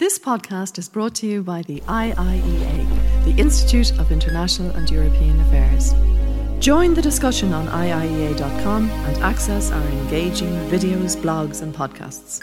This 0.00 0.18
podcast 0.18 0.78
is 0.78 0.88
brought 0.88 1.14
to 1.16 1.26
you 1.26 1.42
by 1.42 1.60
the 1.60 1.80
IIEA, 1.80 3.24
the 3.26 3.38
Institute 3.38 3.92
of 3.98 4.10
International 4.10 4.70
and 4.70 4.90
European 4.90 5.38
Affairs. 5.42 5.92
Join 6.58 6.94
the 6.94 7.02
discussion 7.02 7.52
on 7.52 7.66
IIEA.com 7.66 8.88
and 8.88 9.16
access 9.18 9.70
our 9.70 9.86
engaging 9.88 10.54
videos, 10.70 11.18
blogs, 11.18 11.60
and 11.60 11.74
podcasts. 11.74 12.40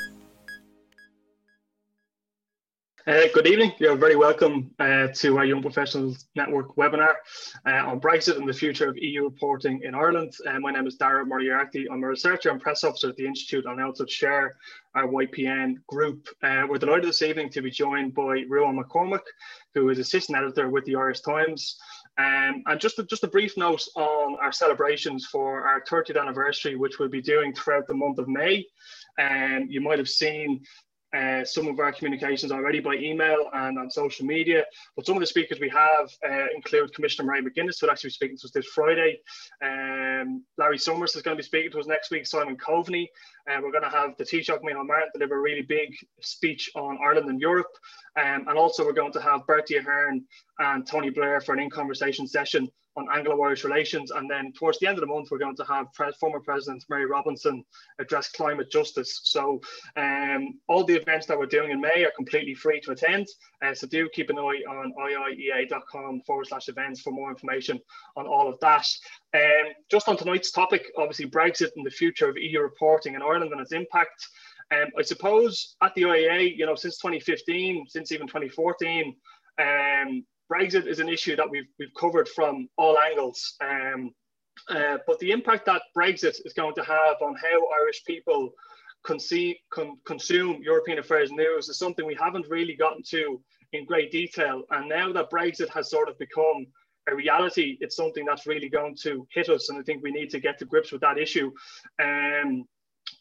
Uh, 3.08 3.24
good 3.34 3.48
evening. 3.48 3.72
You're 3.80 3.96
very 3.96 4.18
welcome 4.18 4.70
uh, 4.80 5.08
to 5.14 5.38
our 5.38 5.46
Young 5.46 5.62
Professionals 5.62 6.26
Network 6.36 6.76
webinar 6.76 7.14
uh, 7.66 7.88
on 7.88 8.02
Brexit 8.02 8.36
and 8.36 8.50
the 8.50 8.54
future 8.54 8.90
of 8.90 8.98
EU 8.98 9.24
reporting 9.24 9.80
in 9.84 9.96
Ireland. 9.96 10.34
Uh, 10.46 10.60
my 10.60 10.72
name 10.72 10.86
is 10.86 10.98
Dara 10.98 11.26
Moriarty. 11.26 11.90
I'm 11.90 12.04
a 12.04 12.08
researcher 12.08 12.50
and 12.50 12.60
press 12.60 12.84
officer 12.84 13.08
at 13.08 13.16
the 13.16 13.26
Institute 13.26 13.66
and 13.66 13.80
I 13.80 13.86
also 13.86 14.04
chair 14.04 14.58
our 14.94 15.08
YPN 15.08 15.76
group. 15.88 16.28
Uh, 16.44 16.64
we're 16.68 16.80
delighted 16.80 17.06
this 17.06 17.22
evening 17.22 17.50
to 17.52 17.62
be 17.62 17.72
joined 17.72 18.14
by 18.14 18.44
Ruadhán 18.52 18.78
McCormack, 18.78 19.24
who 19.74 19.88
is 19.88 20.00
assistant 20.00 20.38
editor 20.38 20.70
with 20.70 20.84
the 20.84 20.98
Irish 20.98 21.22
Times. 21.22 21.78
Um, 22.18 22.64
and 22.66 22.78
just 22.78 23.00
a, 23.00 23.04
just 23.04 23.24
a 23.24 23.30
brief 23.30 23.56
note 23.56 23.86
on 23.96 24.36
our 24.42 24.52
celebrations 24.52 25.28
for 25.28 25.66
our 25.66 25.82
30th 25.82 26.20
anniversary, 26.20 26.76
which 26.76 27.00
we'll 27.00 27.08
be 27.08 27.22
doing 27.22 27.54
throughout 27.54 27.88
the 27.88 27.94
month 27.94 28.18
of 28.18 28.28
May. 28.28 28.66
And 29.18 29.64
um, 29.64 29.70
you 29.70 29.80
might 29.80 29.98
have 29.98 30.10
seen 30.10 30.62
uh, 31.16 31.44
some 31.46 31.68
of 31.68 31.80
our 31.80 31.92
communications 31.92 32.52
already 32.52 32.80
by 32.80 32.96
email 32.96 33.50
and 33.54 33.80
on 33.80 33.90
social 33.90 34.26
media. 34.26 34.64
But 34.96 35.06
some 35.06 35.16
of 35.16 35.22
the 35.22 35.28
speakers 35.28 35.60
we 35.60 35.70
have 35.70 36.12
uh, 36.28 36.48
include 36.56 36.94
Commissioner 36.94 37.32
Mairead 37.32 37.48
McGuinness, 37.48 37.80
who 37.80 37.88
will 37.88 37.92
actually 37.92 38.10
be 38.10 38.14
speaking 38.14 38.38
to 38.38 38.46
us 38.46 38.52
this 38.52 38.68
Friday. 38.68 39.20
Um, 39.64 40.44
Larry 40.58 40.78
Summers 40.78 41.16
is 41.16 41.22
going 41.22 41.38
to 41.38 41.42
be 41.42 41.46
speaking 41.46 41.72
to 41.72 41.80
us 41.80 41.88
next 41.88 42.12
week, 42.12 42.26
Simon 42.26 42.58
Coveney. 42.58 43.08
Uh, 43.50 43.60
we're 43.62 43.72
going 43.72 43.84
to 43.84 43.90
have 43.90 44.12
the 44.18 44.24
Taoiseach 44.24 44.62
Micheál 44.62 44.86
Martin 44.86 45.10
deliver 45.14 45.38
a 45.38 45.42
really 45.42 45.62
big 45.62 45.96
speech 46.22 46.70
on 46.76 46.98
Ireland 47.04 47.30
and 47.30 47.40
Europe. 47.40 47.72
Um, 48.18 48.46
and 48.48 48.58
also 48.58 48.86
we're 48.86 48.94
going 48.94 49.14
to 49.14 49.22
have 49.22 49.48
Bertie 49.48 49.78
Ahern 49.78 50.24
and 50.60 50.86
Tony 50.86 51.10
Blair 51.10 51.40
for 51.40 51.54
an 51.54 51.60
in-conversation 51.60 52.28
session 52.28 52.70
on 52.98 53.08
Anglo-Irish 53.14 53.64
relations. 53.64 54.12
And 54.12 54.30
then 54.30 54.52
towards 54.54 54.80
the 54.80 54.88
end 54.88 54.98
of 54.98 55.02
the 55.02 55.08
month, 55.08 55.30
we're 55.32 55.38
going 55.38 55.56
to 55.56 55.64
have 55.66 55.94
Pre 55.94 56.12
former 56.20 56.40
President 56.40 56.84
Mary 56.90 57.06
Robinson 57.06 57.64
address 58.00 58.30
climate 58.30 58.72
justice. 58.72 59.22
So 59.24 59.62
um, 59.96 60.60
all 60.68 60.84
the 60.84 60.96
events 60.96 61.28
that 61.28 61.38
we're 61.38 61.46
doing 61.46 61.72
in 61.72 61.80
May 61.80 62.04
are 62.04 62.12
completely 62.16 62.56
free 62.56 62.82
to 62.82 62.92
attend. 62.92 63.28
Uh, 63.64 63.74
so 63.74 63.88
do 63.88 64.10
keep 64.14 64.30
an 64.30 64.40
eye 64.40 64.64
on 64.68 64.94
iiea.com 65.00 66.22
forward 66.26 66.48
slash 66.48 66.68
events 66.68 67.02
for 67.02 67.12
more 67.12 67.30
information 67.30 67.80
on 68.16 68.26
all 68.26 68.50
of 68.50 68.60
that. 68.62 68.88
Um, 69.34 69.74
just 69.92 70.08
on 70.08 70.18
tonight's 70.18 70.52
topic, 70.52 70.88
obviously 70.98 71.30
Brexit 71.30 71.72
and 71.76 71.86
the 71.86 71.92
future 71.92 72.30
of 72.30 72.38
EU 72.38 72.62
reporting 72.62 73.16
in 73.16 73.22
Ireland 73.22 73.52
and 73.52 73.62
its 73.62 73.74
impact. 73.74 74.26
Um, 74.72 74.88
I 74.98 75.02
suppose 75.02 75.76
at 75.82 75.94
the 75.96 76.04
IEA, 76.04 76.58
you 76.58 76.66
know, 76.66 76.76
since 76.76 76.98
2015, 76.98 77.86
since 77.90 78.12
even 78.12 78.28
2014, 78.28 79.16
um, 79.60 80.26
Brexit 80.52 80.88
is 80.88 81.00
an 81.00 81.10
issue 81.10 81.36
that 81.36 81.50
we've, 81.50 81.68
we've 81.80 81.94
covered 82.00 82.28
from 82.30 82.70
all 82.78 82.98
angles. 82.98 83.56
Um, 83.62 84.12
uh, 84.70 84.98
but 85.06 85.20
the 85.20 85.32
impact 85.32 85.66
that 85.66 85.84
Brexit 85.96 86.40
is 86.46 86.54
going 86.54 86.76
to 86.76 86.84
have 86.84 87.22
on 87.22 87.36
how 87.36 87.68
Irish 87.82 88.04
people 88.06 88.52
consume, 89.04 89.56
con 89.72 89.98
consume 90.06 90.62
European 90.62 91.00
affairs 91.00 91.32
news 91.32 91.70
is 91.70 91.78
something 91.78 92.06
we 92.06 92.18
haven't 92.20 92.48
really 92.50 92.76
gotten 92.76 93.04
to 93.10 93.42
in 93.74 93.86
great 93.86 94.12
detail. 94.12 94.64
And 94.72 94.90
now 94.90 95.12
that 95.14 95.30
Brexit 95.30 95.70
has 95.70 95.90
sort 95.90 96.10
of 96.10 96.18
become 96.18 96.66
a 97.08 97.16
reality, 97.16 97.78
it's 97.80 97.96
something 97.96 98.26
that's 98.26 98.48
really 98.48 98.70
going 98.70 98.96
to 99.04 99.28
hit 99.34 99.50
us. 99.50 99.70
And 99.70 99.78
I 99.78 99.82
think 99.82 100.04
we 100.04 100.12
need 100.12 100.30
to 100.32 100.40
get 100.40 100.60
to 100.60 100.66
grips 100.66 100.92
with 100.92 101.02
that 101.02 101.18
issue. 101.18 101.52
Um, 102.02 102.66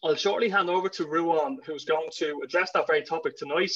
I'll 0.03 0.15
shortly 0.15 0.49
hand 0.49 0.69
over 0.69 0.89
to 0.89 1.07
Ruadhán, 1.07 1.57
who's 1.65 1.85
going 1.85 2.09
to 2.15 2.41
address 2.45 2.71
that 2.73 2.87
very 2.87 3.03
topic 3.03 3.37
tonight. 3.37 3.73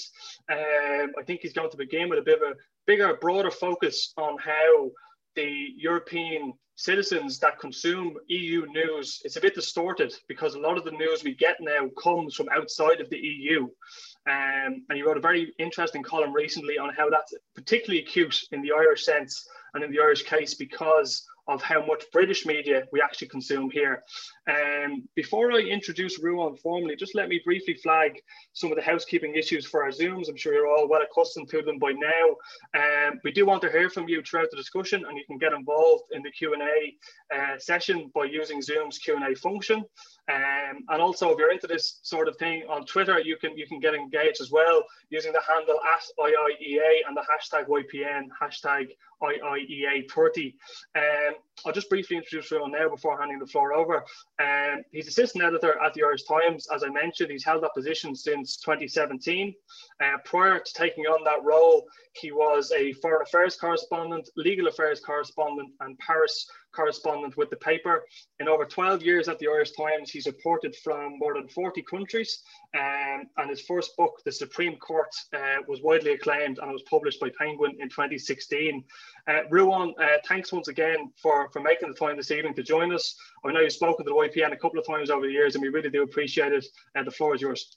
Um, 0.50 1.12
I 1.18 1.22
think 1.24 1.40
he's 1.40 1.52
going 1.52 1.70
to 1.70 1.76
begin 1.76 2.08
with 2.08 2.18
a 2.18 2.22
bit 2.22 2.42
of 2.42 2.50
a 2.50 2.54
bigger, 2.86 3.16
broader 3.20 3.50
focus 3.50 4.12
on 4.16 4.36
how 4.38 4.90
the 5.36 5.68
European 5.76 6.52
citizens 6.80 7.38
that 7.38 7.58
consume 7.60 8.16
EU 8.28 8.66
news, 8.66 9.20
it's 9.24 9.36
a 9.36 9.40
bit 9.40 9.54
distorted 9.54 10.12
because 10.28 10.54
a 10.54 10.58
lot 10.58 10.78
of 10.78 10.84
the 10.84 10.90
news 10.92 11.22
we 11.22 11.34
get 11.34 11.56
now 11.60 11.88
comes 12.02 12.34
from 12.34 12.48
outside 12.48 13.00
of 13.00 13.10
the 13.10 13.18
EU. 13.18 13.64
Um, 14.28 14.84
and 14.88 14.96
he 14.96 15.02
wrote 15.02 15.18
a 15.18 15.20
very 15.20 15.52
interesting 15.58 16.02
column 16.02 16.32
recently 16.32 16.78
on 16.78 16.92
how 16.94 17.10
that's 17.10 17.34
particularly 17.54 18.02
acute 18.02 18.42
in 18.52 18.62
the 18.62 18.72
Irish 18.72 19.04
sense 19.04 19.46
and 19.74 19.84
in 19.84 19.90
the 19.90 20.00
Irish 20.00 20.22
case 20.22 20.54
because 20.54 21.26
of 21.50 21.62
how 21.62 21.84
much 21.84 22.04
British 22.12 22.46
media 22.46 22.84
we 22.92 23.00
actually 23.00 23.28
consume 23.28 23.70
here. 23.70 24.04
Um, 24.48 25.08
before 25.16 25.52
I 25.52 25.58
introduce 25.58 26.20
Ruadhán 26.20 26.58
formally, 26.60 26.94
just 26.94 27.16
let 27.16 27.28
me 27.28 27.40
briefly 27.44 27.74
flag 27.74 28.20
some 28.52 28.70
of 28.70 28.76
the 28.76 28.82
housekeeping 28.82 29.34
issues 29.34 29.66
for 29.66 29.82
our 29.82 29.90
Zooms. 29.90 30.28
I'm 30.28 30.36
sure 30.36 30.54
you're 30.54 30.70
all 30.70 30.88
well 30.88 31.02
accustomed 31.02 31.48
to 31.50 31.62
them 31.62 31.78
by 31.78 31.92
now. 31.92 32.36
Um, 32.80 33.20
we 33.24 33.32
do 33.32 33.46
want 33.46 33.62
to 33.62 33.70
hear 33.70 33.90
from 33.90 34.08
you 34.08 34.22
throughout 34.22 34.50
the 34.50 34.56
discussion 34.56 35.04
and 35.06 35.16
you 35.16 35.24
can 35.26 35.38
get 35.38 35.52
involved 35.52 36.04
in 36.12 36.22
the 36.22 36.30
Q&A 36.30 37.36
uh, 37.36 37.58
session 37.58 38.10
by 38.14 38.24
using 38.24 38.62
Zoom's 38.62 38.98
Q&A 38.98 39.34
function. 39.34 39.84
Um, 40.30 40.84
and 40.88 41.02
also, 41.02 41.30
if 41.30 41.38
you're 41.38 41.50
into 41.50 41.66
this 41.66 41.98
sort 42.02 42.28
of 42.28 42.36
thing 42.36 42.62
on 42.68 42.84
Twitter, 42.86 43.18
you 43.18 43.36
can 43.36 43.56
you 43.56 43.66
can 43.66 43.80
get 43.80 43.94
engaged 43.94 44.40
as 44.40 44.50
well 44.50 44.84
using 45.08 45.32
the 45.32 45.40
handle 45.48 45.80
at 45.92 46.02
IIEA 46.18 47.08
and 47.08 47.16
the 47.16 47.22
hashtag 47.22 47.66
YPN, 47.66 48.28
hashtag 48.40 48.90
IIEA30. 49.22 50.54
Um, 50.96 51.34
I'll 51.66 51.72
just 51.72 51.90
briefly 51.90 52.16
introduce 52.16 52.50
Ruadhán 52.50 52.72
now 52.72 52.88
before 52.88 53.18
handing 53.18 53.38
the 53.38 53.46
floor 53.46 53.72
over. 53.74 54.04
Um, 54.40 54.82
he's 54.92 55.08
assistant 55.08 55.44
editor 55.44 55.78
at 55.82 55.94
the 55.94 56.02
Irish 56.02 56.22
Times. 56.24 56.66
As 56.72 56.84
I 56.84 56.88
mentioned, 56.88 57.30
he's 57.30 57.44
held 57.44 57.62
that 57.64 57.74
position 57.74 58.14
since 58.14 58.56
2017. 58.58 59.52
Uh, 60.02 60.16
prior 60.24 60.58
to 60.58 60.72
taking 60.74 61.04
on 61.04 61.24
that 61.24 61.44
role, 61.44 61.86
he 62.14 62.32
was 62.32 62.72
a 62.72 62.92
foreign 62.94 63.22
affairs 63.22 63.56
correspondent, 63.56 64.28
legal 64.36 64.68
affairs 64.68 65.00
correspondent, 65.00 65.70
and 65.80 65.98
Paris 65.98 66.46
correspondent 66.72 67.36
with 67.36 67.50
the 67.50 67.56
paper. 67.56 68.04
In 68.38 68.48
over 68.48 68.64
12 68.64 69.02
years 69.02 69.28
at 69.28 69.38
the 69.38 69.48
Irish 69.48 69.72
Times, 69.72 70.10
he's 70.10 70.26
reported 70.26 70.74
from 70.76 71.18
more 71.18 71.34
than 71.34 71.48
40 71.48 71.82
countries. 71.82 72.42
Um, 72.74 73.24
and 73.36 73.50
his 73.50 73.62
first 73.62 73.96
book, 73.96 74.20
The 74.24 74.32
Supreme 74.32 74.76
Court, 74.76 75.08
uh, 75.34 75.62
was 75.66 75.82
widely 75.82 76.12
acclaimed 76.12 76.58
and 76.58 76.72
was 76.72 76.82
published 76.82 77.20
by 77.20 77.30
Penguin 77.38 77.76
in 77.80 77.88
2016. 77.88 78.84
Uh, 79.26 79.32
Ruadhán, 79.50 79.92
uh, 80.00 80.18
thanks 80.26 80.52
once 80.52 80.68
again 80.68 81.12
for, 81.20 81.50
for 81.52 81.60
making 81.60 81.88
the 81.88 81.94
time 81.94 82.16
this 82.16 82.30
evening 82.30 82.54
to 82.54 82.62
join 82.62 82.92
us. 82.92 83.14
I 83.44 83.52
know 83.52 83.60
you've 83.60 83.72
spoken 83.72 84.04
to 84.04 84.10
the 84.10 84.16
YPN 84.16 84.52
a 84.52 84.56
couple 84.56 84.78
of 84.78 84.86
times 84.86 85.10
over 85.10 85.26
the 85.26 85.32
years, 85.32 85.54
and 85.54 85.62
we 85.62 85.68
really 85.68 85.90
do 85.90 86.02
appreciate 86.02 86.52
it. 86.52 86.66
Uh, 86.96 87.02
the 87.02 87.10
floor 87.10 87.34
is 87.34 87.40
yours. 87.40 87.76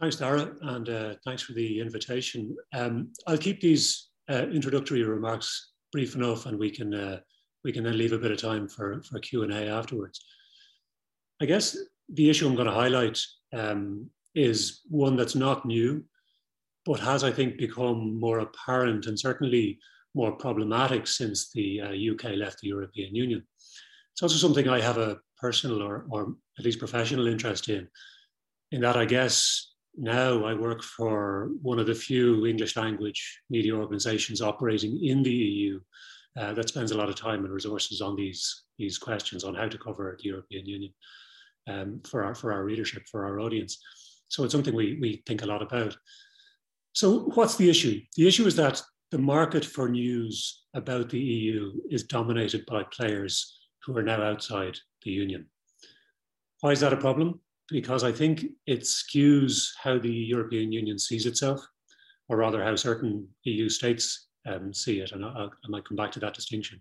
Thanks, 0.00 0.16
Dara, 0.16 0.50
and 0.62 0.88
uh, 0.88 1.14
thanks 1.26 1.42
for 1.42 1.52
the 1.52 1.78
invitation. 1.78 2.56
Um, 2.72 3.12
I'll 3.26 3.36
keep 3.36 3.60
these 3.60 4.08
uh, 4.30 4.46
introductory 4.46 5.02
remarks 5.02 5.69
brief 5.92 6.14
enough, 6.14 6.46
and 6.46 6.58
we 6.58 6.70
can 6.70 6.94
uh, 6.94 7.20
we 7.64 7.72
can 7.72 7.84
then 7.84 7.98
leave 7.98 8.12
a 8.12 8.18
bit 8.18 8.30
of 8.30 8.38
time 8.40 8.68
for 8.68 9.02
for 9.02 9.18
Q 9.18 9.42
and 9.42 9.52
A 9.52 9.66
afterwards. 9.66 10.20
I 11.40 11.46
guess 11.46 11.76
the 12.08 12.28
issue 12.28 12.46
I'm 12.46 12.54
going 12.54 12.66
to 12.66 12.72
highlight 12.72 13.18
um, 13.52 14.10
is 14.34 14.80
one 14.88 15.16
that's 15.16 15.34
not 15.34 15.64
new, 15.64 16.04
but 16.84 17.00
has 17.00 17.24
I 17.24 17.30
think 17.30 17.58
become 17.58 18.18
more 18.18 18.40
apparent 18.40 19.06
and 19.06 19.18
certainly 19.18 19.78
more 20.14 20.32
problematic 20.32 21.06
since 21.06 21.50
the 21.52 21.80
uh, 21.80 22.14
UK 22.14 22.36
left 22.36 22.60
the 22.60 22.68
European 22.68 23.14
Union. 23.14 23.46
It's 24.12 24.22
also 24.22 24.36
something 24.36 24.68
I 24.68 24.80
have 24.80 24.98
a 24.98 25.18
personal 25.38 25.82
or, 25.82 26.06
or 26.10 26.34
at 26.58 26.64
least 26.64 26.78
professional 26.78 27.26
interest 27.26 27.68
in, 27.68 27.88
in 28.72 28.80
that 28.82 28.96
I 28.96 29.04
guess 29.04 29.69
now 29.96 30.44
I 30.44 30.54
work 30.54 30.82
for 30.82 31.50
one 31.62 31.78
of 31.78 31.86
the 31.86 31.94
few 31.94 32.46
English 32.46 32.76
language 32.76 33.40
media 33.50 33.74
organizations 33.74 34.40
operating 34.40 35.04
in 35.04 35.22
the 35.22 35.32
EU 35.32 35.80
uh, 36.38 36.52
that 36.52 36.68
spends 36.68 36.92
a 36.92 36.96
lot 36.96 37.08
of 37.08 37.16
time 37.16 37.44
and 37.44 37.52
resources 37.52 38.00
on 38.00 38.16
these, 38.16 38.64
these 38.78 38.98
questions 38.98 39.44
on 39.44 39.54
how 39.54 39.68
to 39.68 39.78
cover 39.78 40.16
the 40.18 40.28
European 40.28 40.66
Union 40.66 40.92
um, 41.68 42.00
for, 42.04 42.24
our, 42.24 42.34
for 42.34 42.52
our 42.52 42.64
readership, 42.64 43.02
for 43.10 43.24
our 43.24 43.40
audience. 43.40 43.78
So 44.28 44.44
it's 44.44 44.52
something 44.52 44.74
we, 44.74 44.98
we 45.00 45.22
think 45.26 45.42
a 45.42 45.46
lot 45.46 45.62
about. 45.62 45.96
So 46.92 47.20
what's 47.34 47.56
the 47.56 47.68
issue? 47.68 48.00
The 48.16 48.28
issue 48.28 48.46
is 48.46 48.56
that 48.56 48.80
the 49.10 49.18
market 49.18 49.64
for 49.64 49.88
news 49.88 50.62
about 50.74 51.10
the 51.10 51.18
EU 51.18 51.72
is 51.90 52.04
dominated 52.04 52.64
by 52.66 52.84
players 52.92 53.58
who 53.84 53.96
are 53.96 54.02
now 54.02 54.22
outside 54.22 54.76
the 55.02 55.10
Union. 55.10 55.46
Why 56.60 56.70
is 56.70 56.80
that 56.80 56.92
a 56.92 56.96
problem? 56.96 57.40
Because 57.70 58.04
I 58.04 58.12
think 58.12 58.44
it 58.66 58.80
skews 58.80 59.70
how 59.82 59.98
the 59.98 60.12
European 60.12 60.72
Union 60.72 60.98
sees 60.98 61.26
itself, 61.26 61.60
or 62.28 62.36
rather 62.36 62.62
how 62.62 62.76
certain 62.76 63.28
EU 63.44 63.68
states 63.68 64.28
um, 64.46 64.72
see 64.72 65.00
it. 65.00 65.12
And 65.12 65.24
I, 65.24 65.28
I, 65.46 65.68
might 65.68 65.84
come 65.84 65.96
back 65.96 66.12
to 66.12 66.20
that 66.20 66.34
distinction. 66.34 66.80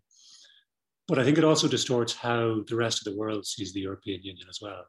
But 1.07 1.19
I 1.19 1.23
think 1.23 1.37
it 1.37 1.43
also 1.43 1.67
distorts 1.67 2.13
how 2.13 2.61
the 2.67 2.75
rest 2.75 3.05
of 3.05 3.11
the 3.11 3.19
world 3.19 3.45
sees 3.45 3.73
the 3.73 3.81
European 3.81 4.21
Union 4.23 4.47
as 4.49 4.59
well. 4.61 4.85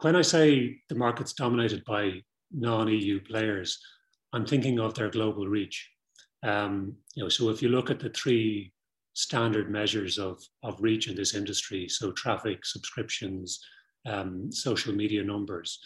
When 0.00 0.16
I 0.16 0.22
say 0.22 0.76
the 0.88 0.94
market's 0.94 1.32
dominated 1.32 1.84
by 1.84 2.22
non 2.52 2.88
EU 2.88 3.20
players, 3.20 3.78
I'm 4.32 4.46
thinking 4.46 4.78
of 4.80 4.94
their 4.94 5.10
global 5.10 5.46
reach. 5.46 5.90
Um, 6.42 6.94
you 7.14 7.22
know, 7.22 7.28
so 7.28 7.48
if 7.48 7.62
you 7.62 7.68
look 7.68 7.90
at 7.90 8.00
the 8.00 8.10
three 8.10 8.72
standard 9.14 9.70
measures 9.70 10.18
of, 10.18 10.40
of 10.62 10.80
reach 10.80 11.08
in 11.08 11.16
this 11.16 11.34
industry, 11.34 11.88
so 11.88 12.12
traffic, 12.12 12.64
subscriptions, 12.64 13.60
um, 14.08 14.50
social 14.50 14.94
media 14.94 15.22
numbers. 15.22 15.78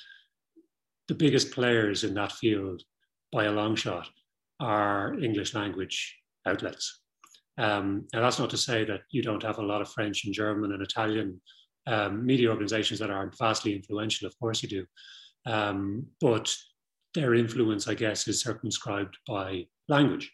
the 1.08 1.14
biggest 1.14 1.50
players 1.50 2.04
in 2.04 2.14
that 2.14 2.32
field 2.32 2.80
by 3.32 3.44
a 3.44 3.52
long 3.52 3.74
shot 3.74 4.08
are 4.60 5.18
English 5.18 5.52
language 5.54 6.16
outlets. 6.46 7.02
Um, 7.58 8.06
and 8.12 8.22
that's 8.22 8.38
not 8.38 8.50
to 8.50 8.56
say 8.56 8.84
that 8.84 9.02
you 9.10 9.22
don't 9.22 9.42
have 9.42 9.58
a 9.58 9.66
lot 9.72 9.82
of 9.82 9.90
French 9.90 10.24
and 10.24 10.32
German 10.32 10.72
and 10.72 10.82
Italian 10.82 11.40
um, 11.86 12.24
media 12.24 12.48
organizations 12.48 13.00
that 13.00 13.10
are 13.10 13.32
vastly 13.38 13.74
influential. 13.74 14.26
Of 14.26 14.38
course, 14.38 14.62
you 14.62 14.68
do. 14.68 14.86
Um, 15.44 16.06
but 16.20 16.54
their 17.14 17.34
influence, 17.34 17.88
I 17.88 17.94
guess, 17.94 18.28
is 18.28 18.40
circumscribed 18.40 19.18
by 19.26 19.66
language. 19.88 20.32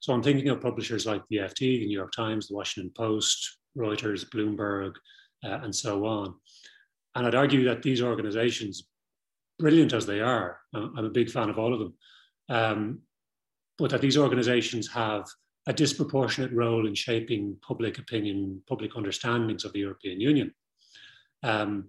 So 0.00 0.12
I'm 0.12 0.22
thinking 0.22 0.48
of 0.48 0.60
publishers 0.60 1.06
like 1.06 1.22
the 1.28 1.38
FT, 1.38 1.58
the 1.58 1.86
New 1.86 1.96
York 1.96 2.12
Times, 2.12 2.48
the 2.48 2.56
Washington 2.56 2.92
Post, 2.96 3.58
Reuters, 3.78 4.28
Bloomberg, 4.28 4.92
uh, 5.44 5.60
and 5.62 5.74
so 5.74 6.04
on. 6.06 6.34
And 7.14 7.26
I'd 7.26 7.34
argue 7.34 7.64
that 7.64 7.82
these 7.82 8.02
organizations, 8.02 8.86
brilliant 9.58 9.92
as 9.92 10.06
they 10.06 10.20
are, 10.20 10.58
I'm 10.74 11.04
a 11.04 11.10
big 11.10 11.30
fan 11.30 11.50
of 11.50 11.58
all 11.58 11.72
of 11.72 11.80
them, 11.80 11.94
um, 12.48 12.98
but 13.78 13.90
that 13.90 14.00
these 14.00 14.18
organizations 14.18 14.88
have 14.92 15.24
a 15.66 15.72
disproportionate 15.72 16.52
role 16.52 16.86
in 16.86 16.94
shaping 16.94 17.56
public 17.66 17.98
opinion, 17.98 18.62
public 18.68 18.96
understandings 18.96 19.64
of 19.64 19.72
the 19.72 19.80
European 19.80 20.20
Union. 20.20 20.52
Um, 21.42 21.88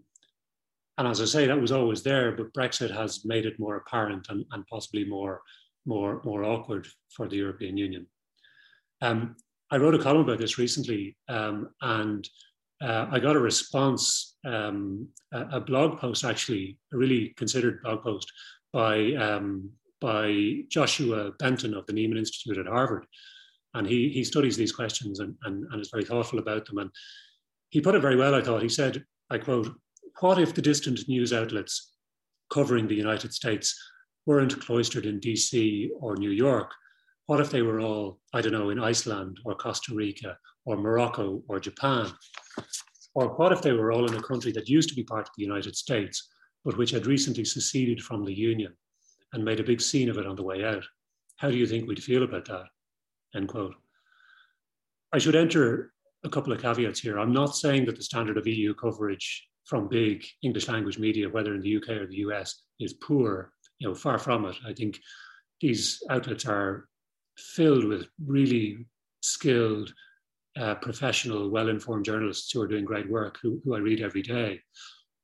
and 0.97 1.07
as 1.07 1.21
I 1.21 1.25
say, 1.25 1.47
that 1.47 1.59
was 1.59 1.71
always 1.71 2.03
there, 2.03 2.31
but 2.31 2.53
Brexit 2.53 2.91
has 2.91 3.25
made 3.25 3.45
it 3.45 3.59
more 3.59 3.77
apparent 3.77 4.27
and, 4.29 4.45
and 4.51 4.68
possibly 4.68 5.06
more, 5.06 5.41
more, 5.85 6.21
more 6.23 6.44
awkward 6.44 6.88
for 7.09 7.27
the 7.27 7.38
European 7.38 7.77
Union. 7.77 8.06
Um, 9.01 9.35
I 9.71 9.77
wrote 9.77 9.95
a 9.95 10.00
column 10.00 10.21
about 10.21 10.38
this 10.38 10.57
recently, 10.57 11.15
um, 11.29 11.69
and 11.81 12.27
uh, 12.81 13.07
I 13.12 13.19
got 13.19 13.36
a 13.36 13.39
response, 13.39 14.38
um, 14.45 15.07
a, 15.31 15.57
a, 15.57 15.60
blog 15.60 16.00
post 16.00 16.25
actually, 16.25 16.78
a 16.94 16.98
really 16.98 17.33
considered 17.38 17.81
blog 17.83 18.04
post 18.04 18.31
by, 18.74 19.13
um, 19.13 19.69
by 20.00 20.63
Joshua 20.69 21.31
Benton 21.38 21.75
of 21.75 21.86
the 21.86 21.94
Nieman 21.94 22.18
Institute 22.18 22.57
at 22.57 22.66
Harvard, 22.66 23.06
and 23.74 23.88
he 23.88 24.10
he 24.10 24.24
studies 24.24 24.57
these 24.57 24.72
questions 24.72 25.19
and, 25.19 25.36
and, 25.44 25.66
and 25.72 25.81
is 25.81 25.92
very 25.92 26.04
thoughtful 26.04 26.39
about 26.39 26.66
them. 26.66 26.80
And 26.80 26.89
he 27.69 27.81
put 27.81 27.95
it 27.95 28.01
very 28.01 28.16
well, 28.16 28.36
I 28.36 28.42
thought. 28.42 28.63
He 28.63 28.69
said, 28.69 29.04
I 29.30 29.38
quote, 29.38 29.69
what 30.19 30.39
if 30.39 30.54
the 30.54 30.62
distant 30.62 31.07
news 31.07 31.31
outlets 31.31 31.94
covering 32.51 32.88
the 32.88 32.95
United 32.95 33.33
States 33.33 33.80
weren't 34.25 34.60
cloistered 34.60 35.06
in 35.06 35.19
DC 35.19 35.89
or 36.00 36.16
New 36.16 36.31
York? 36.31 36.72
What 37.28 37.39
if 37.39 37.50
they 37.50 37.62
were 37.62 37.80
all, 37.80 38.19
I 38.33 38.42
don't 38.42 38.51
know, 38.51 38.72
in 38.72 38.80
Iceland 38.80 39.38
or 39.45 39.56
Costa 39.56 39.95
Rica 39.95 40.38
or 40.66 40.78
Morocco 40.78 41.44
or 41.48 41.60
Japan? 41.60 42.12
Or 43.13 43.30
what 43.36 43.52
if 43.52 43.62
they 43.62 43.74
were 43.74 43.92
all 43.92 44.08
in 44.08 44.16
a 44.16 44.22
country 44.22 44.52
that 44.54 44.69
used 44.69 44.90
to 44.90 44.96
be 44.96 45.04
part 45.04 45.28
of 45.28 45.34
the 45.38 45.44
United 45.44 45.75
States, 45.75 46.30
but 46.63 46.78
which 46.78 46.92
had 46.92 47.08
recently 47.08 47.46
seceded 47.46 48.02
from 48.02 48.24
the 48.24 48.34
Union 48.34 48.74
and 49.34 49.44
made 49.44 49.60
a 49.60 49.63
big 49.63 49.81
scene 49.81 50.10
of 50.10 50.18
it 50.18 50.28
on 50.28 50.36
the 50.36 50.44
way 50.44 50.63
out? 50.63 50.84
How 51.38 51.50
do 51.50 51.58
you 51.58 51.66
think 51.66 51.88
we'd 51.88 52.04
feel 52.04 52.24
about 52.24 52.46
that? 52.46 52.66
end 53.36 53.48
quote. 53.48 53.75
I 55.13 55.18
should 55.18 55.36
enter 55.36 55.94
a 56.24 56.30
couple 56.30 56.54
of 56.54 56.62
caveats 56.62 57.00
here. 57.00 57.18
I'm 57.19 57.34
not 57.34 57.56
saying 57.56 57.86
that 57.86 57.96
the 57.96 58.04
standard 58.04 58.38
of 58.38 58.48
EU 58.48 58.74
coverage 58.74 59.48
from 59.66 59.88
big 59.88 60.25
English 60.44 60.68
language 60.68 61.00
media, 61.00 61.30
whether 61.30 61.56
in 61.56 61.62
the 61.62 61.78
UK 61.78 61.90
or 61.90 62.07
the 62.07 62.18
US, 62.28 62.64
is 62.80 62.94
poor. 62.94 63.54
You 63.80 63.90
know, 63.90 63.96
far 63.96 64.19
from 64.19 64.46
it. 64.46 64.56
I 64.68 64.74
think 64.74 65.00
these 65.60 66.04
outlets 66.10 66.46
are 66.46 66.88
filled 67.38 67.86
with 67.86 68.07
really 68.25 68.86
skilled, 69.22 69.94
uh, 70.59 70.75
professional, 70.75 71.50
well-informed 71.50 72.06
journalists 72.06 72.51
who 72.51 72.62
are 72.62 72.68
doing 72.68 72.86
great 72.86 73.09
work, 73.09 73.38
who, 73.42 73.62
who 73.63 73.75
I 73.75 73.80
read 73.80 74.01
every 74.01 74.21
day. 74.21 74.59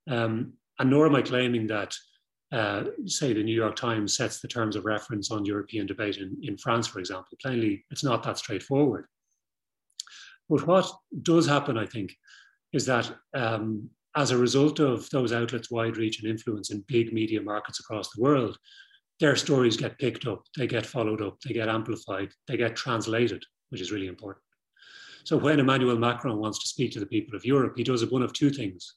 Um, 0.08 0.54
and 0.78 0.90
nor 0.90 1.06
am 1.06 1.16
I 1.16 1.22
claiming 1.22 1.66
that 1.66 1.94
uh, 2.50 2.84
say 3.04 3.32
the 3.32 3.42
New 3.42 3.54
York 3.54 3.76
Times 3.76 4.16
sets 4.16 4.40
the 4.40 4.48
terms 4.48 4.74
of 4.74 4.86
reference 4.86 5.30
on 5.30 5.44
European 5.44 5.86
debate 5.86 6.16
in, 6.16 6.36
in 6.42 6.56
France, 6.56 6.86
for 6.86 6.98
example. 6.98 7.36
Plainly, 7.42 7.84
it's 7.90 8.04
not 8.04 8.22
that 8.22 8.38
straightforward. 8.38 9.06
But 10.48 10.66
what 10.66 10.90
does 11.22 11.46
happen, 11.46 11.76
I 11.76 11.84
think, 11.84 12.14
is 12.72 12.86
that 12.86 13.10
um, 13.34 13.90
as 14.16 14.30
a 14.30 14.38
result 14.38 14.80
of 14.80 15.08
those 15.10 15.32
outlets' 15.32 15.70
wide 15.70 15.98
reach 15.98 16.22
and 16.22 16.30
influence 16.30 16.70
in 16.70 16.84
big 16.88 17.12
media 17.12 17.42
markets 17.42 17.80
across 17.80 18.10
the 18.10 18.22
world, 18.22 18.56
their 19.20 19.36
stories 19.36 19.76
get 19.76 19.98
picked 19.98 20.26
up, 20.26 20.42
they 20.56 20.66
get 20.66 20.86
followed 20.86 21.20
up, 21.20 21.38
they 21.40 21.52
get 21.52 21.68
amplified, 21.68 22.30
they 22.46 22.56
get 22.56 22.76
translated, 22.76 23.44
which 23.68 23.80
is 23.80 23.92
really 23.92 24.06
important. 24.06 24.42
So 25.28 25.36
when 25.36 25.60
Emmanuel 25.60 25.98
Macron 25.98 26.38
wants 26.38 26.58
to 26.60 26.66
speak 26.66 26.90
to 26.92 27.00
the 27.00 27.04
people 27.04 27.36
of 27.36 27.44
Europe, 27.44 27.74
he 27.76 27.84
does 27.84 28.02
one 28.06 28.22
of 28.22 28.32
two 28.32 28.48
things. 28.48 28.94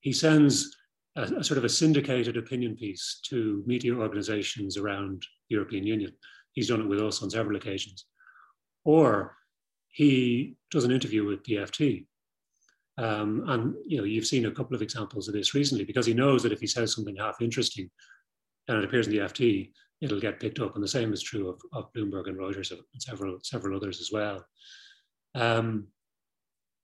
He 0.00 0.10
sends 0.10 0.74
a, 1.16 1.24
a, 1.24 1.44
sort 1.44 1.58
of 1.58 1.64
a 1.64 1.68
syndicated 1.68 2.38
opinion 2.38 2.76
piece 2.76 3.20
to 3.28 3.62
media 3.66 3.94
organizations 3.94 4.78
around 4.78 5.20
the 5.50 5.54
European 5.54 5.86
Union. 5.86 6.12
He's 6.52 6.68
done 6.68 6.80
it 6.80 6.88
with 6.88 7.02
us 7.02 7.22
on 7.22 7.28
several 7.28 7.56
occasions. 7.56 8.06
Or 8.86 9.36
he 9.88 10.56
does 10.70 10.84
an 10.84 10.92
interview 10.92 11.26
with 11.26 11.44
the 11.44 11.56
FT. 11.56 12.06
Um, 12.96 13.44
and 13.46 13.74
you 13.84 13.98
know, 13.98 14.04
you've 14.04 14.24
seen 14.24 14.46
a 14.46 14.52
couple 14.52 14.74
of 14.74 14.80
examples 14.80 15.28
of 15.28 15.34
this 15.34 15.52
recently 15.52 15.84
because 15.84 16.06
he 16.06 16.14
knows 16.14 16.42
that 16.42 16.52
if 16.52 16.60
he 16.60 16.66
says 16.66 16.94
something 16.94 17.16
half 17.16 17.42
interesting 17.42 17.90
and 18.68 18.78
it 18.78 18.84
appears 18.84 19.08
in 19.08 19.12
the 19.12 19.24
FT, 19.24 19.72
it'll 20.00 20.20
get 20.20 20.40
picked 20.40 20.58
up. 20.58 20.74
And 20.74 20.82
the 20.82 20.88
same 20.88 21.12
is 21.12 21.22
true 21.22 21.50
of, 21.50 21.60
of 21.74 21.92
Bloomberg 21.92 22.28
and 22.28 22.38
Reuters 22.38 22.70
and 22.70 22.80
several, 22.96 23.36
several 23.42 23.76
others 23.76 24.00
as 24.00 24.08
well. 24.10 24.42
Um, 25.36 25.88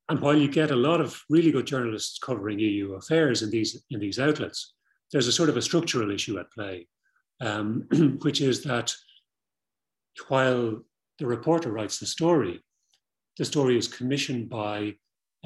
and 0.08 0.20
while 0.20 0.36
you 0.36 0.48
get 0.48 0.70
a 0.70 0.76
lot 0.76 1.00
of 1.00 1.18
really 1.30 1.50
good 1.50 1.66
journalists 1.66 2.18
covering 2.18 2.58
EU 2.58 2.94
affairs 2.94 3.42
in 3.42 3.50
these, 3.50 3.82
in 3.90 3.98
these 3.98 4.18
outlets, 4.18 4.74
there's 5.10 5.26
a 5.26 5.32
sort 5.32 5.48
of 5.48 5.56
a 5.56 5.62
structural 5.62 6.10
issue 6.10 6.38
at 6.38 6.52
play, 6.52 6.86
um, 7.40 7.86
which 8.22 8.42
is 8.42 8.62
that 8.64 8.92
while 10.28 10.82
the 11.18 11.26
reporter 11.26 11.72
writes 11.72 11.98
the 11.98 12.06
story, 12.06 12.62
the 13.38 13.44
story 13.44 13.78
is 13.78 13.88
commissioned 13.88 14.50
by, 14.50 14.94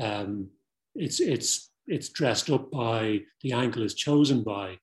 um, 0.01 0.49
it's, 0.97 1.21
it's, 1.21 1.71
it's 1.87 2.09
dressed 2.09 2.51
up 2.51 2.71
by, 2.73 3.21
the 3.43 3.53
angle 3.53 3.85
is 3.85 3.95
chosen 3.95 4.43
by 4.43 4.77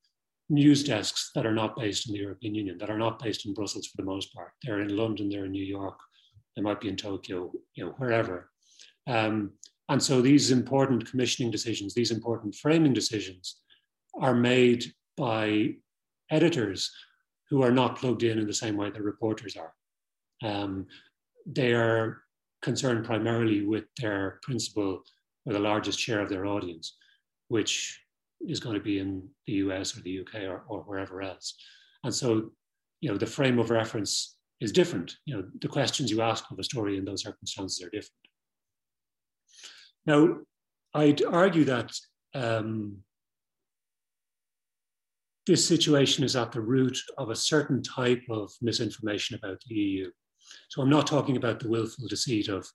news 0.50 0.84
desks 0.84 1.32
that 1.36 1.46
are 1.46 1.54
not 1.54 1.76
based 1.76 2.08
in 2.08 2.14
the 2.14 2.22
European 2.22 2.56
Union, 2.56 2.78
that 2.78 2.90
are 2.90 2.98
not 2.98 3.20
based 3.20 3.46
in 3.46 3.54
Brussels 3.54 3.88
for 3.88 3.98
the 3.98 4.08
most 4.08 4.34
part. 4.34 4.52
They're 4.64 4.80
in 4.80 4.96
London, 4.96 5.28
they're 5.28 5.46
in 5.46 5.52
New 5.52 5.66
York, 5.66 6.00
they 6.56 6.62
might 6.62 6.82
be 6.82 6.90
in 6.90 6.96
Tokyo, 6.96 7.52
you 7.76 7.86
know, 7.86 7.92
wherever. 7.98 8.50
Um, 9.08 9.52
and 9.90 10.02
so 10.02 10.22
these 10.22 10.52
important 10.52 11.10
commissioning 11.10 11.52
decisions, 11.52 11.94
these 11.94 12.12
important 12.12 12.56
framing 12.56 12.94
decisions 12.94 13.58
are 14.20 14.36
made 14.36 14.86
by 15.18 15.76
editors 16.32 16.92
who 17.50 17.62
are 17.62 17.72
not 17.72 17.98
plugged 17.98 18.24
in 18.24 18.40
in 18.40 18.48
the 18.48 18.54
same 18.54 18.78
way 18.78 18.90
that 18.90 19.02
reporters 19.02 19.58
are. 19.58 19.74
Um, 20.44 20.88
they 21.46 21.74
are 21.74 22.22
concerned 22.62 23.06
primarily 23.06 23.66
with 23.66 23.86
their 23.98 24.40
principal 24.42 25.04
or 25.46 25.54
the 25.54 25.60
largest 25.60 26.00
share 26.00 26.22
of 26.22 26.30
their 26.30 26.46
audience, 26.46 26.96
which 27.50 28.00
is 28.48 28.60
going 28.60 28.76
to 28.76 28.82
be 28.82 29.00
in 29.00 29.28
the 29.46 29.54
US 29.54 29.98
or 29.98 30.02
the 30.02 30.20
UK 30.20 30.44
or, 30.44 30.64
or 30.68 30.82
wherever 30.82 31.22
else. 31.22 31.56
And 32.04 32.14
so, 32.14 32.52
you 33.02 33.12
know, 33.12 33.18
the 33.18 33.26
frame 33.26 33.60
of 33.60 33.70
reference 33.70 34.38
is 34.62 34.72
different. 34.72 35.16
You 35.26 35.36
know, 35.38 35.44
the 35.62 35.68
questions 35.68 36.10
you 36.10 36.22
ask 36.22 36.46
of 36.52 36.60
a 36.60 36.64
story 36.64 36.98
in 36.98 37.06
those 37.06 37.24
circumstances 37.24 37.84
are 37.84 37.90
different. 37.90 38.12
Now, 40.06 40.38
I'd 40.94 41.24
argue 41.24 41.66
that 41.66 41.92
um, 42.36 42.98
this 45.46 45.68
situation 45.68 46.24
is 46.24 46.36
at 46.36 46.52
the 46.52 46.62
root 46.62 46.98
of 47.18 47.30
a 47.30 47.36
certain 47.36 47.82
type 47.84 48.24
of 48.30 48.52
misinformation 48.62 49.38
about 49.38 49.60
the 49.68 49.76
EU. 49.76 50.12
So 50.70 50.82
I'm 50.82 50.90
not 50.90 51.08
talking 51.08 51.38
about 51.38 51.60
the 51.60 51.70
willful 51.70 52.08
deceit 52.08 52.48
of, 52.48 52.68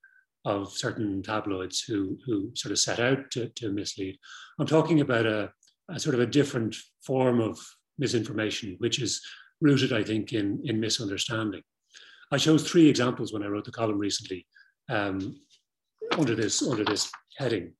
of 0.45 0.73
certain 0.73 1.23
tabloids 1.23 1.81
who, 1.81 2.19
who 2.27 2.51
sort 2.55 2.73
of 2.73 2.79
set 2.79 3.01
out 3.01 3.31
to, 3.33 3.49
to 3.49 3.73
mislead. 3.73 4.19
I'm 4.59 4.67
talking 4.67 5.01
about 5.01 5.27
a, 5.27 5.51
a 5.91 5.99
sort 5.99 6.15
of 6.15 6.21
a 6.21 6.27
different 6.27 6.77
form 7.05 7.41
of 7.41 7.59
misinformation, 7.99 8.77
which 8.79 9.01
is 9.01 9.21
rooted, 9.61 9.93
I 9.93 10.03
think, 10.03 10.33
in, 10.33 10.61
in 10.65 10.81
misunderstanding. 10.81 11.63
I 12.31 12.39
chose 12.39 12.69
three 12.69 12.89
examples 12.89 13.33
when 13.33 13.43
I 13.43 13.47
wrote 13.47 13.65
the 13.65 13.73
column 13.73 13.99
recently. 13.99 14.47
Um, 14.91 15.41
under 16.17 16.35
this, 16.35 16.63
under 16.63 16.85
this 16.85 17.11
heading. 17.37 17.73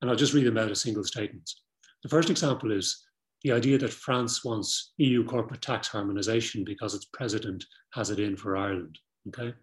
And 0.00 0.10
I'll 0.10 0.16
just 0.16 0.34
read 0.34 0.46
them 0.46 0.58
out 0.58 0.70
as 0.70 0.80
single 0.80 1.04
statements. 1.04 1.62
The 2.02 2.08
first 2.08 2.30
example 2.30 2.72
is 2.72 3.04
the 3.42 3.52
idea 3.52 3.78
that 3.78 3.92
France 3.92 4.44
wants 4.44 4.92
EU 4.98 5.24
corporate 5.24 5.62
tax 5.62 5.88
harmonization 5.88 6.64
because 6.64 6.94
its 6.94 7.06
president 7.12 7.64
has 7.92 8.10
it 8.10 8.18
in 8.18 8.36
for 8.36 8.56
Ireland. 8.56 8.98
Okay. 9.28 9.54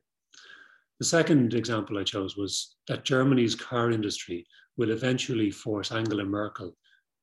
The 1.00 1.06
second 1.06 1.54
example 1.54 1.98
I 1.98 2.04
chose 2.04 2.36
was 2.36 2.76
that 2.88 3.06
Germany's 3.06 3.56
car 3.56 3.92
industry 3.92 4.46
will 4.78 4.92
eventually 4.92 5.52
force 5.52 5.92
Angela 5.92 6.26
Merkel 6.26 6.76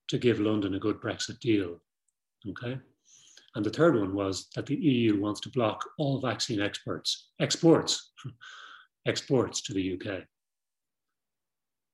to 0.09 0.19
give 0.19 0.41
London 0.41 0.75
a 0.75 0.79
good 0.79 1.01
Brexit 1.01 1.41
deal. 1.41 1.81
Okay. 2.49 2.79
And 3.57 3.65
the 3.65 3.71
third 3.71 3.99
one 3.99 4.15
was 4.15 4.49
that 4.55 4.67
the 4.67 4.77
EU 4.77 5.19
wants 5.19 5.41
to 5.41 5.49
block 5.49 5.83
all 5.97 6.21
vaccine 6.21 6.61
exports, 6.61 7.31
exports 7.41 8.13
exports 9.07 9.63
to 9.63 9.73
the 9.73 9.95
UK. 9.95 10.25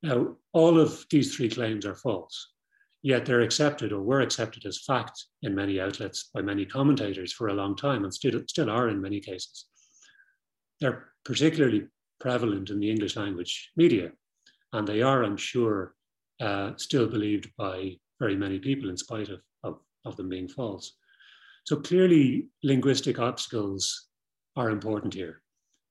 Now, 0.03 0.39
all 0.53 0.81
of 0.81 1.07
these 1.09 1.37
three 1.37 1.49
claims 1.49 1.87
are 1.87 1.95
false. 1.95 2.49
yet 3.05 3.27
they're 3.27 3.43
accepted 3.43 3.93
or 3.93 4.03
were 4.03 4.21
accepted 4.23 4.67
as 4.67 4.85
fact 4.85 5.27
in 5.43 5.55
many 5.55 5.81
outlets 5.81 6.31
by 6.35 6.41
many 6.43 6.65
commentators 6.65 7.33
for 7.33 7.49
a 7.49 7.55
long 7.55 7.77
time 7.77 8.03
and 8.05 8.13
still, 8.15 8.41
still 8.49 8.71
are 8.71 8.89
in 8.89 9.01
many 9.01 9.21
cases. 9.21 9.67
They're 10.81 11.13
particularly 11.25 11.87
prevalent 12.19 12.71
in 12.71 12.81
the 12.81 12.91
English 12.91 13.17
language 13.17 13.71
media, 13.77 14.11
and 14.73 14.87
they 14.87 15.01
are, 15.03 15.23
I'm 15.23 15.37
sure, 15.37 15.95
uh, 16.41 16.73
still 16.77 17.07
believed 17.07 17.51
by 17.57 17.99
very 18.19 18.37
many 18.37 18.59
people 18.59 18.89
in 18.91 18.97
spite 18.97 19.29
of, 19.29 19.41
of, 19.63 19.79
of 20.05 20.17
them 20.17 20.29
being 20.29 20.49
false. 20.49 20.97
So 21.65 21.77
clearly, 21.77 22.49
linguistic 22.63 23.19
obstacles 23.19 24.09
are 24.57 24.71
important 24.71 25.15
here. 25.15 25.43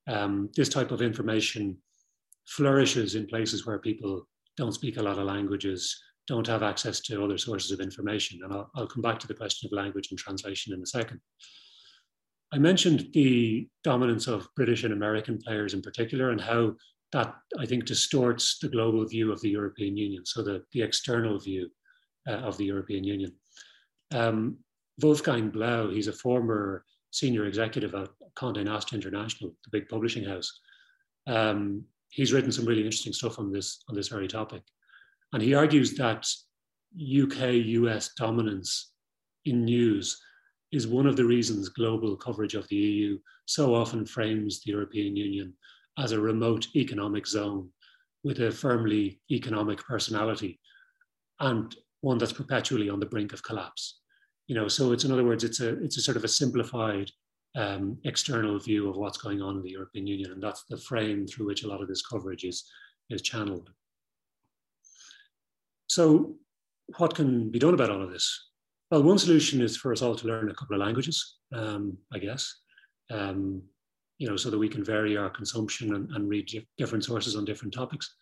Um, 0.08 0.50
this 0.56 0.70
type 0.70 0.92
of 0.92 1.02
information 1.02 1.78
flourishes 2.48 3.16
in 3.16 3.28
places 3.28 3.66
where 3.66 3.80
people 3.80 4.28
don't 4.58 4.74
speak 4.74 4.98
a 4.98 5.02
lot 5.02 5.18
of 5.18 5.26
languages, 5.26 5.98
don't 6.28 6.48
have 6.48 6.64
access 6.64 7.00
to 7.02 7.24
other 7.24 7.38
sources 7.38 7.72
of 7.72 7.80
information. 7.80 8.40
And 8.44 8.54
I'll, 8.54 8.70
I'll 8.76 8.88
come 8.88 9.02
back 9.02 9.20
to 9.20 9.28
the 9.28 9.34
question 9.34 9.68
of 9.68 9.78
language 9.78 10.10
and 10.12 10.20
translation 10.20 10.74
in 10.74 10.82
a 10.82 10.86
second. 10.86 11.20
I 12.54 12.58
mentioned 12.58 13.08
the 13.14 13.68
dominance 13.84 14.28
of 14.28 14.48
British 14.56 14.84
and 14.84 14.94
American 14.94 15.38
players 15.38 15.74
in 15.74 15.82
particular, 15.82 16.32
and 16.32 16.42
how 16.42 16.74
that 17.14 17.34
I 17.58 17.66
think 17.66 17.86
distorts 17.86 18.58
the 18.60 18.70
global 18.70 19.06
view 19.06 19.32
of 19.32 19.42
the 19.42 19.50
European 19.50 19.96
Union, 19.96 20.26
so 20.26 20.44
the, 20.44 20.64
the 20.74 20.82
external 20.82 21.40
view 21.40 21.70
uh, 22.28 22.34
of 22.34 22.58
the 22.58 22.66
European 22.66 23.04
Union. 23.06 23.34
Um, 24.14 24.58
Wolfgang 25.02 25.50
Blau, 25.50 25.90
he's 25.90 26.08
a 26.08 26.14
former 26.14 26.86
senior 27.12 27.46
executive 27.46 27.94
at 27.96 28.10
Condé 28.36 28.64
Nast 28.64 28.94
International, 28.94 29.52
the 29.64 29.70
big 29.72 29.90
publishing 29.90 30.24
house. 30.24 30.60
Um, 31.28 31.84
he's 32.10 32.34
written 32.34 32.52
some 32.52 32.66
really 32.66 32.84
interesting 32.84 33.14
stuff 33.14 33.40
on 33.40 33.52
this 33.52 33.84
on 33.90 33.96
this 33.96 34.08
very 34.08 34.28
topic, 34.28 34.64
and 35.34 35.42
he 35.42 35.54
argues 35.54 35.94
that 35.96 36.26
UK-US 36.96 38.12
dominance 38.18 38.92
in 39.46 39.66
news 39.66 40.22
is 40.72 40.88
one 40.88 41.08
of 41.08 41.16
the 41.16 41.26
reasons 41.26 41.70
global 41.70 42.16
coverage 42.16 42.56
of 42.56 42.68
the 42.68 42.76
EU 42.76 43.20
so 43.46 43.76
often 43.76 44.06
frames 44.06 44.62
the 44.62 44.72
European 44.72 45.16
Union 45.16 45.54
as 45.98 46.12
a 46.12 46.20
remote 46.20 46.68
economic 46.76 47.28
zone 47.28 47.70
with 48.24 48.40
a 48.40 48.52
firmly 48.52 49.20
economic 49.32 49.80
personality 49.80 50.60
and 51.40 51.76
one 52.02 52.18
that's 52.18 52.34
perpetually 52.34 52.90
on 52.90 53.00
the 53.00 53.06
brink 53.06 53.34
of 53.34 53.44
collapse. 53.44 54.01
You 54.52 54.58
know, 54.58 54.68
so 54.68 54.92
it's 54.92 55.06
in 55.06 55.14
other 55.14 55.24
words, 55.24 55.46
it's 55.46 55.62
a 55.62 55.82
it's 55.82 55.96
a 55.96 56.02
sort 56.02 56.18
of 56.18 56.26
a 56.26 56.28
simplified 56.28 57.10
um, 57.56 57.98
external 58.04 58.60
view 58.60 58.90
of 58.90 58.98
what's 58.98 59.18
going 59.18 59.42
on 59.42 59.56
in 59.56 59.64
the 59.64 59.72
European 59.72 60.06
Union, 60.06 60.34
and 60.34 60.44
that's 60.44 60.66
the 60.70 60.76
frame 60.76 61.26
through 61.26 61.46
which 61.46 61.64
a 61.64 61.70
lot 61.70 61.82
of 61.82 61.88
this 61.88 62.06
coverage 62.06 62.44
is 62.44 62.70
is 63.10 63.22
channeled. 63.22 63.70
So, 65.88 66.36
what 66.98 67.16
can 67.16 67.50
be 67.50 67.60
done 67.60 67.74
about 67.74 67.92
all 67.92 68.02
of 68.02 68.12
this? 68.12 68.50
Well, 68.92 69.04
one 69.04 69.18
solution 69.20 69.62
is 69.62 69.78
for 69.78 69.94
us 69.94 70.02
all 70.02 70.18
to 70.18 70.28
learn 70.28 70.52
a 70.52 70.54
couple 70.54 70.76
of 70.76 70.82
languages, 70.86 71.38
um, 71.56 71.98
I 72.12 72.20
guess, 72.20 72.54
um, 73.10 73.64
you 74.18 74.28
know, 74.28 74.36
so 74.36 74.50
that 74.50 74.60
we 74.60 74.68
can 74.68 74.84
vary 74.84 75.16
our 75.16 75.30
consumption 75.30 75.96
and, 75.96 76.10
and 76.12 76.28
read 76.28 76.52
different 76.78 77.06
sources 77.06 77.38
on 77.38 77.46
different 77.46 77.74
topics. 77.74 78.18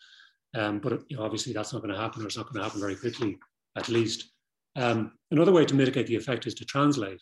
Um, 0.56 0.78
but 0.78 1.02
you 1.10 1.18
know, 1.18 1.24
obviously, 1.24 1.54
that's 1.54 1.74
not 1.74 1.82
going 1.82 1.96
to 1.96 2.00
happen, 2.00 2.22
or 2.22 2.28
it's 2.28 2.38
not 2.38 2.46
going 2.46 2.58
to 2.58 2.64
happen 2.66 2.82
very 2.82 2.96
quickly, 2.96 3.40
at 3.76 3.90
least. 3.90 4.30
Um, 4.76 5.14
another 5.32 5.52
way 5.52 5.66
to 5.66 5.76
mitigate 5.76 6.08
the 6.08 6.16
effect 6.16 6.48
is 6.48 6.54
to 6.56 6.66
translate. 6.66 7.22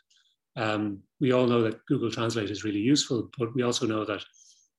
Um, 0.55 0.99
we 1.19 1.31
all 1.31 1.47
know 1.47 1.61
that 1.63 1.85
Google 1.85 2.11
Translate 2.11 2.49
is 2.49 2.63
really 2.63 2.79
useful, 2.79 3.29
but 3.37 3.53
we 3.55 3.61
also 3.61 3.85
know 3.85 4.05
that 4.05 4.23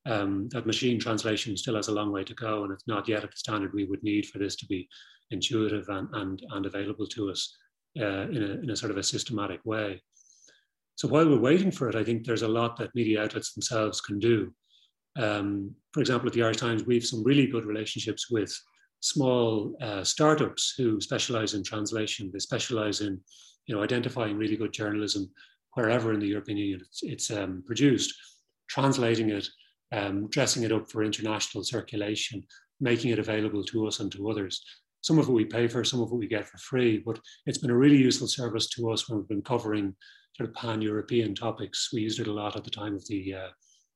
um, 0.06 0.48
that 0.50 0.66
machine 0.66 0.98
translation 0.98 1.56
still 1.56 1.76
has 1.76 1.88
a 1.88 1.92
long 1.92 2.10
way 2.10 2.25
to 2.25 2.34
go, 2.34 2.64
and 2.64 2.72
it's 2.72 2.87
not 2.87 3.08
yet 3.08 3.25
at 3.25 3.30
the 3.30 3.37
standard 3.37 3.72
we 3.72 3.84
would 3.84 4.02
need 4.02 4.26
for 4.26 4.38
this 4.38 4.56
to 4.56 4.66
be 4.66 4.88
intuitive 5.30 5.88
and, 5.88 6.08
and, 6.14 6.42
and 6.50 6.66
available 6.66 7.06
to 7.06 7.30
us 7.30 7.56
uh, 8.00 8.26
in, 8.28 8.42
a, 8.42 8.62
in 8.62 8.70
a 8.70 8.76
sort 8.76 8.90
of 8.90 8.96
a 8.96 9.02
systematic 9.02 9.60
way. 9.64 10.02
So 10.96 11.06
while 11.06 11.28
we're 11.28 11.38
waiting 11.38 11.70
for 11.70 11.88
it, 11.88 11.94
I 11.94 12.02
think 12.02 12.25
there's 12.25 12.42
a 12.42 12.48
lot 12.48 12.76
that 12.78 12.94
media 12.94 13.22
outlets 13.22 13.52
themselves 13.52 14.00
can 14.00 14.18
do. 14.18 14.52
Um, 15.16 15.75
for 15.92 16.00
example, 16.00 16.28
at 16.28 16.32
the 16.32 16.42
Irish 16.42 16.56
Times, 16.56 16.84
we 16.84 16.94
have 16.94 17.06
some 17.06 17.22
really 17.22 17.46
good 17.46 17.66
relationships 17.66 18.30
with 18.30 18.52
small 19.00 19.76
uh, 19.81 20.02
startups 20.05 20.75
who 20.76 21.00
specialize 21.00 21.55
in 21.55 21.62
translation. 21.62 22.31
They 22.33 22.38
specialize 22.38 23.00
in, 23.00 23.21
you 23.67 23.75
know, 23.75 23.83
identifying 23.83 24.37
really 24.37 24.57
good 24.57 24.73
journalism 24.73 25.31
wherever 25.75 26.12
in 26.12 26.21
the 26.21 26.26
European 26.26 26.59
Union 26.59 26.81
it's, 26.81 27.02
it's 27.02 27.31
um, 27.31 27.62
produced, 27.67 28.12
translating 28.69 29.31
it, 29.31 29.49
um, 29.93 30.28
dressing 30.28 30.64
it 30.64 30.73
up 30.73 30.90
for 30.90 31.02
international 31.02 31.62
circulation, 31.62 32.43
making 32.81 33.11
it 33.11 33.19
available 33.19 33.62
to 33.64 33.87
us 33.87 34.00
and 34.00 34.11
to 34.12 34.28
others. 34.28 34.62
Some 35.02 35.19
of 35.19 35.28
it 35.28 35.33
we 35.33 35.45
pay 35.45 35.69
for, 35.69 35.85
some 35.85 36.00
of 36.00 36.11
it 36.11 36.17
we 36.17 36.26
get 36.26 36.49
for 36.49 36.59
free, 36.59 37.02
but 37.05 37.21
it's 37.47 37.59
been 37.59 37.71
a 37.71 37.76
really 37.76 37.97
useful 37.97 38.26
service 38.26 38.69
to 38.71 38.90
us 38.90 39.09
when 39.09 39.19
we've 39.19 39.28
been 39.28 39.43
covering 39.43 39.95
sort 40.37 40.49
of 40.49 40.55
pan-European 40.57 41.35
topics. 41.35 41.90
We 41.93 42.00
used 42.00 42.21
it 42.21 42.26
a 42.26 42.33
lot 42.33 42.57
at 42.57 42.64
the 42.64 42.71
time 42.71 42.95
of 42.95 43.07
the 43.07 43.35
uh, 43.35 43.49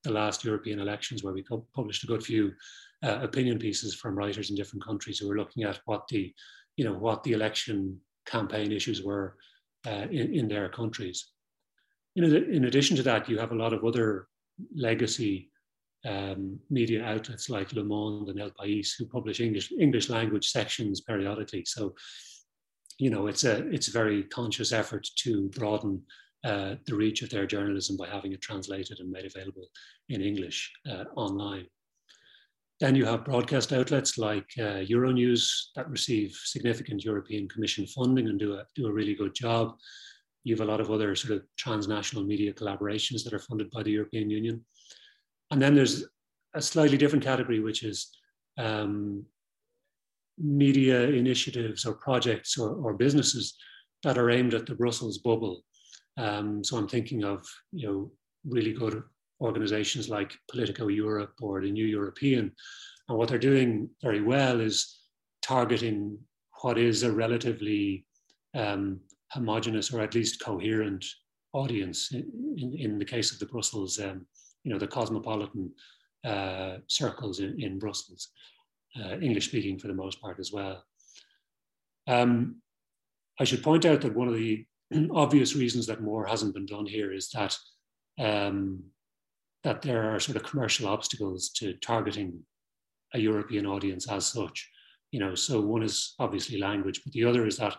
the 0.04 0.12
last 0.12 0.44
European 0.44 0.80
elections, 0.80 1.22
where 1.22 1.32
we 1.32 1.44
published 1.74 2.02
a 2.02 2.08
good 2.08 2.24
few 2.24 2.52
uh, 3.04 3.18
opinion 3.22 3.58
pieces 3.58 3.94
from 3.94 4.14
writers 4.14 4.50
in 4.50 4.56
different 4.56 4.84
countries 4.84 5.18
who 5.18 5.28
were 5.28 5.36
looking 5.36 5.64
at 5.64 5.80
what 5.86 6.06
the, 6.08 6.32
you 6.76 6.84
know, 6.84 6.94
what 6.94 7.22
the 7.22 7.32
election 7.32 8.00
campaign 8.26 8.72
issues 8.72 9.02
were 9.02 9.36
uh, 9.86 10.06
in, 10.10 10.34
in 10.34 10.48
their 10.48 10.68
countries. 10.68 11.32
In 12.14 12.64
addition 12.66 12.96
to 12.96 13.02
that, 13.04 13.28
you 13.28 13.38
have 13.38 13.52
a 13.52 13.56
lot 13.56 13.72
of 13.72 13.84
other 13.84 14.28
legacy 14.76 15.50
um, 16.04 16.58
media 16.68 17.04
outlets 17.04 17.48
like 17.48 17.72
Le 17.72 17.84
Monde 17.84 18.28
and 18.28 18.40
El 18.40 18.50
País 18.50 18.90
who 18.98 19.06
publish 19.06 19.40
English 19.40 19.72
English 19.78 20.08
language 20.10 20.48
sections 20.48 21.00
periodically. 21.00 21.64
So, 21.64 21.94
you 22.98 23.08
know, 23.08 23.28
it's 23.28 23.44
a 23.44 23.66
it's 23.68 23.88
a 23.88 23.92
very 23.92 24.24
conscious 24.24 24.72
effort 24.72 25.08
to 25.18 25.48
broaden 25.50 26.02
uh, 26.44 26.74
the 26.86 26.94
reach 26.94 27.22
of 27.22 27.30
their 27.30 27.46
journalism 27.46 27.96
by 27.96 28.08
having 28.08 28.32
it 28.32 28.40
translated 28.40 28.98
and 29.00 29.10
made 29.10 29.24
available 29.24 29.68
in 30.08 30.20
English 30.20 30.72
uh, 30.90 31.04
online. 31.16 31.66
Then 32.82 32.96
you 32.96 33.04
have 33.04 33.24
broadcast 33.24 33.72
outlets 33.72 34.18
like 34.18 34.50
uh, 34.58 34.82
Euronews 34.82 35.48
that 35.76 35.88
receive 35.88 36.32
significant 36.32 37.04
European 37.04 37.48
Commission 37.48 37.86
funding 37.86 38.26
and 38.26 38.40
do 38.40 38.54
a, 38.54 38.64
do 38.74 38.88
a 38.88 38.92
really 38.92 39.14
good 39.14 39.36
job. 39.36 39.76
You 40.42 40.56
have 40.56 40.66
a 40.66 40.68
lot 40.68 40.80
of 40.80 40.90
other 40.90 41.14
sort 41.14 41.34
of 41.34 41.44
transnational 41.56 42.24
media 42.24 42.52
collaborations 42.52 43.22
that 43.22 43.34
are 43.34 43.38
funded 43.38 43.70
by 43.70 43.84
the 43.84 43.92
European 43.92 44.30
Union. 44.30 44.64
And 45.52 45.62
then 45.62 45.76
there's 45.76 46.06
a 46.54 46.60
slightly 46.60 46.98
different 46.98 47.22
category, 47.22 47.60
which 47.60 47.84
is 47.84 48.10
um, 48.58 49.26
media 50.36 51.02
initiatives 51.02 51.86
or 51.86 51.94
projects 51.94 52.58
or, 52.58 52.74
or, 52.74 52.94
businesses 52.94 53.54
that 54.02 54.18
are 54.18 54.28
aimed 54.28 54.54
at 54.54 54.66
the 54.66 54.74
Brussels 54.74 55.18
bubble. 55.18 55.62
Um, 56.16 56.64
so 56.64 56.78
I'm 56.78 56.88
thinking 56.88 57.22
of 57.22 57.46
you 57.70 57.86
know 57.86 58.10
really 58.44 58.72
good 58.72 59.04
organizations 59.42 60.08
like 60.08 60.38
Politico 60.50 60.88
Europe 60.88 61.34
or 61.40 61.60
the 61.60 61.70
New 61.70 61.86
European. 61.86 62.52
And 63.08 63.18
what 63.18 63.28
they're 63.28 63.38
doing 63.38 63.90
very 64.02 64.22
well 64.22 64.60
is 64.60 65.00
targeting 65.42 66.18
what 66.62 66.78
is 66.78 67.02
a 67.02 67.10
relatively 67.10 68.06
um, 68.54 69.00
homogenous 69.30 69.92
or 69.92 70.00
at 70.00 70.14
least 70.14 70.42
coherent 70.42 71.04
audience. 71.52 72.12
In, 72.12 72.24
in, 72.56 72.76
in, 72.78 72.98
the 72.98 73.04
case 73.04 73.32
of 73.32 73.38
the 73.38 73.46
Brussels, 73.46 73.98
um, 74.00 74.26
you 74.62 74.72
know, 74.72 74.78
the 74.78 74.86
cosmopolitan 74.86 75.72
uh, 76.24 76.76
circles 76.86 77.40
in, 77.40 77.60
in 77.60 77.78
Brussels, 77.78 78.28
uh, 79.00 79.18
English 79.18 79.48
speaking 79.48 79.78
for 79.78 79.88
the 79.88 79.94
most 79.94 80.20
part 80.20 80.38
as 80.38 80.52
well. 80.52 80.84
Um, 82.06 82.56
I 83.40 83.44
should 83.44 83.62
point 83.62 83.84
out 83.84 84.00
that 84.02 84.14
one 84.14 84.28
of 84.28 84.34
the 84.34 84.64
obvious 85.12 85.56
reasons 85.56 85.86
that 85.86 86.02
more 86.02 86.26
hasn't 86.26 86.54
been 86.54 86.66
done 86.66 86.86
here 86.86 87.12
is 87.12 87.30
that 87.30 87.56
um, 88.20 88.84
that 89.64 89.82
there 89.82 90.12
are 90.12 90.20
sort 90.20 90.36
of 90.36 90.42
commercial 90.42 90.88
obstacles 90.88 91.50
to 91.50 91.74
targeting 91.74 92.40
a 93.14 93.18
European 93.18 93.66
audience 93.66 94.08
as 94.08 94.26
such. 94.26 94.68
You 95.10 95.20
know, 95.20 95.34
so 95.34 95.60
one 95.60 95.82
is 95.82 96.14
obviously 96.18 96.58
language, 96.58 97.02
but 97.04 97.12
the 97.12 97.24
other 97.24 97.46
is 97.46 97.56
that 97.58 97.76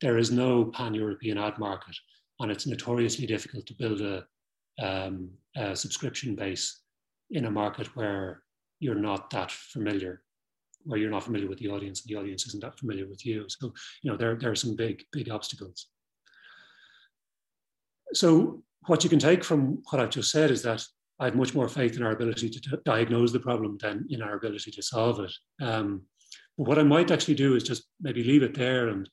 there 0.00 0.18
is 0.18 0.30
no 0.30 0.66
pan-European 0.66 1.38
ad 1.38 1.58
market, 1.58 1.96
and 2.38 2.50
it's 2.50 2.66
notoriously 2.66 3.26
difficult 3.26 3.66
to 3.66 3.74
build 3.74 4.00
a, 4.00 4.24
um, 4.80 5.30
a 5.56 5.74
subscription 5.74 6.34
base 6.34 6.82
in 7.30 7.46
a 7.46 7.50
market 7.50 7.94
where 7.96 8.42
you're 8.78 8.94
not 8.94 9.30
that 9.30 9.50
familiar, 9.50 10.22
where 10.84 10.98
you're 10.98 11.10
not 11.10 11.24
familiar 11.24 11.48
with 11.48 11.58
the 11.58 11.68
audience, 11.68 12.02
and 12.02 12.10
the 12.10 12.20
audience 12.20 12.46
isn't 12.46 12.62
that 12.62 12.78
familiar 12.78 13.06
with 13.06 13.24
you. 13.26 13.44
So, 13.48 13.72
you 14.02 14.10
know, 14.10 14.16
there, 14.16 14.36
there 14.36 14.50
are 14.50 14.56
some 14.56 14.76
big, 14.76 15.04
big 15.12 15.30
obstacles. 15.30 15.88
So 18.12 18.62
what 18.86 19.04
you 19.04 19.10
can 19.10 19.18
take 19.18 19.44
from 19.44 19.82
what 19.90 20.00
I've 20.00 20.10
just 20.10 20.30
said 20.30 20.50
is 20.50 20.62
that 20.62 20.84
I 21.20 21.26
have 21.26 21.36
much 21.36 21.54
more 21.54 21.68
faith 21.68 21.96
in 21.96 22.02
our 22.02 22.12
ability 22.12 22.48
to 22.48 22.80
diagnose 22.84 23.30
the 23.30 23.40
problem 23.40 23.76
than 23.80 24.06
in 24.08 24.22
our 24.22 24.36
ability 24.36 24.70
to 24.70 24.82
solve 24.82 25.20
it. 25.20 25.32
Um, 25.60 26.02
but 26.56 26.66
what 26.66 26.78
I 26.78 26.82
might 26.82 27.10
actually 27.10 27.34
do 27.34 27.54
is 27.54 27.62
just 27.62 27.84
maybe 28.00 28.24
leave 28.24 28.42
it 28.42 28.54
there 28.54 28.88
and 28.88 29.08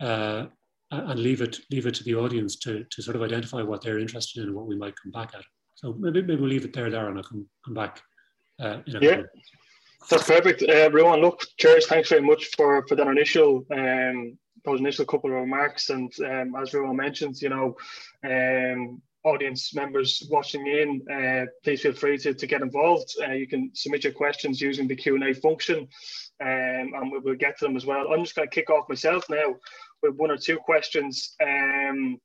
uh, 0.00 0.46
and 0.90 1.20
leave 1.20 1.40
it 1.40 1.60
leave 1.70 1.86
it 1.86 1.94
to 1.94 2.04
the 2.04 2.16
audience 2.16 2.56
to, 2.56 2.84
to 2.84 3.02
sort 3.02 3.16
of 3.16 3.22
identify 3.22 3.62
what 3.62 3.80
they're 3.80 4.00
interested 4.00 4.42
in 4.42 4.48
and 4.48 4.56
what 4.56 4.66
we 4.66 4.76
might 4.76 4.94
come 5.00 5.12
back 5.12 5.32
at. 5.34 5.44
So 5.76 5.94
maybe 5.98 6.20
maybe 6.22 6.40
we'll 6.40 6.50
leave 6.50 6.64
it 6.64 6.72
there, 6.72 6.90
there, 6.90 7.08
and 7.08 7.16
I'll 7.16 7.24
come 7.24 7.46
come 7.64 7.74
back. 7.74 8.00
Uh, 8.60 8.78
in 8.86 8.96
a 8.96 9.00
yeah, 9.00 9.22
that's 10.10 10.26
perfect. 10.26 10.62
Uh, 10.62 10.72
everyone, 10.72 11.20
look, 11.20 11.40
cheers. 11.58 11.86
Thanks 11.86 12.08
very 12.08 12.22
much 12.22 12.50
for 12.56 12.84
for 12.88 12.96
that 12.96 13.06
initial 13.06 13.64
um, 13.70 14.36
those 14.64 14.80
initial 14.80 15.04
couple 15.04 15.30
of 15.30 15.36
remarks. 15.36 15.90
And 15.90 16.12
um, 16.20 16.54
as 16.56 16.70
Ruadhán 16.72 16.96
mentions, 16.96 17.42
you 17.42 17.48
know, 17.48 17.76
um, 18.24 19.00
audience 19.24 19.74
members 19.74 20.26
watching 20.30 20.66
in, 20.66 21.02
uh, 21.10 21.46
please 21.62 21.82
feel 21.82 21.92
free 21.92 22.18
to, 22.18 22.34
to 22.34 22.46
get 22.46 22.62
involved. 22.62 23.14
Uh, 23.22 23.32
you 23.32 23.46
can 23.46 23.70
submit 23.74 24.04
your 24.04 24.12
questions 24.12 24.60
using 24.60 24.88
the 24.88 24.96
Q&A 24.96 25.32
function 25.34 25.88
um, 26.40 26.92
and 26.94 27.12
we 27.12 27.18
will 27.18 27.36
get 27.36 27.58
to 27.58 27.64
them 27.64 27.76
as 27.76 27.86
well. 27.86 28.12
I'm 28.12 28.24
just 28.24 28.34
going 28.34 28.48
to 28.48 28.54
kick 28.54 28.70
off 28.70 28.88
myself 28.88 29.24
now 29.30 29.54
with 30.02 30.16
one 30.16 30.30
or 30.30 30.36
two 30.36 30.58
questions. 30.58 31.34
Um, 31.42 32.18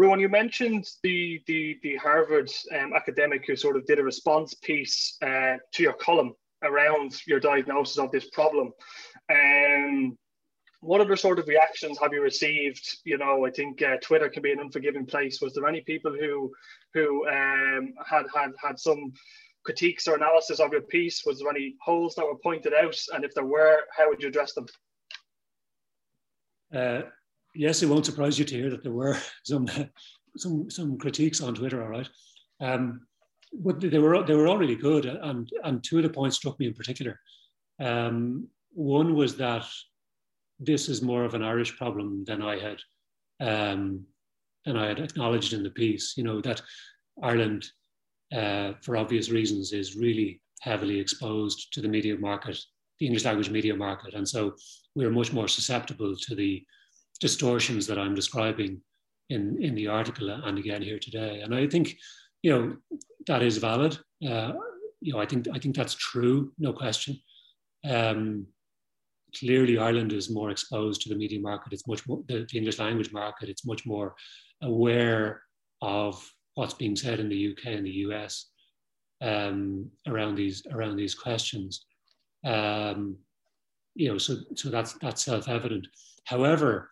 Ruadhán, 0.00 0.20
you 0.20 0.28
mentioned 0.28 0.86
the, 1.02 1.40
the, 1.46 1.78
the 1.82 1.96
Harvard 1.96 2.50
um, 2.78 2.92
academic 2.94 3.46
who 3.46 3.56
sort 3.56 3.76
of 3.76 3.86
did 3.86 3.98
a 3.98 4.02
response 4.02 4.54
piece 4.54 5.16
uh, 5.22 5.56
to 5.72 5.82
your 5.82 5.92
column 5.94 6.34
around 6.62 7.20
your 7.26 7.40
diagnosis 7.40 7.98
of 7.98 8.10
this 8.10 8.28
problem. 8.30 8.72
Um, 9.30 10.18
what 10.84 11.00
other 11.00 11.16
sort 11.16 11.38
of 11.38 11.48
reactions 11.48 11.98
have 11.98 12.12
you 12.12 12.20
received? 12.20 12.98
You 13.04 13.18
know, 13.18 13.46
I 13.46 13.50
think 13.50 13.80
uh, 13.82 13.96
Twitter 14.02 14.28
can 14.28 14.42
be 14.42 14.52
an 14.52 14.60
unforgiving 14.60 15.06
place. 15.06 15.40
Was 15.40 15.54
there 15.54 15.66
any 15.66 15.80
people 15.80 16.12
who 16.12 16.52
who 16.92 17.26
um, 17.28 17.94
had 18.06 18.26
had 18.34 18.52
had 18.62 18.78
some 18.78 19.12
critiques 19.64 20.06
or 20.06 20.14
analysis 20.14 20.60
of 20.60 20.72
your 20.72 20.82
piece? 20.82 21.24
Was 21.24 21.38
there 21.38 21.50
any 21.50 21.74
holes 21.80 22.14
that 22.14 22.26
were 22.26 22.36
pointed 22.36 22.74
out? 22.74 22.96
And 23.14 23.24
if 23.24 23.34
there 23.34 23.46
were, 23.46 23.78
how 23.96 24.08
would 24.08 24.22
you 24.22 24.28
address 24.28 24.52
them? 24.52 24.66
Uh, 26.74 27.02
yes, 27.54 27.82
it 27.82 27.88
won't 27.88 28.06
surprise 28.06 28.38
you 28.38 28.44
to 28.44 28.54
hear 28.54 28.70
that 28.70 28.82
there 28.82 28.92
were 28.92 29.16
some 29.44 29.66
some 30.36 30.70
some 30.70 30.98
critiques 30.98 31.40
on 31.40 31.54
Twitter. 31.54 31.82
All 31.82 31.88
right, 31.88 32.08
um, 32.60 33.06
but 33.52 33.80
they 33.80 33.98
were 33.98 34.22
they 34.22 34.34
were 34.34 34.48
all 34.48 34.58
really 34.58 34.76
good, 34.76 35.06
and 35.06 35.48
and 35.64 35.82
two 35.82 35.96
of 35.96 36.02
the 36.02 36.10
points 36.10 36.36
struck 36.36 36.58
me 36.60 36.66
in 36.66 36.74
particular. 36.74 37.18
Um, 37.80 38.48
one 38.72 39.14
was 39.14 39.36
that 39.36 39.66
this 40.58 40.88
is 40.88 41.02
more 41.02 41.24
of 41.24 41.34
an 41.34 41.42
Irish 41.42 41.76
problem 41.76 42.24
than 42.24 42.42
I 42.42 42.58
had 42.58 42.78
um, 43.40 44.04
than 44.64 44.76
I 44.76 44.88
had 44.88 45.00
acknowledged 45.00 45.52
in 45.52 45.62
the 45.62 45.70
piece. 45.70 46.16
You 46.16 46.24
know 46.24 46.40
that 46.42 46.62
Ireland, 47.22 47.66
uh, 48.34 48.72
for 48.82 48.96
obvious 48.96 49.30
reasons, 49.30 49.72
is 49.72 49.96
really 49.96 50.40
heavily 50.60 50.98
exposed 50.98 51.72
to 51.72 51.80
the 51.80 51.88
media 51.88 52.16
market, 52.16 52.58
the 52.98 53.06
English 53.06 53.24
language 53.24 53.50
media 53.50 53.74
market, 53.74 54.14
and 54.14 54.28
so 54.28 54.54
we're 54.94 55.10
much 55.10 55.32
more 55.32 55.48
susceptible 55.48 56.14
to 56.16 56.34
the 56.34 56.64
distortions 57.20 57.86
that 57.86 57.98
I'm 57.98 58.14
describing 58.14 58.80
in 59.30 59.62
in 59.62 59.74
the 59.74 59.88
article 59.88 60.30
and 60.30 60.58
again 60.58 60.82
here 60.82 60.98
today. 60.98 61.40
And 61.40 61.54
I 61.54 61.66
think 61.66 61.96
you 62.42 62.50
know 62.50 62.76
that 63.26 63.42
is 63.42 63.58
valid. 63.58 63.98
Uh, 64.26 64.52
you 65.00 65.12
know, 65.12 65.20
I 65.20 65.26
think 65.26 65.48
I 65.52 65.58
think 65.58 65.76
that's 65.76 65.94
true, 65.94 66.52
no 66.58 66.72
question. 66.72 67.18
Um, 67.88 68.46
clearly 69.38 69.78
Ireland 69.78 70.12
is 70.12 70.30
more 70.30 70.50
exposed 70.50 71.02
to 71.02 71.08
the 71.08 71.14
media 71.14 71.40
market. 71.40 71.72
It's 71.72 71.86
much 71.86 72.06
more 72.06 72.22
the, 72.28 72.46
the, 72.50 72.58
English 72.58 72.78
language 72.78 73.12
market. 73.12 73.48
It's 73.48 73.66
much 73.66 73.86
more 73.86 74.14
aware 74.62 75.42
of 75.82 76.24
what's 76.54 76.74
being 76.74 76.96
said 76.96 77.20
in 77.20 77.28
the 77.28 77.52
UK 77.52 77.66
and 77.66 77.86
the 77.86 77.98
US 78.08 78.50
um, 79.20 79.90
around 80.06 80.36
these 80.36 80.62
around 80.72 80.96
these 80.96 81.14
questions. 81.14 81.84
Um, 82.44 83.16
you 83.94 84.08
know, 84.08 84.18
so 84.18 84.36
so 84.54 84.70
that's 84.70 84.94
that's 84.94 85.24
self 85.24 85.48
evident. 85.48 85.86
However, 86.24 86.90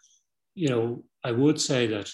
you 0.54 0.68
know, 0.68 1.02
I 1.24 1.32
would 1.32 1.60
say 1.60 1.86
that 1.88 2.10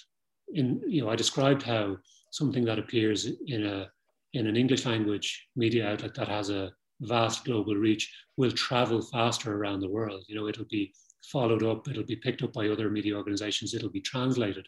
in 0.54 0.80
you 0.86 1.02
know 1.02 1.10
I 1.10 1.16
described 1.16 1.62
how 1.62 1.96
something 2.32 2.64
that 2.64 2.78
appears 2.78 3.28
in 3.46 3.66
a 3.66 3.90
in 4.34 4.46
an 4.46 4.56
English 4.56 4.84
language 4.84 5.48
media 5.56 5.88
outlet 5.88 6.14
that 6.14 6.28
has 6.28 6.50
a 6.50 6.72
vast 7.00 7.44
global 7.44 7.74
reach 7.74 8.12
will 8.36 8.50
travel 8.50 9.00
faster 9.00 9.56
around 9.56 9.80
the 9.80 9.90
world. 9.90 10.24
You 10.26 10.36
know, 10.36 10.48
it'll 10.48 10.64
be 10.64 10.92
followed 11.30 11.62
up, 11.62 11.88
it'll 11.88 12.04
be 12.04 12.16
picked 12.16 12.42
up 12.42 12.52
by 12.52 12.68
other 12.68 12.90
media 12.90 13.16
organizations, 13.16 13.74
it'll 13.74 13.90
be 13.90 14.00
translated. 14.00 14.66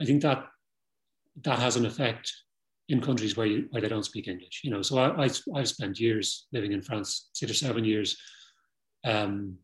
I 0.00 0.04
think 0.04 0.22
that 0.22 0.46
that 1.42 1.58
has 1.58 1.76
an 1.76 1.86
effect 1.86 2.32
in 2.88 3.00
countries 3.00 3.36
where, 3.36 3.46
you, 3.46 3.66
where 3.70 3.80
they 3.80 3.88
don't 3.88 4.04
speak 4.04 4.26
English. 4.28 4.62
You 4.64 4.70
know, 4.70 4.82
so 4.82 4.98
I, 4.98 5.24
I, 5.54 5.58
have 5.58 5.68
spent 5.68 6.00
years 6.00 6.46
living 6.52 6.72
in 6.72 6.82
France, 6.82 7.30
six 7.32 7.50
or 7.50 7.54
seven 7.54 7.84
years, 7.84 8.16
um, 9.04 9.56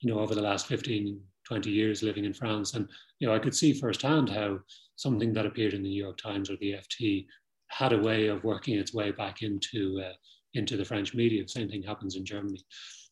you 0.00 0.12
know, 0.12 0.20
over 0.20 0.34
the 0.34 0.42
last 0.42 0.66
15, 0.66 1.20
20 1.46 1.70
years 1.70 2.02
living 2.02 2.24
in 2.24 2.32
France. 2.32 2.74
And, 2.74 2.88
you 3.18 3.28
know, 3.28 3.34
I 3.34 3.38
could 3.38 3.54
see 3.54 3.74
firsthand 3.74 4.30
how 4.30 4.58
something 4.96 5.34
that 5.34 5.46
appeared 5.46 5.74
in 5.74 5.82
the 5.82 5.90
New 5.90 6.02
York 6.02 6.16
Times 6.16 6.50
or 6.50 6.56
the 6.56 6.72
FT 6.72 7.26
had 7.68 7.92
a 7.92 7.98
way 7.98 8.28
of 8.28 8.42
working 8.42 8.78
its 8.78 8.94
way 8.94 9.10
back 9.10 9.42
into 9.42 10.02
uh, 10.04 10.12
into 10.56 10.76
the 10.76 10.84
French 10.84 11.14
media. 11.14 11.42
The 11.42 11.48
same 11.48 11.68
thing 11.68 11.82
happens 11.82 12.16
in 12.16 12.24
Germany. 12.24 12.64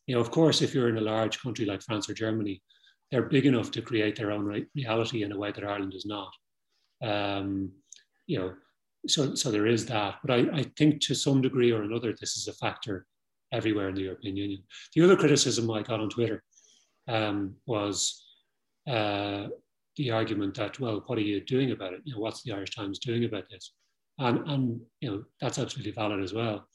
You 0.07 0.15
know, 0.15 0.21
of 0.21 0.31
course, 0.31 0.61
if 0.61 0.73
you're 0.73 0.89
in 0.89 0.97
a 0.97 1.01
large 1.01 1.41
country 1.41 1.65
like 1.65 1.81
France 1.81 2.09
or 2.09 2.13
Germany, 2.13 2.61
they're 3.11 3.23
big 3.23 3.45
enough 3.45 3.71
to 3.71 3.81
create 3.81 4.15
their 4.15 4.31
own 4.31 4.45
re- 4.45 4.67
reality 4.75 5.23
in 5.23 5.31
a 5.31 5.37
way 5.37 5.51
that 5.51 5.63
Ireland 5.63 5.93
is 5.95 6.05
not. 6.05 6.31
Um, 7.03 7.71
you 8.27 8.39
know, 8.39 8.53
so 9.07 9.35
so 9.35 9.51
there 9.51 9.67
is 9.67 9.85
that. 9.87 10.15
But 10.23 10.31
I, 10.31 10.59
I 10.59 10.63
think 10.77 11.01
to 11.01 11.15
some 11.15 11.41
degree 11.41 11.71
or 11.71 11.83
another, 11.83 12.13
this 12.13 12.37
is 12.37 12.47
a 12.47 12.53
factor 12.53 13.05
everywhere 13.51 13.89
in 13.89 13.95
the 13.95 14.01
European 14.01 14.35
Union. 14.35 14.63
The 14.93 15.03
other 15.03 15.15
criticism 15.15 15.69
I 15.71 15.83
got 15.83 15.99
on 15.99 16.09
Twitter 16.09 16.43
um, 17.07 17.55
was 17.65 18.25
uh, 18.87 19.47
the 19.97 20.11
argument 20.11 20.55
that, 20.55 20.79
well, 20.79 21.03
what 21.05 21.17
are 21.17 21.21
you 21.21 21.41
doing 21.41 21.71
about 21.71 21.93
it? 21.93 22.01
You 22.03 22.15
know, 22.15 22.21
what's 22.21 22.43
the 22.43 22.51
Irish 22.51 22.75
Times 22.75 22.99
doing 22.99 23.25
about 23.25 23.45
this? 23.49 23.73
And, 24.17 24.47
and 24.49 24.81
you 25.01 25.11
know, 25.11 25.23
that's 25.41 25.59
absolutely 25.59 25.91
valid 25.91 26.23
as 26.23 26.33
well 26.33 26.67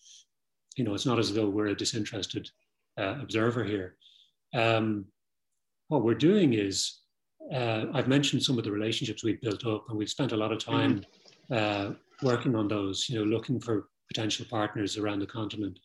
you 0.80 0.86
know, 0.86 0.94
it's 0.94 1.04
not 1.04 1.18
as 1.18 1.34
though 1.34 1.46
we're 1.46 1.66
a 1.66 1.76
disinterested 1.76 2.48
uh, 2.96 3.16
observer 3.20 3.62
here. 3.64 3.96
Um, 4.54 5.04
what 5.88 6.02
we're 6.02 6.14
doing 6.14 6.54
is, 6.54 7.00
uh, 7.54 7.84
I've 7.92 8.08
mentioned 8.08 8.42
some 8.42 8.56
of 8.56 8.64
the 8.64 8.72
relationships 8.72 9.22
we've 9.22 9.42
built 9.42 9.66
up, 9.66 9.84
and 9.90 9.98
we've 9.98 10.08
spent 10.08 10.32
a 10.32 10.38
lot 10.38 10.52
of 10.52 10.64
time 10.64 11.02
mm-hmm. 11.52 11.90
uh, 11.90 11.94
working 12.22 12.56
on 12.56 12.66
those. 12.66 13.10
You 13.10 13.18
know, 13.18 13.26
looking 13.26 13.60
for 13.60 13.90
potential 14.08 14.46
partners 14.48 14.96
around 14.96 15.18
the 15.18 15.26
continent. 15.26 15.78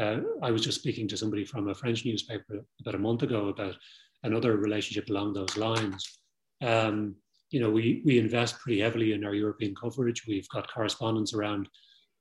Uh, 0.00 0.18
I 0.40 0.52
was 0.52 0.62
just 0.62 0.78
speaking 0.78 1.08
to 1.08 1.16
somebody 1.16 1.44
from 1.44 1.66
a 1.66 1.74
French 1.74 2.04
newspaper 2.04 2.64
about 2.80 2.94
a 2.94 2.98
month 2.98 3.24
ago 3.24 3.48
about 3.48 3.74
another 4.22 4.56
relationship 4.56 5.10
along 5.10 5.32
those 5.32 5.56
lines. 5.56 6.20
Um, 6.62 7.16
you 7.50 7.58
know, 7.58 7.70
we 7.70 8.02
we 8.04 8.20
invest 8.20 8.60
pretty 8.60 8.78
heavily 8.78 9.14
in 9.14 9.24
our 9.24 9.34
European 9.34 9.74
coverage. 9.74 10.28
We've 10.28 10.48
got 10.50 10.72
correspondence 10.72 11.34
around 11.34 11.68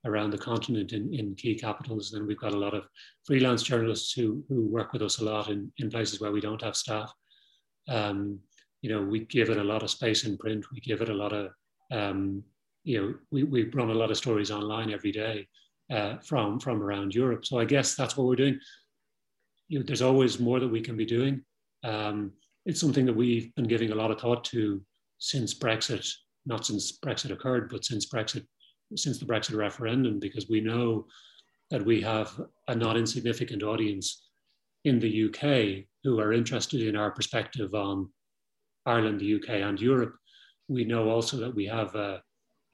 around 0.07 0.31
the 0.31 0.37
continent 0.37 0.93
in, 0.93 1.13
in 1.13 1.35
key 1.35 1.55
capitals. 1.55 2.13
And 2.13 2.25
we've 2.25 2.39
got 2.39 2.53
a 2.53 2.57
lot 2.57 2.73
of 2.73 2.85
freelance 3.25 3.61
journalists 3.61 4.13
who, 4.13 4.43
who 4.49 4.67
work 4.67 4.93
with 4.93 5.01
us 5.01 5.19
a 5.19 5.25
lot 5.25 5.49
in, 5.49 5.71
in 5.77 5.89
places 5.89 6.19
where 6.19 6.31
we 6.31 6.41
don't 6.41 6.61
have 6.61 6.75
staff. 6.75 7.11
Um, 7.89 8.39
you 8.81 8.89
know, 8.89 9.01
we 9.01 9.19
give 9.25 9.49
it 9.49 9.57
a 9.57 9.63
lot 9.63 9.83
of 9.83 9.89
space 9.89 10.25
in 10.25 10.37
print. 10.37 10.65
We 10.71 10.79
give 10.79 11.01
it 11.01 11.09
a 11.09 11.13
lot 11.13 11.33
of, 11.33 11.51
um, 11.91 12.43
you 12.83 13.01
know, 13.01 13.13
we, 13.31 13.43
we 13.43 13.63
run 13.69 13.89
a 13.89 13.93
lot 13.93 14.11
of 14.11 14.17
stories 14.17 14.51
online 14.51 14.91
every 14.91 15.11
day 15.11 15.47
uh, 15.91 16.17
from, 16.19 16.59
from 16.59 16.81
around 16.81 17.13
Europe. 17.13 17.45
So 17.45 17.59
I 17.59 17.65
guess 17.65 17.95
that's 17.95 18.15
what 18.15 18.27
we're 18.27 18.35
doing. 18.35 18.59
You 19.67 19.79
know, 19.79 19.85
there's 19.85 20.01
always 20.01 20.39
more 20.39 20.59
that 20.59 20.67
we 20.67 20.81
can 20.81 20.95
be 20.95 21.05
doing. 21.05 21.43
Um, 21.83 22.31
it's 22.65 22.79
something 22.79 23.05
that 23.05 23.15
we've 23.15 23.53
been 23.55 23.67
giving 23.67 23.91
a 23.91 23.95
lot 23.95 24.11
of 24.11 24.19
thought 24.19 24.43
to 24.45 24.81
since 25.17 25.53
Brexit, 25.53 26.07
not 26.45 26.65
since 26.65 26.97
Brexit 26.99 27.31
occurred, 27.31 27.69
but 27.69 27.83
since 27.83 28.07
Brexit 28.07 28.45
since 28.95 29.19
the 29.19 29.25
Brexit 29.25 29.55
referendum 29.55 30.19
because 30.19 30.47
we 30.49 30.61
know 30.61 31.05
that 31.71 31.85
we 31.85 32.01
have 32.01 32.39
a 32.67 32.75
not 32.75 32.97
insignificant 32.97 33.63
audience 33.63 34.23
in 34.85 34.99
the 34.99 35.25
UK 35.25 35.85
who 36.03 36.19
are 36.19 36.31
interested 36.31 36.81
in 36.81 36.95
our 36.95 37.11
perspective 37.11 37.73
on 37.73 38.09
Ireland, 38.85 39.19
the 39.19 39.35
UK, 39.35 39.49
and 39.49 39.79
Europe. 39.79 40.15
We 40.69 40.85
know 40.85 41.09
also 41.09 41.37
that 41.37 41.53
we 41.53 41.65
have 41.65 41.93
a, 41.95 42.21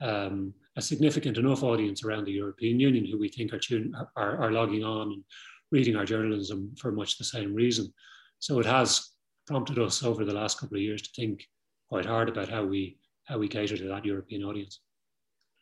um, 0.00 0.54
a 0.76 0.82
significant 0.82 1.38
enough 1.38 1.62
audience 1.62 2.04
around 2.04 2.24
the 2.24 2.32
European 2.32 2.78
Union 2.78 3.04
who 3.04 3.18
we 3.18 3.28
think 3.28 3.52
are, 3.52 3.58
tune, 3.58 3.92
are, 4.16 4.36
are 4.36 4.52
logging 4.52 4.84
on 4.84 5.12
and 5.12 5.24
reading 5.72 5.96
our 5.96 6.04
journalism 6.04 6.72
for 6.78 6.92
much 6.92 7.18
the 7.18 7.24
same 7.24 7.52
reason. 7.52 7.92
So 8.38 8.60
it 8.60 8.66
has 8.66 9.10
prompted 9.46 9.78
us 9.78 10.04
over 10.04 10.24
the 10.24 10.34
last 10.34 10.60
couple 10.60 10.76
of 10.76 10.82
years 10.82 11.02
to 11.02 11.10
think 11.16 11.44
quite 11.88 12.06
hard 12.06 12.28
about 12.28 12.48
how 12.48 12.64
we 12.64 12.98
how 13.24 13.38
we 13.38 13.48
cater 13.48 13.76
to 13.76 13.88
that 13.88 14.04
European 14.04 14.42
audience. 14.44 14.80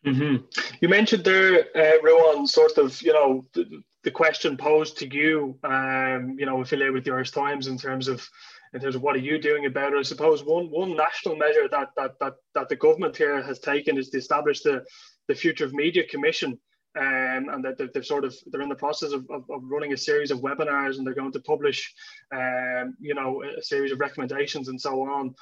Mm-hmm. 0.05 0.45
You 0.81 0.89
mentioned 0.89 1.25
there, 1.25 1.67
uh, 1.77 2.47
sort 2.47 2.77
of, 2.79 3.01
you 3.03 3.13
know, 3.13 3.47
the, 3.53 3.83
the 4.03 4.11
question 4.11 4.57
posed 4.57 4.99
to 4.99 5.09
you, 5.09 5.57
um, 5.63 6.37
you 6.39 6.47
know, 6.47 6.61
affiliated 6.61 6.95
with 6.95 7.05
the 7.05 7.13
Irish 7.13 7.31
Times 7.31 7.69
in 7.69 7.79
terms 7.79 8.09
of, 8.09 8.27
in 8.75 8.81
terms 8.81 8.97
of 8.97 9.03
what 9.03 9.15
are 9.15 9.21
you 9.21 9.39
doing 9.39 9.67
about 9.67 9.93
it? 9.93 9.99
I 9.99 10.03
suppose 10.03 10.45
one 10.45 10.71
one 10.71 10.97
national 10.97 11.37
measure 11.37 11.69
that 11.71 11.91
that 11.97 12.19
that 12.21 12.35
that 12.55 12.69
the 12.69 12.77
government 12.77 13.17
here 13.17 13.43
has 13.43 13.59
taken 13.59 13.99
is 13.99 14.09
to 14.11 14.19
establish 14.19 14.63
the 14.63 14.85
the 15.29 15.35
Future 15.35 15.65
of 15.65 15.75
Media 15.75 16.05
Commission. 16.07 16.59
Um, 16.95 17.49
and 17.49 17.65
that 17.65 17.79
they've, 17.95 18.05
sort 18.05 18.27
of 18.27 18.37
they're 18.49 18.61
in 18.61 18.69
the 18.69 18.75
process 18.75 19.13
of, 19.13 19.25
of, 19.31 19.45
of, 19.49 19.63
running 19.63 19.95
a 19.95 19.97
series 19.97 20.31
of 20.31 20.41
webinars 20.41 20.99
and 20.99 21.07
they're 21.07 21.15
going 21.15 21.33
to 21.33 21.41
publish 21.41 21.91
um, 22.35 22.95
you 23.01 23.15
know 23.15 23.43
a 23.43 23.63
series 23.63 23.93
of 23.93 23.99
recommendations 23.99 24.69
and 24.69 24.79
so 24.79 25.01
on 25.01 25.35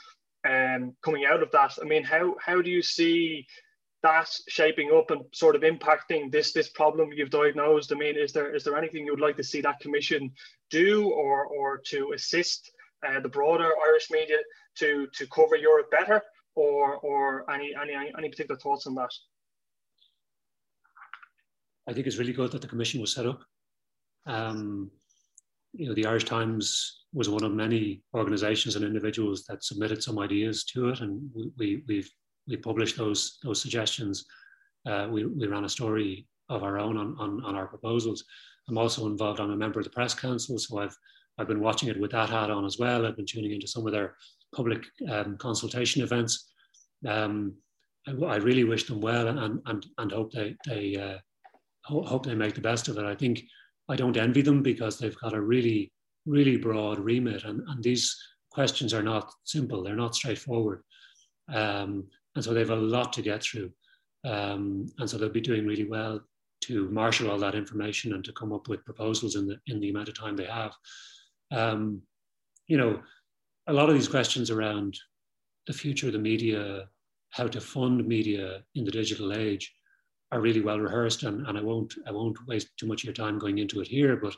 um, 0.49 0.95
coming 1.03 1.25
out 1.25 1.43
of 1.43 1.51
that 1.51 1.77
i 1.83 1.85
mean 1.85 2.05
how 2.05 2.37
how 2.41 2.63
do 2.63 2.71
you 2.71 2.81
see 2.81 3.45
that 4.03 4.31
shaping 4.49 4.91
up 4.93 5.11
and 5.11 5.23
sort 5.33 5.57
of 5.57 5.63
impacting 5.63 6.33
this 6.33 6.53
this 6.53 6.69
problem 6.69 7.13
you've 7.13 7.31
diagnosed? 7.31 7.93
I 7.93 7.97
mean, 7.97 8.17
is 8.17 8.33
there 8.33 8.55
is 8.55 8.65
there 8.65 8.77
anything 8.77 9.05
you 9.05 9.13
would 9.13 9.21
like 9.21 9.37
to 9.37 9.45
see 9.45 9.61
that 9.61 9.81
commission 9.81 10.33
do 10.71 11.11
or 11.11 11.45
or 11.47 11.79
to 11.87 12.13
assist 12.15 12.71
uh, 13.07 13.21
the 13.21 13.29
broader 13.29 13.71
Irish 13.87 14.11
media 14.11 14.39
to 14.79 15.07
to 15.15 15.27
cover 15.27 15.57
Europe 15.57 15.91
better, 15.91 16.23
or 16.55 16.97
or 16.97 17.51
any 17.51 17.75
any 17.81 17.95
any 18.17 18.29
particular 18.29 18.59
thoughts 18.59 18.87
on 18.87 18.95
that? 18.95 19.13
I 21.89 21.93
think 21.93 22.07
it's 22.07 22.19
really 22.19 22.33
good 22.33 22.53
that 22.53 22.63
the 22.63 22.69
commission 22.69 23.01
was 23.01 23.13
set 23.13 23.27
up. 23.27 23.41
Um, 24.27 24.91
you 25.73 25.89
know, 25.89 25.95
the 25.95 26.07
Irish 26.07 26.25
Times 26.25 27.05
was 27.13 27.29
one 27.29 27.45
of 27.45 27.53
many 27.53 28.03
organisations 28.15 28.77
and 28.77 28.85
individuals 28.85 29.45
that 29.45 29.65
submitted 29.65 30.03
some 30.03 30.19
ideas 30.19 30.65
to 30.65 30.89
it, 30.89 31.01
and 31.01 31.21
we 31.59 31.83
we've 31.87 32.11
we 32.49 32.57
published 32.57 32.97
those 32.97 33.39
those 33.43 33.61
suggestions. 33.61 34.25
Uh, 34.87 35.09
we, 35.11 35.25
we 35.27 35.47
ran 35.47 35.65
a 35.65 35.69
story 35.69 36.27
of 36.49 36.63
our 36.63 36.79
own 36.79 36.97
on, 36.97 37.15
on, 37.19 37.45
on 37.45 37.55
our 37.55 37.67
proposals. 37.67 38.25
I'm 38.69 38.79
also 38.79 39.07
involved. 39.07 39.41
I'm 39.41 39.51
a 39.51 39.57
member 39.57 39.79
of 39.79 39.85
the 39.85 39.91
press 39.91 40.15
council, 40.15 40.59
so 40.59 40.79
I've 40.79 40.97
I've 41.39 41.49
been 41.49 41.61
watching 41.61 41.89
it 41.89 41.99
with 41.99 42.11
that 42.13 42.31
hat 42.31 42.51
on 42.51 42.65
as 42.65 42.79
well. 42.79 43.07
I've 43.07 43.17
been 43.17 43.27
tuning 43.27 43.53
into 43.53 43.67
some 43.67 43.87
of 43.87 43.93
their 43.93 44.17
public 44.55 44.85
um, 45.09 45.37
consultation 45.39 46.03
events. 46.03 46.51
Um, 47.07 47.55
I, 48.07 48.13
I, 48.25 48.37
really 48.37 48.65
wish 48.65 48.85
them 48.85 49.01
well 49.01 49.29
and 49.29 49.61
and, 49.67 49.87
and 49.99 50.13
hope 50.13 50.33
they 50.33 50.57
they 50.67 50.97
uh, 50.97 51.19
hope 51.85 52.27
they 52.27 52.35
make 52.35 52.55
the 52.55 52.61
best 52.61 52.89
of 52.89 52.99
it. 52.99 53.05
I 53.05 53.15
think 53.15 53.43
I 53.89 53.97
don't 53.97 54.17
envy 54.17 54.43
them 54.43 54.63
because 54.63 54.99
they've 54.99 55.19
got 55.19 55.35
a 55.35 55.41
really 55.41 55.93
really 56.27 56.57
broad 56.57 56.99
remit, 56.99 57.45
and, 57.45 57.63
and 57.69 57.83
these 57.83 58.17
questions 58.51 58.93
are 58.93 59.03
not 59.03 59.33
simple. 59.45 59.83
They're 59.83 59.97
not 59.97 60.15
straightforward, 60.15 60.83
um, 61.53 62.07
and 62.35 62.45
so 62.45 62.53
they 62.53 62.61
have 62.61 62.71
a 62.71 62.77
lot 62.77 63.13
to 63.15 63.23
get 63.23 63.43
through. 63.43 63.71
Um, 64.25 64.87
and 64.99 65.09
so 65.09 65.17
they'll 65.17 65.31
be 65.31 65.41
doing 65.41 65.67
really 65.67 65.89
well 65.89 66.21
to 66.63 66.89
marshal 66.91 67.31
all 67.31 67.39
that 67.39 67.55
information 67.55 68.13
and 68.13 68.25
to 68.25 68.33
come 68.33 68.53
up 68.53 68.69
with 68.69 68.85
proposals 68.85 69.35
in 69.35 69.47
the 69.47 69.59
in 69.67 69.81
the 69.81 69.91
amount 69.91 70.09
of 70.09 70.19
time 70.19 70.37
they 70.37 70.47
have. 70.47 70.73
Um, 71.51 72.03
you 72.67 72.77
know, 72.77 73.01
a 73.67 73.73
lot 73.73 73.89
of 73.89 73.95
these 73.95 74.09
questions 74.09 74.51
around 74.51 74.99
the 75.67 75.73
future 75.73 76.09
of 76.09 76.13
the 76.13 76.19
media, 76.19 76.89
how 77.31 77.47
to 77.47 77.61
fund 77.61 78.07
media 78.07 78.63
in 78.75 78.85
the 78.85 78.91
digital 78.91 79.33
age, 79.33 79.75
are 80.33 80.41
really 80.41 80.61
well 80.61 80.79
rehearsed, 80.79 81.23
and, 81.23 81.47
and 81.47 81.59
I 81.59 81.63
won't 81.63 81.95
I 82.07 82.13
won't 82.13 82.47
waste 82.47 82.69
too 82.77 82.87
much 82.87 83.03
of 83.03 83.07
your 83.07 83.15
time 83.15 83.39
going 83.39 83.59
into 83.59 83.81
it 83.81 83.89
here. 83.89 84.17
But 84.17 84.37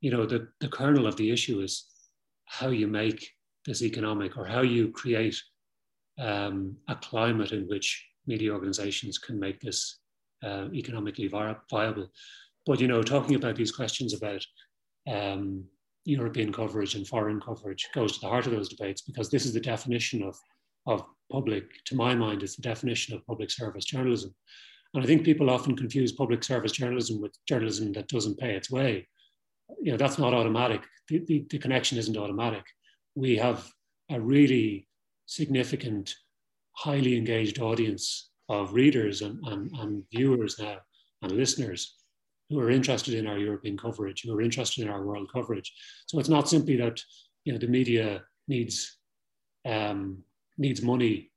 you 0.00 0.10
know, 0.10 0.26
the 0.26 0.48
the 0.60 0.68
kernel 0.68 1.06
of 1.06 1.16
the 1.16 1.30
issue 1.30 1.60
is 1.60 1.86
how 2.46 2.68
you 2.68 2.86
make 2.86 3.28
this 3.66 3.82
economic 3.82 4.36
or 4.36 4.44
how 4.44 4.60
you 4.60 4.90
create 4.92 5.40
um, 6.18 6.76
a 6.88 6.94
climate 6.96 7.52
in 7.52 7.66
which 7.68 8.06
media 8.26 8.52
organizations 8.52 9.18
can 9.18 9.38
make 9.38 9.60
this 9.60 9.98
uh, 10.42 10.68
economically 10.72 11.28
viable. 11.28 12.10
But 12.66 12.80
you 12.80 12.88
know, 12.88 13.02
talking 13.02 13.36
about 13.36 13.56
these 13.56 13.72
questions 13.72 14.14
about 14.14 14.44
um, 15.06 15.64
European 16.04 16.52
coverage 16.52 16.94
and 16.94 17.06
foreign 17.06 17.40
coverage 17.40 17.88
goes 17.94 18.12
to 18.12 18.20
the 18.20 18.28
heart 18.28 18.46
of 18.46 18.52
those 18.52 18.68
debates 18.68 19.02
because 19.02 19.30
this 19.30 19.44
is 19.44 19.52
the 19.52 19.60
definition 19.60 20.22
of, 20.22 20.36
of 20.86 21.04
public, 21.30 21.64
to 21.86 21.96
my 21.96 22.14
mind, 22.14 22.42
is 22.42 22.56
the 22.56 22.62
definition 22.62 23.14
of 23.14 23.26
public 23.26 23.50
service 23.50 23.84
journalism. 23.84 24.34
And 24.94 25.02
I 25.02 25.06
think 25.06 25.24
people 25.24 25.50
often 25.50 25.76
confuse 25.76 26.12
public 26.12 26.44
service 26.44 26.72
journalism 26.72 27.20
with 27.20 27.36
journalism 27.48 27.92
that 27.92 28.08
doesn't 28.08 28.38
pay 28.38 28.54
its 28.54 28.70
way. 28.70 29.08
You 29.82 29.92
know, 29.92 29.96
that's 29.96 30.18
not 30.18 30.34
automatic. 30.34 30.82
The, 31.08 31.24
the, 31.26 31.46
the 31.50 31.58
connection 31.58 31.98
isn't 31.98 32.16
automatic. 32.16 32.64
We 33.14 33.36
have 33.36 33.68
a 34.10 34.20
really 34.20 34.86
significant, 35.26 36.14
highly 36.72 37.16
engaged 37.16 37.60
audience 37.60 38.30
of 38.48 38.74
readers 38.74 39.22
and, 39.22 39.38
and, 39.46 39.70
and 39.78 40.04
viewers 40.12 40.58
now 40.58 40.78
and 41.22 41.32
listeners 41.32 41.96
who 42.50 42.60
are 42.60 42.70
interested 42.70 43.14
in 43.14 43.26
our 43.26 43.38
European 43.38 43.76
coverage, 43.76 44.22
who 44.22 44.34
are 44.34 44.42
interested 44.42 44.82
in 44.84 44.90
our 44.90 45.04
world 45.04 45.30
coverage. 45.32 45.72
So 46.06 46.18
it's 46.18 46.28
not 46.28 46.48
simply 46.48 46.76
that 46.76 47.00
you 47.44 47.52
know 47.52 47.58
the 47.58 47.66
media 47.66 48.22
needs 48.48 48.98
um, 49.64 50.22
needs 50.58 50.82
money 50.82 51.30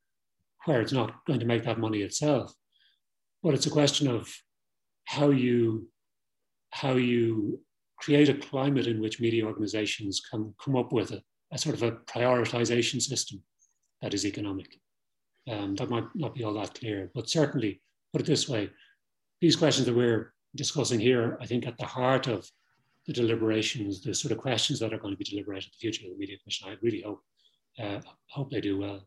where 0.64 0.80
it's 0.80 0.92
not 0.92 1.24
going 1.26 1.40
to 1.40 1.46
make 1.46 1.64
that 1.64 1.78
money 1.78 2.02
itself, 2.02 2.52
but 3.42 3.54
it's 3.54 3.66
a 3.66 3.70
question 3.70 4.08
of 4.08 4.30
how 5.04 5.30
you 5.30 5.88
how 6.70 6.92
you 6.92 7.60
create 7.98 8.28
a 8.28 8.34
climate 8.34 8.86
in 8.86 9.00
which 9.00 9.20
media 9.20 9.44
organizations 9.44 10.20
can 10.30 10.54
come 10.62 10.76
up 10.76 10.92
with 10.92 11.10
a, 11.10 11.22
a 11.52 11.58
sort 11.58 11.74
of 11.74 11.82
a 11.82 11.92
prioritization 11.92 13.00
system 13.00 13.42
that 14.02 14.14
is 14.14 14.24
economic. 14.24 14.78
Um, 15.48 15.74
that 15.76 15.90
might 15.90 16.04
not 16.14 16.34
be 16.34 16.44
all 16.44 16.54
that 16.54 16.74
clear, 16.74 17.10
but 17.14 17.28
certainly, 17.28 17.80
put 18.12 18.22
it 18.22 18.26
this 18.26 18.48
way, 18.48 18.70
these 19.40 19.56
questions 19.56 19.86
that 19.86 19.96
we're 19.96 20.32
discussing 20.54 21.00
here, 21.00 21.38
I 21.40 21.46
think 21.46 21.66
at 21.66 21.78
the 21.78 21.86
heart 21.86 22.26
of 22.26 22.50
the 23.06 23.12
deliberations, 23.12 24.02
the 24.02 24.14
sort 24.14 24.32
of 24.32 24.38
questions 24.38 24.78
that 24.80 24.92
are 24.92 24.98
going 24.98 25.14
to 25.14 25.18
be 25.18 25.24
deliberated 25.24 25.64
in 25.64 25.70
the 25.72 25.80
future 25.80 26.06
of 26.06 26.12
the 26.12 26.18
Media 26.18 26.36
Commission, 26.38 26.68
I 26.68 26.76
really 26.82 27.00
hope, 27.00 27.22
uh, 27.82 28.00
hope 28.26 28.50
they 28.50 28.60
do 28.60 28.78
well. 28.78 29.06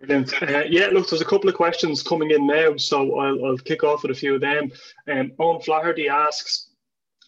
Brilliant. 0.00 0.42
Uh, 0.42 0.64
yeah, 0.68 0.88
look, 0.88 1.08
there's 1.08 1.22
a 1.22 1.26
couple 1.26 1.48
of 1.48 1.54
questions 1.54 2.02
coming 2.02 2.32
in 2.32 2.46
now, 2.46 2.76
so 2.76 3.18
I'll, 3.20 3.44
I'll 3.44 3.58
kick 3.58 3.84
off 3.84 4.02
with 4.02 4.10
a 4.10 4.14
few 4.14 4.34
of 4.34 4.40
them. 4.40 4.72
Um, 5.08 5.32
Owen 5.38 5.60
Flaherty 5.60 6.08
asks, 6.08 6.71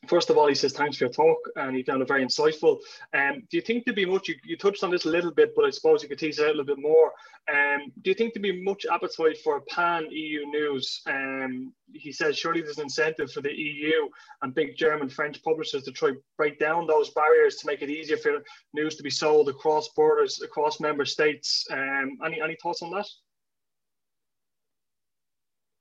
First 0.08 0.30
of 0.30 0.36
all, 0.36 0.48
he 0.48 0.54
says 0.54 0.72
thanks 0.72 0.96
for 0.96 1.04
your 1.04 1.12
talk, 1.12 1.38
and 1.56 1.76
he 1.76 1.82
found 1.82 2.02
it 2.02 2.08
very 2.08 2.24
insightful. 2.24 2.78
Um, 3.12 3.42
do 3.50 3.56
you 3.56 3.60
think 3.60 3.84
there'd 3.84 3.96
be 3.96 4.04
much? 4.04 4.28
You, 4.28 4.34
you, 4.44 4.56
touched 4.56 4.82
on 4.82 4.90
this 4.90 5.04
a 5.04 5.08
little 5.08 5.30
bit, 5.30 5.54
but 5.54 5.64
I 5.64 5.70
suppose 5.70 6.02
you 6.02 6.08
could 6.08 6.18
tease 6.18 6.38
it 6.38 6.44
out 6.44 6.54
a 6.54 6.58
little 6.58 6.64
bit 6.64 6.78
more. 6.78 7.12
Um, 7.52 7.92
do 8.02 8.10
you 8.10 8.14
think 8.14 8.34
there'd 8.34 8.42
be 8.42 8.62
much 8.62 8.86
appetite 8.90 9.38
for 9.38 9.60
pan 9.62 10.06
EU 10.10 10.46
news? 10.46 11.02
Um, 11.06 11.72
he 11.92 12.12
says 12.12 12.36
surely 12.36 12.60
there's 12.60 12.78
an 12.78 12.84
incentive 12.84 13.30
for 13.30 13.40
the 13.40 13.52
EU 13.52 14.08
and 14.42 14.54
big 14.54 14.76
German 14.76 15.08
French 15.08 15.42
publishers 15.42 15.82
to 15.84 15.92
try 15.92 16.12
break 16.36 16.58
down 16.58 16.86
those 16.86 17.10
barriers 17.10 17.56
to 17.56 17.66
make 17.66 17.82
it 17.82 17.90
easier 17.90 18.16
for 18.16 18.42
news 18.72 18.96
to 18.96 19.02
be 19.02 19.10
sold 19.10 19.48
across 19.48 19.88
borders, 19.90 20.40
across 20.42 20.80
member 20.80 21.04
states. 21.04 21.66
Um, 21.70 22.18
any 22.24 22.40
any 22.40 22.56
thoughts 22.62 22.82
on 22.82 22.90
that? 22.92 23.06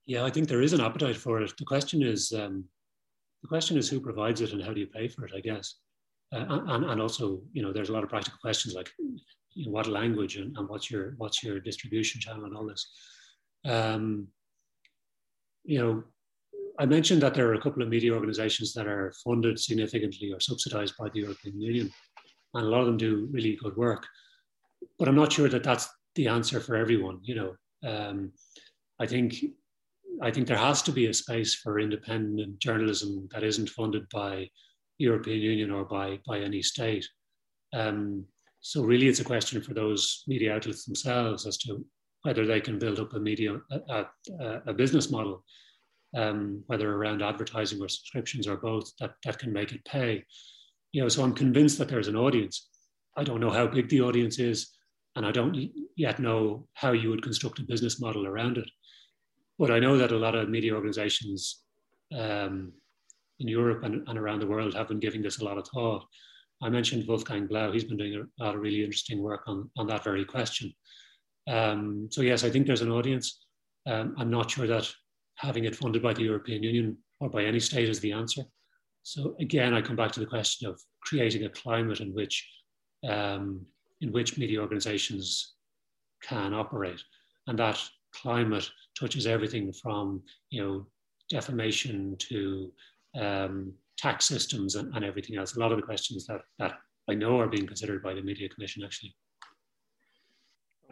Yeah, 0.05 0.25
I 0.25 0.29
think 0.29 0.49
there 0.49 0.61
is 0.61 0.73
an 0.73 0.81
appetite 0.81 1.15
for 1.15 1.41
it. 1.41 1.53
The 1.57 1.63
question 1.63 2.03
is 2.03 2.33
um, 2.33 2.65
the 3.43 3.47
question 3.49 3.77
is 3.77 3.89
who 3.89 3.99
provides 3.99 4.41
it 4.41 4.53
and 4.53 4.63
how 4.63 4.73
do 4.73 4.79
you 4.79 4.87
pay 4.87 5.07
for 5.07 5.25
it, 5.25 5.33
I 5.35 5.41
guess. 5.41 5.75
Uh, 6.33 6.45
and, 6.49 6.85
and 6.85 7.01
also, 7.01 7.41
you 7.51 7.61
know, 7.61 7.71
there's 7.71 7.89
a 7.89 7.93
lot 7.93 8.03
of 8.03 8.09
practical 8.09 8.39
questions 8.41 8.73
like 8.73 8.89
you 9.53 9.65
know, 9.65 9.71
what 9.71 9.85
language 9.85 10.37
and, 10.37 10.57
and 10.57 10.67
what's 10.67 10.89
your 10.89 11.13
what's 11.17 11.43
your 11.43 11.59
distribution 11.59 12.19
channel 12.21 12.45
and 12.45 12.55
all 12.55 12.65
this. 12.65 12.89
Um, 13.65 14.27
you 15.65 15.79
know, 15.79 16.03
I 16.79 16.85
mentioned 16.85 17.21
that 17.21 17.35
there 17.35 17.49
are 17.49 17.53
a 17.53 17.61
couple 17.61 17.83
of 17.83 17.89
media 17.89 18.13
organizations 18.13 18.73
that 18.73 18.87
are 18.87 19.13
funded 19.23 19.59
significantly 19.59 20.31
or 20.31 20.39
subsidized 20.39 20.95
by 20.97 21.09
the 21.09 21.19
European 21.19 21.61
Union, 21.61 21.91
and 22.53 22.65
a 22.65 22.69
lot 22.69 22.81
of 22.81 22.87
them 22.87 22.97
do 22.97 23.27
really 23.31 23.57
good 23.61 23.75
work. 23.75 24.07
But 24.97 25.07
I'm 25.07 25.15
not 25.15 25.33
sure 25.33 25.49
that 25.49 25.63
that's 25.63 25.87
the 26.15 26.27
answer 26.29 26.59
for 26.59 26.75
everyone. 26.75 27.19
You 27.23 27.35
know, 27.35 27.55
um, 27.87 28.31
I 28.99 29.05
think 29.05 29.35
I 30.21 30.31
think 30.31 30.47
there 30.47 30.57
has 30.57 30.81
to 30.83 30.91
be 30.91 31.07
a 31.07 31.13
space 31.13 31.55
for 31.55 31.79
independent 31.79 32.59
journalism 32.59 33.27
that 33.31 33.43
isn't 33.43 33.69
funded 33.69 34.07
by 34.09 34.49
European 34.97 35.41
Union 35.41 35.71
or 35.71 35.85
by, 35.85 36.19
by 36.27 36.39
any 36.39 36.61
state. 36.61 37.07
Um, 37.73 38.25
so 38.61 38.83
really 38.83 39.07
it's 39.07 39.19
a 39.19 39.25
question 39.25 39.61
for 39.61 39.73
those 39.73 40.23
media 40.27 40.55
outlets 40.55 40.85
themselves 40.85 41.45
as 41.45 41.57
to 41.59 41.85
whether 42.21 42.45
they 42.45 42.61
can 42.61 42.79
build 42.79 42.99
up 42.99 43.13
a 43.13 43.19
media, 43.19 43.59
a, 43.89 44.05
a, 44.39 44.61
a 44.67 44.73
business 44.73 45.11
model, 45.11 45.43
um, 46.15 46.63
whether 46.67 46.93
around 46.93 47.21
advertising 47.21 47.81
or 47.81 47.89
subscriptions 47.89 48.47
or 48.47 48.57
both, 48.57 48.91
that, 48.99 49.15
that 49.25 49.39
can 49.39 49.51
make 49.51 49.73
it 49.73 49.83
pay. 49.83 50.23
You 50.93 51.01
know, 51.01 51.09
so 51.09 51.23
I'm 51.23 51.33
convinced 51.33 51.77
that 51.79 51.89
there's 51.89 52.07
an 52.07 52.15
audience. 52.15 52.69
I 53.17 53.23
don't 53.23 53.41
know 53.41 53.51
how 53.51 53.67
big 53.67 53.89
the 53.89 54.01
audience 54.01 54.39
is, 54.39 54.69
and 55.15 55.25
I 55.25 55.31
don't 55.31 55.71
yet 55.97 56.19
know 56.19 56.67
how 56.73 56.93
you 56.93 57.09
would 57.09 57.23
construct 57.23 57.59
a 57.59 57.63
business 57.63 57.99
model 57.99 58.25
around 58.25 58.57
it. 58.57 58.69
But 59.63 59.71
I 59.71 59.79
know 59.79 59.97
that 59.97 60.11
a 60.11 60.17
lot 60.17 60.35
of 60.35 60.49
media 60.49 60.75
organizations 60.75 61.61
um, 62.13 62.73
in 63.39 63.47
Europe 63.47 63.83
and, 63.85 64.05
and, 64.09 64.19
around 64.19 64.41
the 64.41 64.45
world 64.45 64.73
have 64.73 64.89
been 64.89 64.99
giving 64.99 65.21
this 65.21 65.39
a 65.39 65.45
lot 65.45 65.57
of 65.57 65.65
thought. 65.69 66.03
I 66.61 66.67
mentioned 66.67 67.07
Wolfgang 67.07 67.47
Blau, 67.47 67.71
he's 67.71 67.85
been 67.85 67.95
doing 67.95 68.15
a 68.15 68.43
lot 68.43 68.55
of 68.55 68.61
really 68.61 68.83
interesting 68.83 69.21
work 69.21 69.43
on, 69.47 69.71
on 69.77 69.87
that 69.87 70.03
very 70.03 70.25
question. 70.25 70.73
Um, 71.47 72.09
so, 72.11 72.19
yes, 72.19 72.43
I 72.43 72.49
think 72.49 72.67
there's 72.67 72.81
an 72.81 72.91
audience. 72.91 73.45
Um, 73.85 74.13
I'm 74.17 74.29
not 74.29 74.51
sure 74.51 74.67
that 74.67 74.91
having 75.37 75.63
it 75.63 75.77
funded 75.77 76.03
by 76.03 76.11
the 76.11 76.23
European 76.23 76.61
Union 76.61 76.97
or 77.21 77.29
by 77.29 77.45
any 77.45 77.61
state 77.61 77.87
is 77.87 78.01
the 78.01 78.11
answer. 78.11 78.41
So, 79.03 79.33
again, 79.39 79.73
I 79.73 79.81
come 79.81 79.95
back 79.95 80.11
to 80.11 80.19
the 80.19 80.25
question 80.25 80.67
of 80.67 80.77
creating 81.03 81.45
a 81.45 81.49
climate 81.49 82.01
in 82.01 82.13
which, 82.13 82.45
um, 83.07 83.65
in 84.01 84.11
which 84.11 84.37
media 84.37 84.59
organizations 84.59 85.53
can 86.21 86.53
operate. 86.53 87.01
And 87.47 87.57
that 87.59 87.81
climate 88.13 88.69
touches 88.99 89.27
everything 89.27 89.73
from 89.73 90.21
you 90.49 90.63
know 90.63 90.85
defamation 91.29 92.15
to 92.19 92.71
um, 93.19 93.73
tax 93.97 94.25
systems 94.25 94.75
and, 94.75 94.93
and, 94.95 95.05
everything 95.05 95.37
else. 95.37 95.55
A 95.55 95.59
lot 95.59 95.71
of 95.71 95.77
the 95.77 95.85
questions 95.85 96.25
that 96.27 96.41
that 96.59 96.73
I 97.09 97.13
know 97.13 97.39
are 97.39 97.47
being 97.47 97.67
considered 97.67 98.03
by 98.03 98.13
the 98.13 98.21
Media 98.21 98.49
Commission 98.49 98.83
actually. 98.83 99.15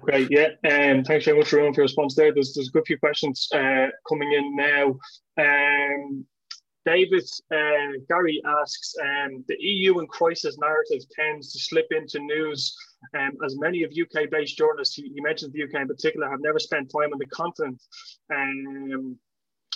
Great, 0.02 0.30
yeah, 0.32 0.48
um, 0.66 1.04
thanks 1.04 1.26
very 1.26 1.38
much, 1.38 1.52
Ruadhán, 1.52 1.76
for 1.76 1.82
your 1.82 1.86
response 1.86 2.16
there. 2.16 2.34
There's, 2.34 2.54
there's 2.56 2.70
a 2.70 2.72
good 2.72 2.88
few 2.88 2.98
questions 2.98 3.48
uh, 3.54 3.88
coming 4.10 4.32
in 4.32 4.56
now. 4.56 4.98
Um, 5.38 6.26
David 6.86 7.24
uh, 7.54 8.00
Gary 8.08 8.42
asks, 8.46 8.96
um, 9.02 9.44
the 9.48 9.56
EU 9.60 10.00
and 10.00 10.10
crisis 10.10 10.58
narrative 10.58 11.08
tends 11.16 11.54
to 11.54 11.60
slip 11.60 11.88
into 11.92 12.20
news 12.20 12.76
um, 13.18 13.32
as 13.46 13.58
many 13.58 13.84
of 13.84 13.92
UK-based 13.92 14.58
journalists, 14.58 14.98
you, 14.98 15.12
you, 15.14 15.22
mentioned 15.22 15.54
the 15.54 15.64
UK 15.64 15.82
in 15.82 15.88
particular, 15.88 16.30
have 16.30 16.40
never 16.42 16.60
spent 16.60 16.92
time 16.92 17.12
on 17.14 17.20
the 17.20 17.26
continent. 17.28 17.82
Um, 18.34 19.18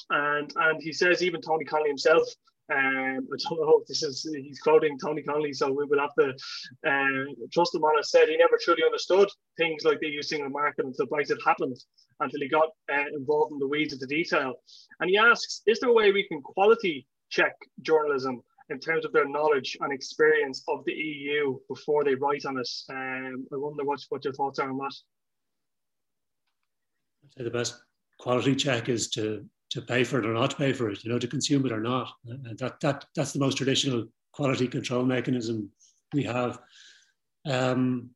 and, 0.09 0.53
and 0.55 0.81
he 0.81 0.93
says 0.93 1.23
even 1.23 1.41
Tony 1.41 1.65
Connelly 1.65 1.89
himself 1.89 2.27
um, 2.73 3.27
I 3.31 3.37
don't 3.49 3.59
know 3.59 3.79
if 3.81 3.87
this 3.87 4.01
is 4.01 4.23
he's 4.23 4.59
quoting 4.59 4.97
Tony 4.97 5.21
Connelly, 5.21 5.53
so 5.53 5.71
we 5.71 5.85
will 5.85 5.99
have 5.99 6.15
to 6.17 6.29
uh, 6.87 7.45
trust 7.53 7.75
him 7.75 7.83
on 7.83 7.99
it. 7.99 8.05
Said 8.05 8.27
he 8.27 8.37
never 8.37 8.57
truly 8.59 8.83
understood 8.83 9.29
things 9.57 9.83
like 9.83 9.99
the 9.99 10.07
EU 10.07 10.23
single 10.23 10.49
market 10.49 10.85
until 10.85 11.05
Brexit 11.05 11.37
happened, 11.45 11.77
until 12.21 12.39
he 12.39 12.49
got 12.49 12.69
uh, 12.91 13.05
involved 13.13 13.51
in 13.53 13.59
the 13.59 13.67
weeds 13.67 13.93
of 13.93 13.99
the 13.99 14.07
detail. 14.07 14.55
And 14.99 15.09
he 15.09 15.17
asks, 15.17 15.61
is 15.67 15.79
there 15.79 15.91
a 15.91 15.93
way 15.93 16.11
we 16.11 16.27
can 16.27 16.41
quality 16.41 17.05
check 17.29 17.53
journalism 17.81 18.41
in 18.69 18.79
terms 18.79 19.05
of 19.05 19.13
their 19.13 19.27
knowledge 19.27 19.77
and 19.81 19.93
experience 19.93 20.63
of 20.67 20.83
the 20.85 20.93
EU 20.93 21.59
before 21.69 22.03
they 22.03 22.15
write 22.15 22.45
on 22.45 22.57
it? 22.57 22.69
Um, 22.89 23.45
I 23.53 23.57
wonder 23.57 23.83
what, 23.83 23.99
what 24.09 24.23
your 24.23 24.33
thoughts 24.33 24.57
are 24.57 24.69
on 24.69 24.77
that. 24.77 24.93
I'd 27.25 27.33
say 27.37 27.43
the 27.43 27.51
best 27.51 27.79
quality 28.17 28.55
check 28.55 28.89
is 28.89 29.09
to 29.09 29.45
to 29.71 29.81
pay 29.81 30.03
for 30.03 30.19
it 30.19 30.25
or 30.25 30.33
not 30.33 30.57
pay 30.57 30.73
for 30.73 30.89
it, 30.89 31.03
you 31.03 31.11
know, 31.11 31.19
to 31.19 31.27
consume 31.27 31.65
it 31.65 31.71
or 31.71 31.81
not. 31.81 32.11
And 32.25 32.57
that, 32.59 32.79
that, 32.81 33.05
that's 33.15 33.33
the 33.33 33.39
most 33.39 33.57
traditional 33.57 34.05
quality 34.31 34.67
control 34.67 35.03
mechanism 35.03 35.69
we 36.13 36.23
have. 36.23 36.59
Um, 37.47 38.09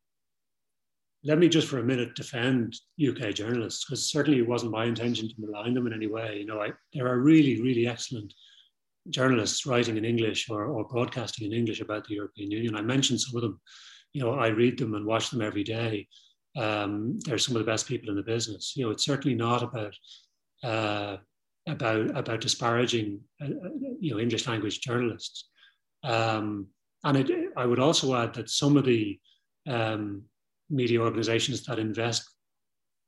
let 1.24 1.38
me 1.38 1.50
just 1.50 1.68
for 1.68 1.80
a 1.80 1.84
minute 1.84 2.16
defend 2.16 2.76
UK 3.06 3.34
journalists, 3.34 3.84
because 3.84 4.10
certainly 4.10 4.40
it 4.40 4.48
wasn't 4.48 4.72
my 4.72 4.86
intention 4.86 5.28
to 5.28 5.36
malign 5.38 5.74
them 5.74 5.88
in 5.88 5.94
any 5.94 6.08
way. 6.08 6.38
You 6.40 6.46
know, 6.46 6.62
I, 6.62 6.72
there 6.94 7.08
are 7.08 7.20
really, 7.20 7.62
really 7.62 7.88
excellent 7.88 8.34
journalists 9.10 9.66
writing 9.66 9.98
in 9.98 10.06
English 10.06 10.50
or, 10.50 10.66
or 10.66 10.86
broadcasting 10.86 11.48
in 11.48 11.58
English 11.58 11.82
about 11.82 12.08
the 12.08 12.16
European 12.16 12.52
Union. 12.52 12.76
I 12.76 12.82
mentioned 12.82 13.20
some 13.20 13.36
of 13.36 13.42
them. 13.42 13.60
You 14.14 14.24
know, 14.24 14.34
I 14.34 14.48
read 14.48 14.80
them 14.80 14.96
and 14.96 15.06
watch 15.06 15.30
them 15.30 15.42
every 15.42 15.64
day. 15.64 16.08
Um, 16.58 17.20
they're 17.26 17.38
some 17.38 17.56
of 17.56 17.60
the 17.60 17.72
best 17.72 17.88
people 17.88 18.10
in 18.10 18.16
the 18.16 18.24
business. 18.24 18.74
You 18.76 18.86
know, 18.86 18.92
it's 18.92 19.06
certainly 19.06 19.36
not 19.36 19.62
about 19.62 19.96
uh, 20.64 21.18
about 21.68 22.18
about 22.18 22.42
disparaging 22.42 23.22
uh, 23.42 23.46
uh, 23.46 23.70
you 24.00 24.12
know 24.14 24.20
English 24.20 24.48
language 24.48 24.82
journalists. 24.82 25.50
Um, 26.04 26.68
and 27.04 27.18
it, 27.18 27.50
I 27.56 27.66
would 27.66 27.80
also 27.80 28.16
add 28.16 28.34
that 28.34 28.50
some 28.50 28.78
of 28.78 28.86
the 28.86 29.20
um, 29.68 30.24
media 30.70 31.00
organizations 31.00 31.64
that 31.66 31.80
invest 31.80 32.30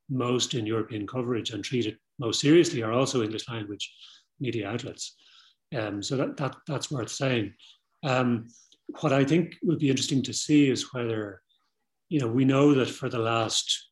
most 0.10 0.54
in 0.54 0.66
European 0.66 1.08
coverage 1.08 1.52
and 1.52 1.64
treat 1.64 1.86
it 1.86 1.98
most 2.20 2.42
seriously 2.42 2.84
are 2.84 2.92
also 2.92 3.24
English 3.24 3.48
language 3.50 3.94
media 4.40 4.70
outlets. 4.70 5.16
Um, 5.76 6.04
so 6.04 6.18
that, 6.18 6.38
that, 6.38 6.56
that's 6.68 6.92
worth 6.92 7.10
saying. 7.10 7.54
Um, 8.04 8.48
what 9.00 9.14
I 9.14 9.24
think 9.24 9.56
would 9.64 9.80
be 9.80 9.90
interesting 9.90 10.22
to 10.24 10.34
see 10.34 10.70
is 10.70 10.94
whether, 10.94 11.42
you 12.10 12.20
know, 12.20 12.28
we 12.28 12.44
know 12.44 12.74
that 12.74 12.90
for 12.90 13.08
the 13.10 13.20
last 13.20 13.90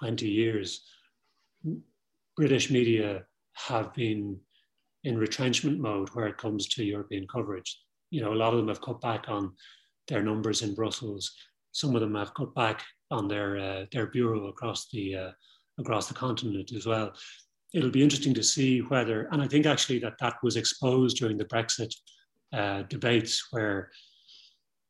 20 0.00 0.28
years, 0.28 0.84
British 2.36 2.70
media 2.70 3.24
have 3.54 3.92
been 3.94 4.38
in 5.04 5.18
retrenchment 5.18 5.78
mode 5.78 6.08
where 6.10 6.26
it 6.26 6.38
comes 6.38 6.66
to 6.68 6.84
European 6.84 7.26
coverage. 7.26 7.78
You 8.10 8.22
know, 8.22 8.32
a 8.32 8.34
lot 8.34 8.52
of 8.52 8.58
them 8.58 8.68
have 8.68 8.80
cut 8.80 9.00
back 9.00 9.26
on 9.28 9.52
their 10.08 10.22
numbers 10.22 10.62
in 10.62 10.74
Brussels. 10.74 11.32
Some 11.72 11.94
of 11.94 12.00
them 12.00 12.14
have 12.14 12.34
cut 12.34 12.54
back 12.54 12.82
on 13.10 13.28
their 13.28 13.58
uh, 13.58 13.84
their 13.92 14.06
bureau 14.06 14.46
across 14.46 14.88
the 14.90 15.16
uh, 15.16 15.30
across 15.78 16.08
the 16.08 16.14
continent 16.14 16.72
as 16.72 16.86
well. 16.86 17.12
It'll 17.72 17.90
be 17.90 18.02
interesting 18.02 18.34
to 18.34 18.42
see 18.42 18.80
whether, 18.80 19.28
and 19.32 19.42
I 19.42 19.48
think 19.48 19.66
actually 19.66 19.98
that 20.00 20.14
that 20.20 20.36
was 20.42 20.56
exposed 20.56 21.16
during 21.16 21.36
the 21.36 21.44
Brexit 21.46 21.92
uh, 22.52 22.82
debates, 22.82 23.48
where 23.50 23.90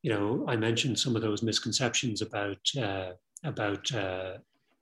you 0.03 0.11
know 0.13 0.45
I 0.47 0.55
mentioned 0.55 0.99
some 0.99 1.15
of 1.15 1.21
those 1.21 1.43
misconceptions 1.43 2.21
about 2.21 2.59
uh, 2.79 3.11
about 3.43 3.93
uh, 3.93 4.33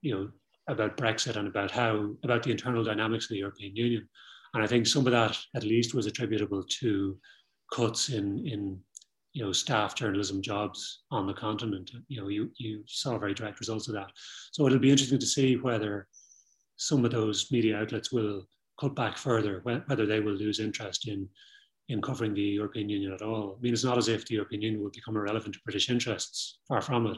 you 0.02 0.14
know 0.14 0.30
about 0.68 0.98
Brexit 0.98 1.36
and 1.36 1.48
about 1.48 1.72
how 1.72 2.14
about 2.24 2.44
the 2.44 2.52
internal 2.52 2.84
dynamics 2.84 3.26
of 3.26 3.30
the 3.30 3.38
European 3.38 3.76
Union. 3.76 4.08
And 4.54 4.64
I 4.64 4.68
think 4.68 4.88
some 4.88 5.06
of 5.06 5.12
that 5.12 5.38
at 5.56 5.64
least 5.64 5.94
was 5.94 6.06
attributable 6.06 6.64
to 6.80 7.18
cuts 7.72 8.10
in 8.10 8.46
in 8.48 8.80
you 9.34 9.44
know 9.44 9.52
staff 9.52 9.96
journalism 9.96 10.42
jobs 10.42 11.04
on 11.12 11.28
the 11.28 11.34
continent. 11.34 11.92
You 12.08 12.22
know, 12.22 12.28
you 12.28 12.52
you 12.58 12.84
saw 12.88 13.18
very 13.18 13.34
direct 13.34 13.60
results 13.60 13.88
of 13.88 13.96
that. 13.96 14.12
So 14.52 14.66
it'll 14.66 14.80
be 14.80 14.92
interesting 14.92 15.20
to 15.20 15.26
see 15.26 15.56
whether 15.56 16.08
some 16.78 17.04
of 17.06 17.12
those 17.12 17.52
media 17.52 17.78
outlets 17.78 18.12
will 18.12 18.48
cut 18.80 18.96
back 18.96 19.18
further, 19.18 19.62
whether 19.64 20.06
they 20.06 20.20
will 20.20 20.34
lose 20.34 20.60
interest 20.60 21.08
in 21.08 21.28
in 21.90 22.02
covering 22.02 22.34
the 22.34 22.42
European 22.42 22.90
Union 22.90 23.12
at 23.12 23.22
all. 23.22 23.58
I 23.58 23.62
mean, 23.62 23.74
it's 23.74 23.84
not 23.84 23.98
as 23.98 24.08
if 24.08 24.26
the 24.26 24.36
European 24.36 24.62
Union 24.62 24.82
will 24.82 24.92
become 24.92 25.18
irrelevant 25.18 25.56
to 25.56 25.62
British 25.66 25.90
interests, 25.90 26.60
far 26.68 26.82
from 26.82 27.08
it. 27.08 27.18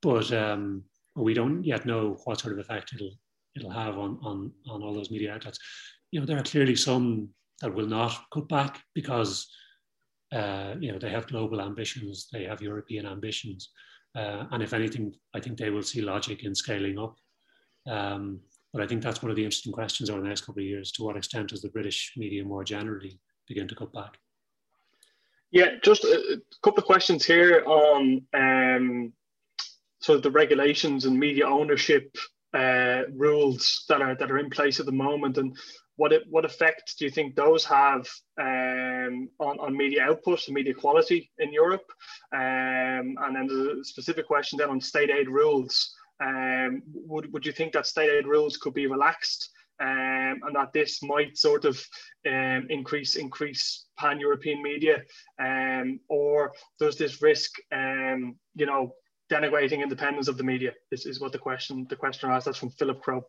But 0.00 0.32
um, 0.32 0.84
we 1.16 1.34
don't 1.34 1.64
yet 1.64 1.86
know 1.86 2.18
what 2.24 2.40
sort 2.40 2.52
of 2.52 2.58
effect 2.58 2.92
it'll 2.94 3.12
it'll 3.56 3.70
have 3.70 3.98
on 3.98 4.18
on 4.22 4.52
on 4.68 4.82
all 4.82 4.94
those 4.94 5.10
media 5.10 5.34
outlets. 5.34 5.58
You 6.10 6.20
know, 6.20 6.26
there 6.26 6.38
are 6.38 6.42
clearly 6.42 6.76
some 6.76 7.28
that 7.60 7.74
will 7.74 7.86
not 7.86 8.24
cut 8.32 8.48
back 8.48 8.82
because 8.94 9.48
uh, 10.32 10.74
you 10.80 10.92
know 10.92 10.98
they 10.98 11.10
have 11.10 11.26
global 11.26 11.60
ambitions, 11.60 12.28
they 12.32 12.44
have 12.44 12.62
European 12.62 13.06
ambitions, 13.06 13.70
uh, 14.16 14.44
and 14.50 14.62
if 14.62 14.72
anything, 14.72 15.14
I 15.34 15.40
think 15.40 15.58
they 15.58 15.70
will 15.70 15.82
see 15.82 16.00
logic 16.00 16.44
in 16.44 16.54
scaling 16.54 16.98
up. 16.98 17.16
Um, 17.88 18.40
but 18.72 18.82
I 18.82 18.86
think 18.86 19.02
that's 19.02 19.22
one 19.22 19.30
of 19.30 19.36
the 19.36 19.44
interesting 19.44 19.72
questions 19.72 20.10
over 20.10 20.20
the 20.20 20.28
next 20.28 20.42
couple 20.42 20.62
of 20.62 20.68
years: 20.68 20.92
to 20.92 21.04
what 21.04 21.16
extent 21.16 21.48
does 21.48 21.62
the 21.62 21.70
British 21.70 22.12
media 22.16 22.44
more 22.44 22.64
generally 22.64 23.18
begin 23.48 23.66
to 23.68 23.74
cut 23.74 23.92
back? 23.92 24.18
Yeah, 25.50 25.70
just 25.82 26.04
a 26.04 26.40
couple 26.62 26.78
of 26.78 26.84
questions 26.84 27.24
here 27.24 27.64
on 27.66 28.22
um, 28.34 29.12
sort 30.00 30.16
of 30.16 30.22
the 30.22 30.30
regulations 30.30 31.04
and 31.04 31.18
media 31.18 31.46
ownership 31.46 32.14
uh, 32.54 33.02
rules 33.14 33.84
that 33.88 34.02
are 34.02 34.14
that 34.16 34.30
are 34.30 34.38
in 34.38 34.50
place 34.50 34.80
at 34.80 34.86
the 34.86 34.92
moment, 34.92 35.38
and 35.38 35.56
what 35.96 36.12
it, 36.12 36.22
what 36.28 36.44
effect 36.44 36.94
do 36.98 37.04
you 37.04 37.10
think 37.10 37.34
those 37.34 37.64
have 37.64 38.08
um, 38.40 39.28
on, 39.38 39.58
on 39.60 39.76
media 39.76 40.02
output 40.02 40.46
and 40.46 40.54
media 40.54 40.74
quality 40.74 41.30
in 41.38 41.52
Europe? 41.52 41.84
Um, 42.34 43.16
and 43.22 43.36
then 43.36 43.46
the 43.46 43.80
specific 43.82 44.26
question 44.26 44.58
then 44.58 44.70
on 44.70 44.80
state 44.80 45.10
aid 45.10 45.28
rules. 45.28 45.94
Um, 46.22 46.82
would, 46.92 47.32
would 47.32 47.46
you 47.46 47.52
think 47.52 47.72
that 47.72 47.86
state 47.86 48.10
aid 48.10 48.26
rules 48.26 48.58
could 48.58 48.74
be 48.74 48.86
relaxed 48.86 49.50
um, 49.80 50.40
and 50.44 50.54
that 50.54 50.72
this 50.72 51.02
might 51.02 51.36
sort 51.36 51.64
of 51.64 51.82
um, 52.28 52.66
increase 52.68 53.16
increase 53.16 53.86
pan 53.98 54.20
European 54.20 54.62
media, 54.62 55.02
um, 55.38 55.98
or 56.08 56.52
does 56.78 56.96
this 56.96 57.22
risk, 57.22 57.52
um, 57.72 58.36
you 58.54 58.66
know, 58.66 58.92
denigrating 59.30 59.82
independence 59.82 60.28
of 60.28 60.36
the 60.36 60.42
media 60.42 60.72
is, 60.90 61.06
is 61.06 61.20
what 61.20 61.32
the 61.32 61.38
question 61.38 61.86
the 61.88 61.96
questioner 61.96 62.32
asked. 62.32 62.46
That's 62.46 62.58
from 62.58 62.70
Philip 62.70 63.00
Crow. 63.02 63.24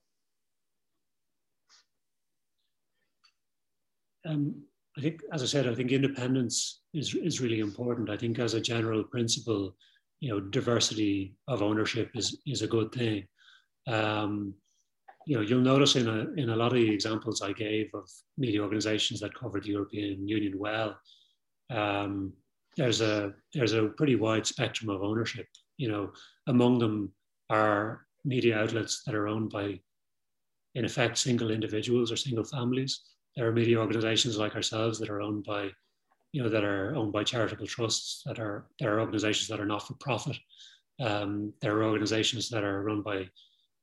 Um, 4.26 4.64
I 4.98 5.02
think, 5.02 5.22
as 5.32 5.42
I 5.42 5.46
said, 5.46 5.68
I 5.68 5.74
think 5.74 5.92
independence 5.92 6.82
is, 6.94 7.16
is 7.16 7.42
really 7.42 7.60
important. 7.60 8.10
I 8.10 8.18
think 8.18 8.40
as 8.40 8.54
a 8.54 8.62
general 8.62 9.04
principle, 9.04 9.76
you 10.20 10.30
know, 10.30 10.40
diversity 10.40 11.36
of 11.48 11.62
ownership 11.62 12.12
is, 12.14 12.40
is 12.46 12.62
a 12.62 12.68
good 12.68 12.92
thing. 12.92 13.26
Um, 13.88 14.54
you 15.26 15.36
know, 15.36 15.42
you'll 15.42 15.62
notice 15.62 15.96
in 15.96 16.08
a, 16.08 16.28
in 16.40 16.50
a 16.50 16.56
lot 16.56 16.74
of 16.74 16.80
the 16.80 16.92
examples 16.92 17.42
I 17.42 17.54
gave 17.54 17.90
of 17.94 18.10
media 18.38 18.62
organizations 18.62 19.20
that 19.22 19.34
cover 19.34 19.60
the 19.60 19.70
European 19.70 20.28
Union 20.28 20.58
well, 20.58 21.00
um, 21.70 22.34
there's 22.78 23.02
a 23.02 23.34
there's 23.54 23.74
a 23.74 23.88
pretty 23.98 24.16
wide 24.16 24.46
spectrum 24.46 24.90
of 24.90 25.04
ownership 25.04 25.46
you 25.78 25.90
know, 25.90 26.12
among 26.48 26.80
them 26.80 27.12
are 27.50 28.06
media 28.24 28.60
outlets 28.60 29.04
that 29.06 29.16
are 29.16 29.28
owned 29.28 29.50
by, 29.50 29.80
in 30.76 30.86
effect, 30.86 31.18
single 31.18 31.52
individuals 31.52 32.12
or 32.12 32.16
single 32.16 32.44
families. 32.44 33.02
There 33.36 33.48
are 33.48 33.54
media 33.54 33.80
organizations 33.80 34.38
like 34.38 34.56
ourselves 34.56 35.00
that 35.00 35.10
are 35.10 35.22
owned 35.22 35.44
by, 35.44 35.72
you 36.34 36.44
know, 36.44 36.50
that 36.50 36.64
are 36.64 36.96
owned 36.96 37.14
by 37.14 37.24
charitable 37.24 37.68
trusts, 37.68 38.24
that 38.26 38.40
are, 38.40 38.68
there 38.80 38.96
are 38.96 39.02
organizations 39.02 39.48
that 39.48 39.60
are 39.60 39.66
not 39.66 39.88
for 39.88 39.94
profit. 39.96 40.38
Um, 41.00 41.54
there 41.62 41.78
are 41.78 41.84
organizations 41.84 42.50
that 42.50 42.64
are 42.64 42.84
run 42.84 43.02
by 43.02 43.30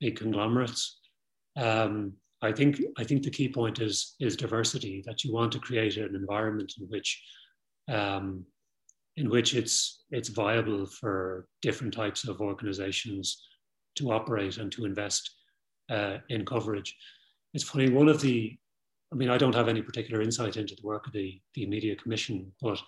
big 0.01 0.17
conglomerates. 0.17 1.01
Um, 1.57 2.13
I 2.41 2.53
think 2.53 2.81
I 2.97 3.05
think 3.05 3.23
the 3.23 3.31
key 3.31 3.49
point 3.49 3.81
is 3.81 4.15
is 4.21 4.37
diversity. 4.37 5.03
That 5.07 5.25
you 5.25 5.33
want 5.33 5.51
to 5.53 5.59
create 5.59 5.97
an 5.97 6.15
environment 6.15 6.73
in 6.79 6.87
which 6.87 7.21
um, 7.89 8.45
in 9.19 9.29
which 9.29 9.55
it's 9.55 10.05
it's 10.11 10.29
viable 10.29 10.87
for 10.87 11.49
different 11.61 11.93
types 11.93 12.27
of 12.27 12.41
organizations 12.41 13.27
to 13.97 14.13
operate 14.13 14.57
and 14.59 14.71
to 14.73 14.85
invest 14.85 15.31
uh, 15.91 16.19
in 16.29 16.47
coverage. 16.47 16.97
It's 17.53 17.65
funny, 17.65 17.91
one 17.91 18.09
of 18.09 18.21
the, 18.21 18.57
I 19.13 19.17
mean, 19.17 19.29
I 19.29 19.39
don't 19.39 19.55
have 19.55 19.69
any 19.69 19.83
particular 19.83 20.23
insight 20.23 20.57
into 20.57 20.77
the 20.77 20.87
work 20.87 21.07
of 21.07 21.13
the, 21.13 21.41
the 21.55 21.67
Media 21.67 21.97
Commission, 21.97 22.53
but 22.63 22.81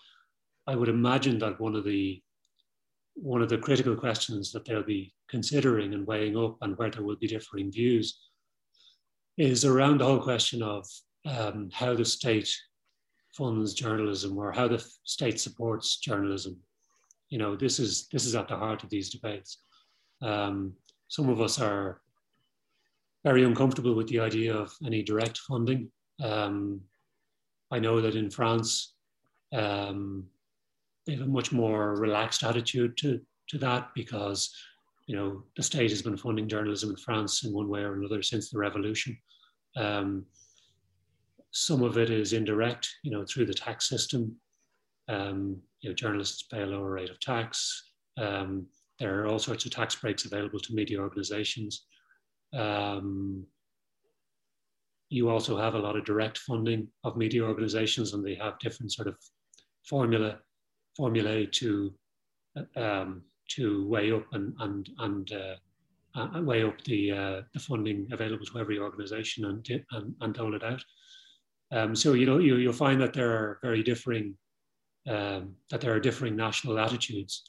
I 0.66 0.76
would 0.76 0.88
imagine 0.88 1.38
that 1.40 1.60
one 1.60 1.74
of 1.74 1.84
the 1.84 2.22
one 3.14 3.42
of 3.42 3.48
the 3.48 3.58
critical 3.58 3.96
questions 3.96 4.52
that 4.52 4.64
they'll 4.64 4.84
be 4.84 5.12
considering 5.28 5.92
and 5.94 6.06
weighing 6.06 6.36
up 6.36 6.56
and 6.62 6.78
where 6.78 6.90
there 6.90 7.02
will 7.02 7.16
be 7.16 7.26
differing 7.26 7.70
views 7.70 8.18
is 9.36 9.64
around 9.64 9.98
the 9.98 10.04
whole 10.04 10.22
question 10.22 10.62
of 10.62 10.86
um, 11.26 11.68
how 11.72 11.92
the 11.94 12.04
state 12.04 12.48
funds 13.32 13.74
journalism 13.74 14.36
or 14.36 14.52
how 14.52 14.68
the 14.68 14.84
state 15.04 15.40
supports 15.40 15.98
journalism. 15.98 16.56
You 17.28 17.38
know, 17.38 17.56
this 17.56 17.78
is 17.78 18.08
this 18.08 18.26
is 18.26 18.34
at 18.34 18.48
the 18.48 18.56
heart 18.56 18.82
of 18.82 18.90
these 18.90 19.10
debates. 19.10 19.58
Um, 20.22 20.74
some 21.08 21.28
of 21.28 21.40
us 21.40 21.60
are 21.60 22.00
very 23.24 23.44
uncomfortable 23.44 23.94
with 23.94 24.08
the 24.08 24.20
idea 24.20 24.54
of 24.54 24.72
any 24.84 25.02
direct 25.02 25.38
funding. 25.38 25.90
Um, 26.22 26.80
I 27.70 27.78
know 27.78 28.00
that 28.00 28.16
in 28.16 28.30
France, 28.30 28.94
um, 29.52 30.26
they 31.06 31.12
have 31.12 31.22
a 31.22 31.26
much 31.26 31.52
more 31.52 31.96
relaxed 31.96 32.42
attitude 32.42 32.96
to, 32.98 33.20
to 33.48 33.58
that 33.58 33.90
because 33.94 34.54
you 35.06 35.16
know 35.16 35.42
the 35.56 35.62
state 35.62 35.90
has 35.90 36.02
been 36.02 36.16
funding 36.16 36.48
journalism 36.48 36.90
in 36.90 36.96
France 36.96 37.44
in 37.44 37.52
one 37.52 37.68
way 37.68 37.80
or 37.80 37.94
another 37.94 38.22
since 38.22 38.50
the 38.50 38.58
revolution. 38.58 39.16
Um, 39.76 40.26
some 41.52 41.82
of 41.82 41.98
it 41.98 42.10
is 42.10 42.32
indirect, 42.32 42.88
you 43.02 43.10
know, 43.10 43.24
through 43.24 43.46
the 43.46 43.54
tax 43.54 43.88
system. 43.88 44.36
Um, 45.08 45.60
you 45.80 45.90
know, 45.90 45.94
journalists 45.94 46.44
pay 46.44 46.62
a 46.62 46.66
lower 46.66 46.90
rate 46.90 47.10
of 47.10 47.18
tax. 47.20 47.92
Um, 48.18 48.66
there 48.98 49.20
are 49.20 49.26
all 49.26 49.38
sorts 49.38 49.64
of 49.64 49.72
tax 49.72 49.94
breaks 49.96 50.24
available 50.24 50.60
to 50.60 50.74
media 50.74 51.00
organizations. 51.00 51.86
Um, 52.52 53.46
you 55.08 55.28
also 55.28 55.56
have 55.56 55.74
a 55.74 55.78
lot 55.78 55.96
of 55.96 56.04
direct 56.04 56.38
funding 56.38 56.86
of 57.02 57.16
media 57.16 57.42
organizations, 57.42 58.14
and 58.14 58.24
they 58.24 58.36
have 58.36 58.58
different 58.60 58.92
sort 58.92 59.08
of 59.08 59.16
formula 59.88 60.38
formulae 60.96 61.46
to 61.46 61.92
um, 62.76 63.22
to 63.48 63.88
weigh 63.88 64.12
up 64.12 64.26
and 64.32 64.54
and 64.60 64.90
and 64.98 65.32
uh, 65.32 65.54
uh, 66.14 66.40
weigh 66.42 66.62
up 66.62 66.80
the 66.84 67.10
uh, 67.10 67.40
the 67.54 67.60
funding 67.60 68.08
available 68.12 68.46
to 68.46 68.58
every 68.58 68.78
organization 68.78 69.46
and 69.46 69.66
and, 69.92 70.14
and 70.20 70.34
dole 70.34 70.54
it 70.54 70.62
out. 70.62 70.84
Um, 71.72 71.94
so 71.94 72.14
you 72.14 72.26
know 72.26 72.38
you, 72.38 72.56
you'll 72.56 72.72
find 72.72 73.00
that 73.00 73.12
there 73.12 73.30
are 73.30 73.58
very 73.62 73.82
differing 73.82 74.34
um, 75.08 75.54
that 75.70 75.80
there 75.80 75.94
are 75.94 76.00
differing 76.00 76.36
national 76.36 76.78
attitudes 76.78 77.42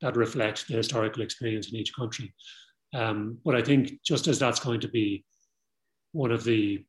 that 0.00 0.16
reflect 0.16 0.68
the 0.68 0.74
historical 0.74 1.22
experience 1.22 1.70
in 1.70 1.76
each 1.76 1.94
country. 1.94 2.32
Um, 2.94 3.38
but 3.44 3.54
I 3.54 3.62
think 3.62 4.02
just 4.04 4.28
as 4.28 4.38
that's 4.38 4.60
going 4.60 4.80
to 4.80 4.88
be 4.88 5.24
one 6.12 6.30
of 6.30 6.44
the 6.44 6.84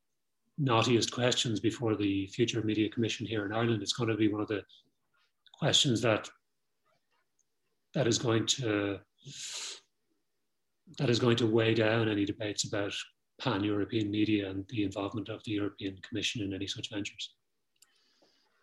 knottiest 0.61 1.11
questions 1.11 1.59
before 1.59 1.95
the 1.95 2.27
future 2.27 2.61
media 2.61 2.89
commission 2.89 3.25
here 3.25 3.45
in 3.45 3.53
Ireland, 3.53 3.81
it's 3.81 3.93
going 3.93 4.09
to 4.09 4.17
be 4.17 4.27
one 4.27 4.41
of 4.41 4.47
the 4.47 4.63
questions 5.57 6.01
that 6.01 6.29
that 7.93 8.07
is 8.07 8.17
going 8.17 8.45
to 8.45 8.99
that 10.97 11.09
is 11.09 11.19
going 11.19 11.37
to 11.37 11.47
weigh 11.47 11.73
down 11.73 12.09
any 12.09 12.25
debates 12.25 12.65
about 12.65 12.93
pan-European 13.39 14.09
media 14.11 14.49
and 14.49 14.65
the 14.69 14.83
involvement 14.83 15.29
of 15.29 15.43
the 15.43 15.51
European 15.51 15.97
Commission 16.07 16.41
in 16.43 16.53
any 16.53 16.67
such 16.67 16.89
ventures. 16.89 17.33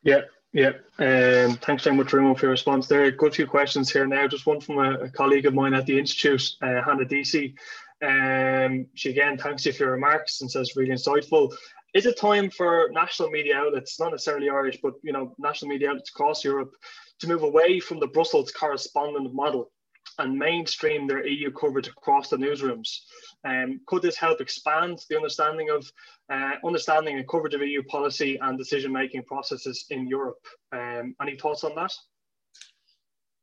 Yeah, 0.03 0.23
yeah. 0.53 0.73
Um, 0.99 1.57
thanks 1.57 1.85
very 1.85 1.97
much, 1.97 2.13
Remo, 2.13 2.35
for 2.35 2.47
your 2.47 2.53
response 2.53 2.87
there. 2.87 3.03
Are 3.03 3.07
a 3.07 3.13
good 3.13 3.35
few 3.35 3.47
questions 3.47 3.91
here 3.91 4.07
now. 4.07 4.29
Just 4.29 4.47
one 4.47 4.61
from 4.61 4.79
a, 4.79 4.93
a 5.01 5.11
colleague 5.11 5.47
of 5.47 5.55
mine 5.55 5.75
at 5.75 5.87
the 5.87 5.99
Institute, 5.99 6.55
uh, 6.63 6.83
Hannah 6.85 7.05
Deasy. 7.05 7.57
Um, 8.05 8.87
she 8.95 9.11
again 9.11 9.39
thanks 9.39 9.65
you 9.65 9.73
for 9.73 9.85
your 9.85 9.93
remarks 9.93 10.43
and 10.43 10.51
says 10.51 10.77
really 10.77 10.91
insightful. 10.91 11.55
Is 11.95 12.05
it 12.05 12.19
time 12.19 12.51
for 12.51 12.91
national 12.93 13.31
media 13.31 13.57
outlets, 13.57 13.99
not 13.99 14.13
necessarily 14.13 14.51
Irish, 14.51 14.79
but 14.83 14.95
you 15.03 15.13
know, 15.13 15.35
national 15.39 15.71
media 15.71 15.89
outlets 15.89 16.11
across 16.11 16.45
Europe, 16.45 16.75
to 17.21 17.27
move 17.27 17.43
away 17.43 17.81
from 17.81 17.99
the 17.99 18.07
Brussels 18.07 18.53
correspondent 18.53 19.33
model 19.33 19.71
and 20.19 20.39
mainstream 20.39 21.07
their 21.07 21.27
EU 21.27 21.51
coverage 21.51 21.89
across 21.89 22.29
the 22.29 22.37
newsrooms. 22.37 22.89
Um, 23.45 23.81
could 23.87 24.03
this 24.03 24.17
help 24.17 24.41
expand 24.41 25.01
the 25.09 25.17
understanding 25.17 25.71
of 25.71 25.91
uh, 26.33 26.55
understanding 26.65 27.17
and 27.17 27.29
coverage 27.29 27.55
of 27.55 27.63
EU 27.63 27.83
policy 27.85 28.39
and 28.41 28.59
decision-making 28.59 29.25
processes 29.25 29.87
in 29.91 30.07
Europe? 30.07 30.45
Um, 30.73 31.15
any 31.21 31.37
thoughts 31.37 31.65
on 31.65 31.75
that? 31.77 31.93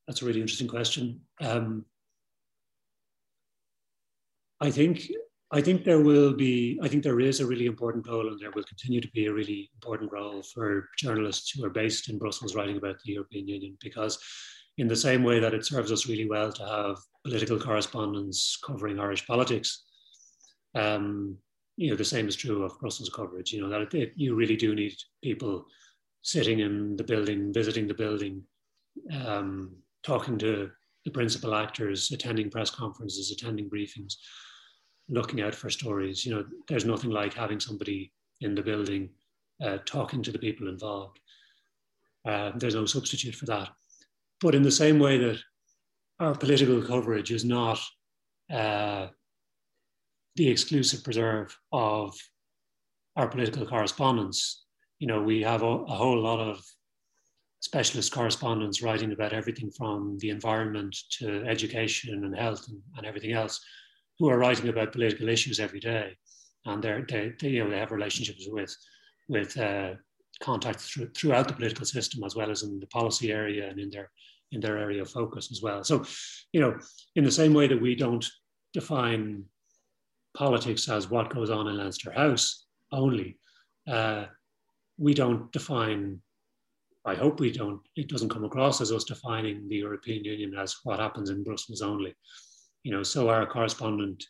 That's 0.08 0.22
a 0.22 0.26
really 0.26 0.42
interesting 0.42 0.68
question. 0.68 1.22
Um, 1.40 1.86
I 4.60 4.72
think 4.72 5.10
I 5.54 5.62
think 5.62 5.84
there 5.84 6.00
will 6.00 6.34
be, 6.34 6.80
I 6.82 6.88
think 6.88 7.04
there 7.04 7.20
is 7.20 7.40
a 7.40 7.46
really 7.46 7.68
important 7.68 8.08
role, 8.08 8.28
and 8.28 8.40
there 8.40 8.50
will 8.50 8.64
continue 8.64 9.00
to 9.02 9.12
be 9.12 9.28
a 9.28 9.34
really 9.34 9.70
important 9.76 10.12
role 10.12 10.42
for 10.42 10.90
journalists 10.98 11.52
who 11.52 11.64
are 11.64 11.70
based 11.70 12.10
in 12.10 12.18
Brussels 12.18 12.56
writing 12.56 12.78
about 12.78 12.96
the 13.06 13.14
European 13.14 13.48
Union, 13.48 13.78
because 13.80 14.18
in 14.78 14.88
the 14.88 14.96
same 14.96 15.24
way 15.24 15.40
that 15.40 15.54
it 15.54 15.66
serves 15.66 15.92
us 15.92 16.08
really 16.08 16.28
well 16.28 16.52
to 16.52 16.66
have 16.66 16.98
political 17.24 17.60
correspondents 17.60 18.58
covering 18.66 19.00
Irish 19.00 19.26
politics, 19.26 19.84
um, 20.76 21.38
you 21.78 21.90
know, 21.90 21.96
the 21.96 22.06
same 22.06 22.28
is 22.28 22.36
true 22.36 22.64
of 22.64 22.80
Brussels 22.80 23.10
coverage. 23.10 23.52
You 23.52 23.62
know 23.62 23.70
that 23.70 23.82
it, 23.82 23.94
it, 23.94 24.14
you 24.16 24.36
really 24.36 24.56
do 24.56 24.76
need 24.76 24.96
people 25.24 25.66
sitting 26.22 26.60
in 26.60 26.96
the 26.96 27.04
building, 27.04 27.54
visiting 27.54 27.88
the 27.88 27.94
building, 27.94 28.44
um, 29.12 29.76
talking 30.04 30.38
to 30.40 30.70
the 31.06 31.12
principal 31.12 31.56
actors, 31.56 32.12
attending 32.12 32.50
press 32.50 32.70
conferences, 32.70 33.32
attending 33.32 33.70
briefings 33.70 34.16
looking 35.10 35.42
out 35.42 35.56
for 35.56 35.70
stories. 35.70 36.26
You 36.26 36.36
know, 36.36 36.46
there's 36.68 36.86
nothing 36.86 37.10
like 37.10 37.34
having 37.34 37.60
somebody 37.60 38.12
in 38.42 38.56
the 38.56 38.62
building 38.62 39.10
uh, 39.64 39.78
talking 39.86 40.24
to 40.24 40.32
the 40.32 40.40
people 40.40 40.68
involved. 40.68 41.20
Uh, 42.26 42.52
there's 42.56 42.76
no 42.76 42.86
substitute 42.86 43.36
for 43.36 43.46
that. 43.48 43.70
But 44.44 44.56
in 44.56 44.62
the 44.62 44.72
same 44.72 45.00
way 45.00 45.18
that 45.20 45.40
our 46.20 46.36
political 46.36 46.82
coverage 46.84 47.32
is 47.32 47.46
not 47.46 47.80
uh, 48.52 49.08
the 50.36 50.50
exclusive 50.50 51.02
preserve 51.02 51.58
of 51.72 52.14
our 53.16 53.30
political 53.30 53.66
correspondence, 53.66 54.66
you 55.00 55.08
know, 55.08 55.24
we 55.24 55.42
have 55.44 55.64
a, 55.64 55.66
a 55.66 55.96
whole 55.96 56.20
lot 56.20 56.42
of 56.42 56.62
specialist 57.62 58.12
correspondents 58.12 58.82
writing 58.82 59.14
about 59.14 59.32
everything 59.32 59.72
from 59.72 60.18
the 60.20 60.30
environment 60.30 60.94
to 61.20 61.46
education 61.46 62.26
and 62.26 62.36
health 62.36 62.68
and, 62.68 62.82
and 62.98 63.06
everything 63.06 63.32
else 63.32 63.62
who 64.20 64.30
are 64.30 64.38
writing 64.38 64.68
about 64.68 64.92
political 64.92 65.30
issues 65.30 65.62
every 65.62 65.80
day, 65.80 66.18
and 66.66 66.84
they're, 66.84 67.06
they, 67.08 67.32
they 67.40 67.48
you 67.48 67.64
know 67.64 67.70
they 67.70 67.80
have 67.80 67.92
relationships 67.92 68.46
with 68.50 68.76
with 69.30 69.58
uh, 69.58 69.94
contacts 70.42 70.90
through, 70.90 71.10
throughout 71.16 71.48
the 71.48 71.54
political 71.54 71.86
system 71.86 72.24
as 72.26 72.36
well 72.36 72.52
as 72.52 72.64
in 72.64 72.80
the 72.82 72.88
policy 72.88 73.32
area 73.32 73.70
and 73.70 73.80
in 73.80 73.90
their 73.90 74.12
in 74.54 74.62
their 74.62 74.78
area 74.78 75.02
of 75.02 75.10
focus 75.10 75.52
as 75.52 75.62
well. 75.62 75.84
So, 75.84 76.06
you 76.54 76.62
know, 76.62 76.78
in 77.16 77.24
the 77.24 77.32
same 77.32 77.54
way 77.54 77.68
that 77.68 77.82
we 77.82 77.96
don't 77.96 78.26
define 78.74 79.44
politics 80.36 80.88
as 80.90 81.10
what 81.10 81.34
goes 81.34 81.50
on 81.50 81.68
in 81.68 81.78
Leinster 81.78 82.12
House 82.12 82.66
only, 82.92 83.38
uh, 83.88 84.26
we 84.98 85.14
don't 85.14 85.52
define. 85.52 86.22
I 87.06 87.16
hope 87.16 87.42
we 87.42 87.52
don't. 87.52 87.82
It 87.98 88.08
doesn't 88.08 88.30
come 88.30 88.46
across 88.46 88.80
as 88.80 88.92
us 88.92 89.04
defining 89.04 89.68
the 89.68 89.76
European 89.76 90.24
Union 90.24 90.56
as 90.58 90.78
what 90.84 91.00
happens 91.00 91.30
in 91.30 91.44
Brussels 91.44 91.82
only 91.82 92.16
you 92.84 92.92
know, 92.92 93.04
so 93.04 93.30
our 93.30 93.46
correspondent 93.46 94.26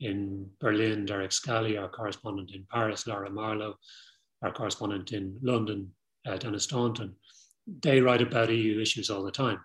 in 0.00 0.48
Berlin, 0.60 1.04
Derek 1.04 1.32
Scally, 1.32 1.76
our 1.76 1.88
correspondent 1.88 2.52
in 2.52 2.64
Paris, 2.70 3.06
Lara 3.06 3.28
Marlowe, 3.28 3.74
our 4.42 4.52
correspondent 4.52 5.12
in 5.12 5.36
London, 5.42 5.90
uh, 6.26 6.36
Denis 6.36 6.64
Staunton, 6.64 7.14
they 7.82 8.00
write 8.00 8.22
about 8.22 8.52
EU 8.52 8.80
issues 8.80 9.10
all 9.10 9.22
the 9.22 9.30
time, 9.30 9.60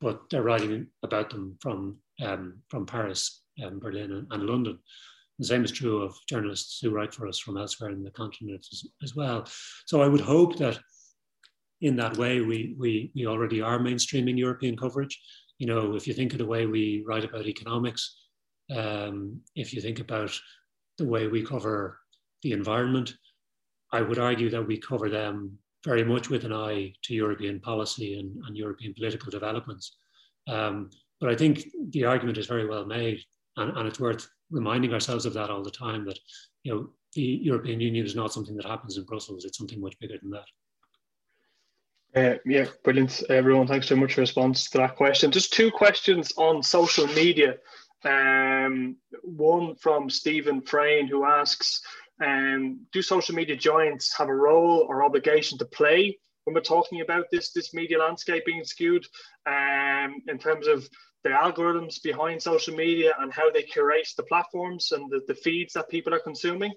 but 0.00 0.22
they're 0.30 0.42
writing 0.42 0.88
about 1.02 1.30
them 1.30 1.56
from, 1.60 1.98
um, 2.22 2.58
from 2.68 2.86
Paris, 2.86 3.42
um, 3.64 3.78
Berlin, 3.78 4.12
and, 4.12 4.26
and, 4.30 4.44
London. 4.44 4.78
The 5.38 5.46
same 5.46 5.64
is 5.64 5.72
true 5.72 6.02
of 6.02 6.14
journalists 6.28 6.78
who 6.80 6.90
write 6.90 7.12
for 7.12 7.26
us 7.26 7.38
from 7.38 7.56
elsewhere 7.56 7.90
in 7.90 8.02
the 8.02 8.10
continent 8.10 8.66
as, 8.72 8.84
as 9.02 9.16
well. 9.16 9.46
So 9.86 10.00
I 10.00 10.08
would 10.08 10.20
hope 10.20 10.58
that 10.58 10.78
in 11.80 11.96
that 11.96 12.16
way, 12.16 12.40
we, 12.40 12.74
we, 12.78 13.10
we 13.14 13.26
already 13.26 13.60
are 13.60 13.78
mainstreaming 13.78 14.38
European 14.38 14.76
coverage 14.76 15.20
you 15.58 15.66
know, 15.66 15.94
if 15.94 16.06
you 16.06 16.14
think 16.14 16.32
of 16.32 16.38
the 16.38 16.46
way 16.46 16.66
we 16.66 17.04
write 17.06 17.24
about 17.24 17.46
economics, 17.46 18.16
um, 18.74 19.40
if 19.54 19.72
you 19.72 19.80
think 19.80 20.00
about 20.00 20.38
the 20.98 21.06
way 21.06 21.26
we 21.26 21.44
cover 21.44 21.98
the 22.42 22.52
environment, 22.52 23.14
I 23.92 24.02
would 24.02 24.18
argue 24.18 24.50
that 24.50 24.66
we 24.66 24.78
cover 24.78 25.08
them 25.08 25.58
very 25.84 26.04
much 26.04 26.30
with 26.30 26.44
an 26.44 26.52
eye 26.52 26.92
to 27.02 27.14
European 27.14 27.60
policy 27.60 28.18
and, 28.18 28.36
and 28.46 28.56
European 28.56 28.94
political 28.94 29.30
developments. 29.30 29.96
Um, 30.48 30.90
but 31.20 31.30
I 31.30 31.36
think 31.36 31.66
the 31.90 32.04
argument 32.04 32.38
is 32.38 32.46
very 32.46 32.66
well 32.66 32.86
made, 32.86 33.20
and, 33.56 33.76
and 33.76 33.86
it's 33.86 34.00
worth 34.00 34.28
reminding 34.50 34.92
ourselves 34.92 35.26
of 35.26 35.34
that 35.34 35.50
all 35.50 35.62
the 35.62 35.70
time 35.70 36.04
that 36.06 36.18
you 36.62 36.74
know 36.74 36.90
the 37.14 37.22
European 37.22 37.80
Union 37.80 38.04
is 38.04 38.16
not 38.16 38.32
something 38.32 38.56
that 38.56 38.66
happens 38.66 38.96
in 38.96 39.04
Brussels; 39.04 39.44
it's 39.44 39.58
something 39.58 39.80
much 39.80 39.98
bigger 40.00 40.18
than 40.20 40.30
that. 40.30 40.44
Uh, 42.14 42.38
yeah, 42.46 42.66
brilliant, 42.84 43.22
everyone. 43.28 43.66
Thanks 43.66 43.88
so 43.88 43.96
much 43.96 44.14
for 44.14 44.20
response 44.20 44.70
to 44.70 44.78
that 44.78 44.96
question. 44.96 45.32
Just 45.32 45.52
two 45.52 45.70
questions 45.70 46.32
on 46.36 46.62
social 46.62 47.06
media. 47.08 47.56
Um, 48.04 48.96
one 49.22 49.76
from 49.76 50.10
Stephen 50.10 50.60
Frayne 50.60 51.06
who 51.06 51.24
asks, 51.24 51.80
um, 52.24 52.86
do 52.92 53.02
social 53.02 53.34
media 53.34 53.56
giants 53.56 54.16
have 54.16 54.28
a 54.28 54.34
role 54.34 54.86
or 54.88 55.02
obligation 55.02 55.58
to 55.58 55.64
play 55.64 56.18
when 56.44 56.54
we're 56.54 56.60
talking 56.60 57.00
about 57.00 57.24
this 57.30 57.52
this 57.52 57.74
media 57.74 57.98
landscape 57.98 58.44
being 58.44 58.64
skewed 58.64 59.06
um, 59.46 60.22
in 60.28 60.38
terms 60.38 60.66
of 60.66 60.88
the 61.24 61.30
algorithms 61.30 62.02
behind 62.02 62.40
social 62.40 62.74
media 62.74 63.14
and 63.20 63.32
how 63.32 63.50
they 63.50 63.62
curate 63.62 64.06
the 64.16 64.22
platforms 64.24 64.92
and 64.92 65.10
the, 65.10 65.22
the 65.26 65.34
feeds 65.34 65.72
that 65.72 65.88
people 65.88 66.12
are 66.12 66.20
consuming? 66.20 66.72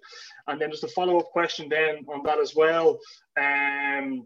And 0.48 0.60
then 0.60 0.72
just 0.72 0.86
a 0.86 0.88
follow-up 0.88 1.26
question 1.26 1.68
then 1.68 2.06
on 2.08 2.24
that 2.24 2.40
as 2.40 2.56
well. 2.56 2.98
Um, 3.38 4.26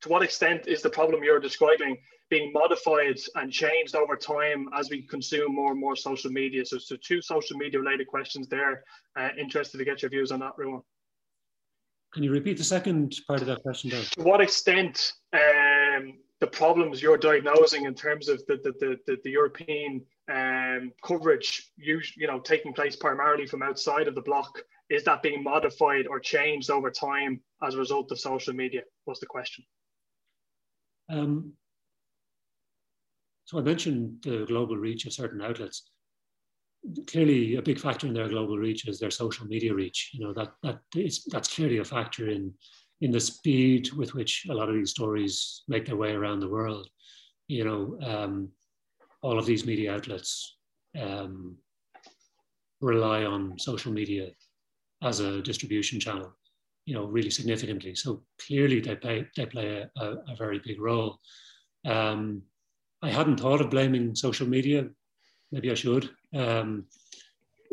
to 0.00 0.08
what 0.08 0.22
extent 0.22 0.66
is 0.66 0.80
the 0.80 0.90
problem 0.90 1.22
you're 1.22 1.38
describing 1.38 1.98
being 2.32 2.50
modified 2.54 3.18
and 3.34 3.52
changed 3.52 3.94
over 3.94 4.16
time 4.16 4.66
as 4.74 4.88
we 4.88 5.02
consume 5.02 5.54
more 5.54 5.72
and 5.72 5.78
more 5.78 5.94
social 5.94 6.30
media? 6.30 6.64
So, 6.64 6.78
so 6.78 6.96
two 6.96 7.20
social 7.20 7.58
media 7.58 7.78
related 7.78 8.06
questions 8.06 8.48
there. 8.48 8.84
Uh, 9.14 9.28
interested 9.38 9.76
to 9.76 9.84
get 9.84 10.00
your 10.00 10.10
views 10.10 10.32
on 10.32 10.40
that, 10.40 10.52
Ruadhán. 10.58 10.82
Can 12.14 12.22
you 12.22 12.30
repeat 12.30 12.56
the 12.56 12.64
second 12.64 13.14
part 13.26 13.42
of 13.42 13.46
that 13.48 13.62
question, 13.62 13.90
Dan? 13.90 14.02
To 14.12 14.22
what 14.22 14.40
extent 14.40 15.12
um, 15.34 16.14
the 16.40 16.46
problems 16.46 17.02
you're 17.02 17.18
diagnosing 17.18 17.84
in 17.84 17.94
terms 17.94 18.30
of 18.30 18.42
the, 18.46 18.56
the, 18.64 18.96
the, 19.06 19.16
the 19.24 19.30
European 19.30 20.00
um, 20.30 20.90
coverage, 21.04 21.70
you, 21.76 22.00
you 22.16 22.26
know, 22.26 22.40
taking 22.40 22.72
place 22.72 22.96
primarily 22.96 23.46
from 23.46 23.62
outside 23.62 24.08
of 24.08 24.14
the 24.14 24.22
block, 24.22 24.58
is 24.88 25.04
that 25.04 25.22
being 25.22 25.42
modified 25.42 26.06
or 26.06 26.18
changed 26.18 26.70
over 26.70 26.90
time 26.90 27.40
as 27.62 27.74
a 27.74 27.78
result 27.78 28.10
of 28.10 28.18
social 28.18 28.54
media? 28.54 28.82
Was 29.04 29.20
the 29.20 29.26
question. 29.26 29.64
Um, 31.10 31.52
so 33.44 33.58
I 33.58 33.62
mentioned 33.62 34.22
the 34.22 34.44
global 34.46 34.76
reach 34.76 35.06
of 35.06 35.12
certain 35.12 35.42
outlets. 35.42 35.90
Clearly, 37.06 37.56
a 37.56 37.62
big 37.62 37.78
factor 37.78 38.06
in 38.06 38.14
their 38.14 38.28
global 38.28 38.58
reach 38.58 38.88
is 38.88 38.98
their 38.98 39.10
social 39.10 39.46
media 39.46 39.72
reach. 39.72 40.10
You 40.12 40.24
know 40.24 40.32
that 40.32 40.52
that 40.62 40.80
is 40.96 41.24
that's 41.30 41.54
clearly 41.54 41.78
a 41.78 41.84
factor 41.84 42.28
in 42.28 42.52
in 43.00 43.10
the 43.10 43.20
speed 43.20 43.92
with 43.92 44.14
which 44.14 44.46
a 44.50 44.54
lot 44.54 44.68
of 44.68 44.74
these 44.74 44.90
stories 44.90 45.62
make 45.68 45.86
their 45.86 45.96
way 45.96 46.12
around 46.12 46.40
the 46.40 46.48
world. 46.48 46.88
You 47.48 47.64
know, 47.64 47.98
um, 48.02 48.48
all 49.22 49.38
of 49.38 49.46
these 49.46 49.66
media 49.66 49.94
outlets 49.94 50.56
um, 51.00 51.56
rely 52.80 53.24
on 53.24 53.58
social 53.58 53.92
media 53.92 54.30
as 55.02 55.20
a 55.20 55.42
distribution 55.42 55.98
channel, 55.98 56.32
you 56.86 56.94
know, 56.94 57.04
really 57.04 57.30
significantly. 57.30 57.94
So 57.94 58.22
clearly 58.44 58.80
they 58.80 58.96
play, 58.96 59.26
they 59.36 59.46
play 59.46 59.82
a, 59.82 59.90
a, 60.00 60.06
a 60.28 60.36
very 60.36 60.60
big 60.64 60.80
role. 60.80 61.18
Um, 61.84 62.42
I 63.02 63.10
hadn't 63.10 63.40
thought 63.40 63.60
of 63.60 63.70
blaming 63.70 64.14
social 64.14 64.46
media. 64.46 64.88
Maybe 65.50 65.70
I 65.70 65.74
should. 65.74 66.10
Um, 66.34 66.86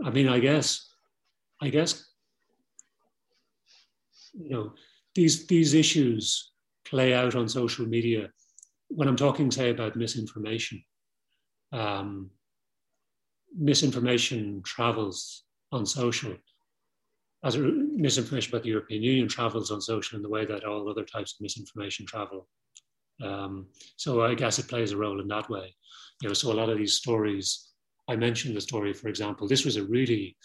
I 0.04 0.10
mean, 0.10 0.28
I 0.28 0.40
guess, 0.40 0.90
I 1.62 1.70
guess, 1.70 2.06
you 4.34 4.50
know, 4.50 4.74
these 5.16 5.46
these 5.48 5.74
issues 5.74 6.52
play 6.86 7.14
out 7.14 7.36
on 7.36 7.48
social 7.48 7.86
media. 7.86 8.30
When 8.88 9.08
I'm 9.08 9.16
talking, 9.16 9.52
say, 9.52 9.70
about 9.70 9.96
misinformation, 9.96 10.84
um, 11.72 12.32
misinformation 13.56 14.62
travels 14.64 15.44
on 15.72 15.86
social 15.86 16.36
as 17.44 17.56
a, 17.56 17.60
misinformation 17.60 18.52
about 18.52 18.64
the 18.64 18.70
European 18.70 19.02
Union 19.02 19.28
travels 19.28 19.72
on 19.72 19.82
social 19.82 20.18
in 20.18 20.24
the 20.24 20.30
way 20.30 20.46
that 20.46 20.66
all 20.66 20.90
other 20.90 21.06
types 21.06 21.34
of 21.34 21.42
misinformation 21.42 22.06
travel. 22.06 22.48
Um, 23.24 23.68
so 23.98 24.24
I 24.24 24.36
guess 24.36 24.60
it 24.60 24.68
plays 24.68 24.92
a 24.92 24.98
role 24.98 25.20
in 25.22 25.28
that 25.28 25.50
way. 25.50 25.76
You 26.22 26.30
know, 26.30 26.34
so 26.34 26.52
a 26.52 26.54
lot 26.54 26.70
of 26.70 26.78
these 26.78 26.94
stories, 26.94 27.70
I 28.08 28.16
mentioned 28.16 28.56
the 28.56 28.62
story, 28.62 28.94
for 28.94 29.08
example, 29.08 29.48
this 29.48 29.66
was 29.66 29.78
a 29.78 29.84
really, 29.84 30.36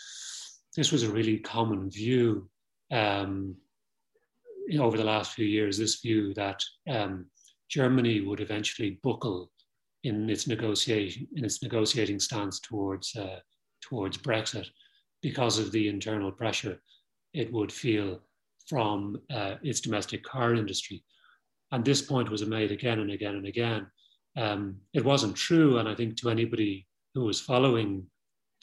this 0.76 0.92
was 0.92 1.02
a 1.02 1.10
really 1.10 1.38
common 1.38 1.90
view 1.90 2.48
um, 2.92 3.56
over 4.78 4.96
the 4.96 5.04
last 5.04 5.32
few 5.32 5.46
years. 5.46 5.78
This 5.78 6.00
view 6.00 6.34
that 6.34 6.62
um, 6.88 7.26
Germany 7.68 8.20
would 8.20 8.40
eventually 8.40 8.98
buckle 9.02 9.50
in 10.04 10.28
its 10.28 10.46
negotiation 10.46 11.26
in 11.34 11.44
its 11.44 11.62
negotiating 11.62 12.20
stance 12.20 12.60
towards 12.60 13.16
uh, 13.16 13.40
towards 13.80 14.18
Brexit 14.18 14.66
because 15.22 15.58
of 15.58 15.72
the 15.72 15.88
internal 15.88 16.30
pressure 16.30 16.78
it 17.32 17.52
would 17.52 17.72
feel 17.72 18.20
from 18.68 19.20
uh, 19.34 19.56
its 19.62 19.80
domestic 19.80 20.22
car 20.22 20.54
industry. 20.54 21.02
And 21.74 21.84
this 21.84 22.02
point 22.02 22.30
was 22.30 22.46
made 22.46 22.70
again 22.70 23.00
and 23.00 23.10
again 23.10 23.34
and 23.34 23.46
again. 23.46 23.88
Um, 24.36 24.76
it 24.92 25.04
wasn't 25.04 25.34
true, 25.34 25.78
and 25.78 25.88
I 25.88 25.96
think 25.96 26.16
to 26.18 26.30
anybody 26.30 26.86
who 27.14 27.24
was 27.24 27.40
following 27.40 28.06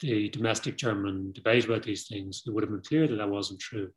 the 0.00 0.30
domestic 0.30 0.78
German 0.78 1.30
debate 1.32 1.66
about 1.66 1.82
these 1.82 2.08
things, 2.08 2.42
it 2.46 2.54
would 2.54 2.62
have 2.62 2.70
been 2.70 2.80
clear 2.80 3.06
that 3.06 3.16
that 3.16 3.28
wasn't 3.28 3.60
true. 3.60 3.90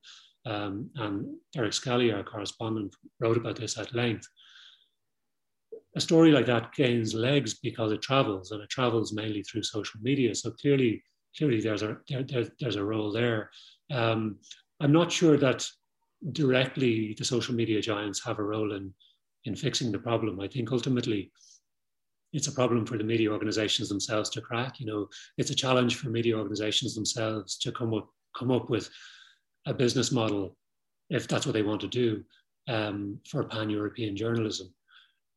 Um, 0.46 0.90
and 0.96 1.34
Derek 1.54 1.72
Scally, 1.72 2.12
our 2.12 2.24
correspondent, 2.24 2.94
wrote 3.22 3.38
about 3.38 3.56
this 3.56 3.78
at 3.78 3.96
length. 3.96 4.28
A 5.96 6.02
story 6.02 6.32
like 6.34 6.48
that 6.48 6.74
gains 6.74 7.14
legs 7.14 7.54
because 7.54 7.94
it 7.94 8.02
travels, 8.02 8.52
and 8.52 8.62
it 8.62 8.70
travels 8.70 9.14
mainly 9.14 9.44
through 9.44 9.64
social 9.64 10.02
media. 10.02 10.36
So 10.36 10.52
clearly, 10.52 11.02
clearly 11.38 11.62
there's 11.62 11.84
a 11.84 11.96
there, 12.10 12.50
there's 12.60 12.76
a 12.76 12.84
role 12.84 13.14
there. 13.14 13.50
Um, 13.90 14.40
I'm 14.82 14.92
not 14.92 15.10
sure 15.10 15.38
that 15.38 15.66
directly 16.32 17.16
the 17.18 17.26
social 17.26 17.56
media 17.56 17.82
giants 17.82 18.24
have 18.24 18.40
a 18.40 18.44
role 18.44 18.74
in 18.74 18.94
in 19.46 19.56
fixing 19.56 19.92
the 19.92 20.00
problem. 20.00 20.40
I 20.40 20.48
think 20.48 20.72
ultimately 20.72 21.32
it's 22.34 22.48
a 22.48 22.52
problem 22.52 22.86
for 22.86 22.98
the 22.98 23.04
media 23.04 23.32
organizations 23.32 23.90
themselves 23.90 24.30
to 24.32 24.42
crack. 24.42 24.80
You 24.80 24.88
know, 24.88 25.08
it's 25.38 25.52
a 25.52 25.56
challenge 25.56 25.98
for 25.98 26.10
media 26.10 26.36
organizations 26.38 26.96
themselves 26.96 27.58
to 27.60 27.72
come 27.72 27.94
up 27.94 28.10
come 28.38 28.52
up 28.52 28.70
with 28.70 28.90
a 29.66 29.74
business 29.74 30.12
model 30.12 30.58
if 31.10 31.28
that's 31.28 31.46
what 31.46 31.54
they 31.54 31.62
want 31.62 31.82
to 31.82 31.88
do 31.88 32.24
um, 32.68 33.20
for 33.30 33.44
pan-European 33.44 34.16
journalism. 34.16 34.74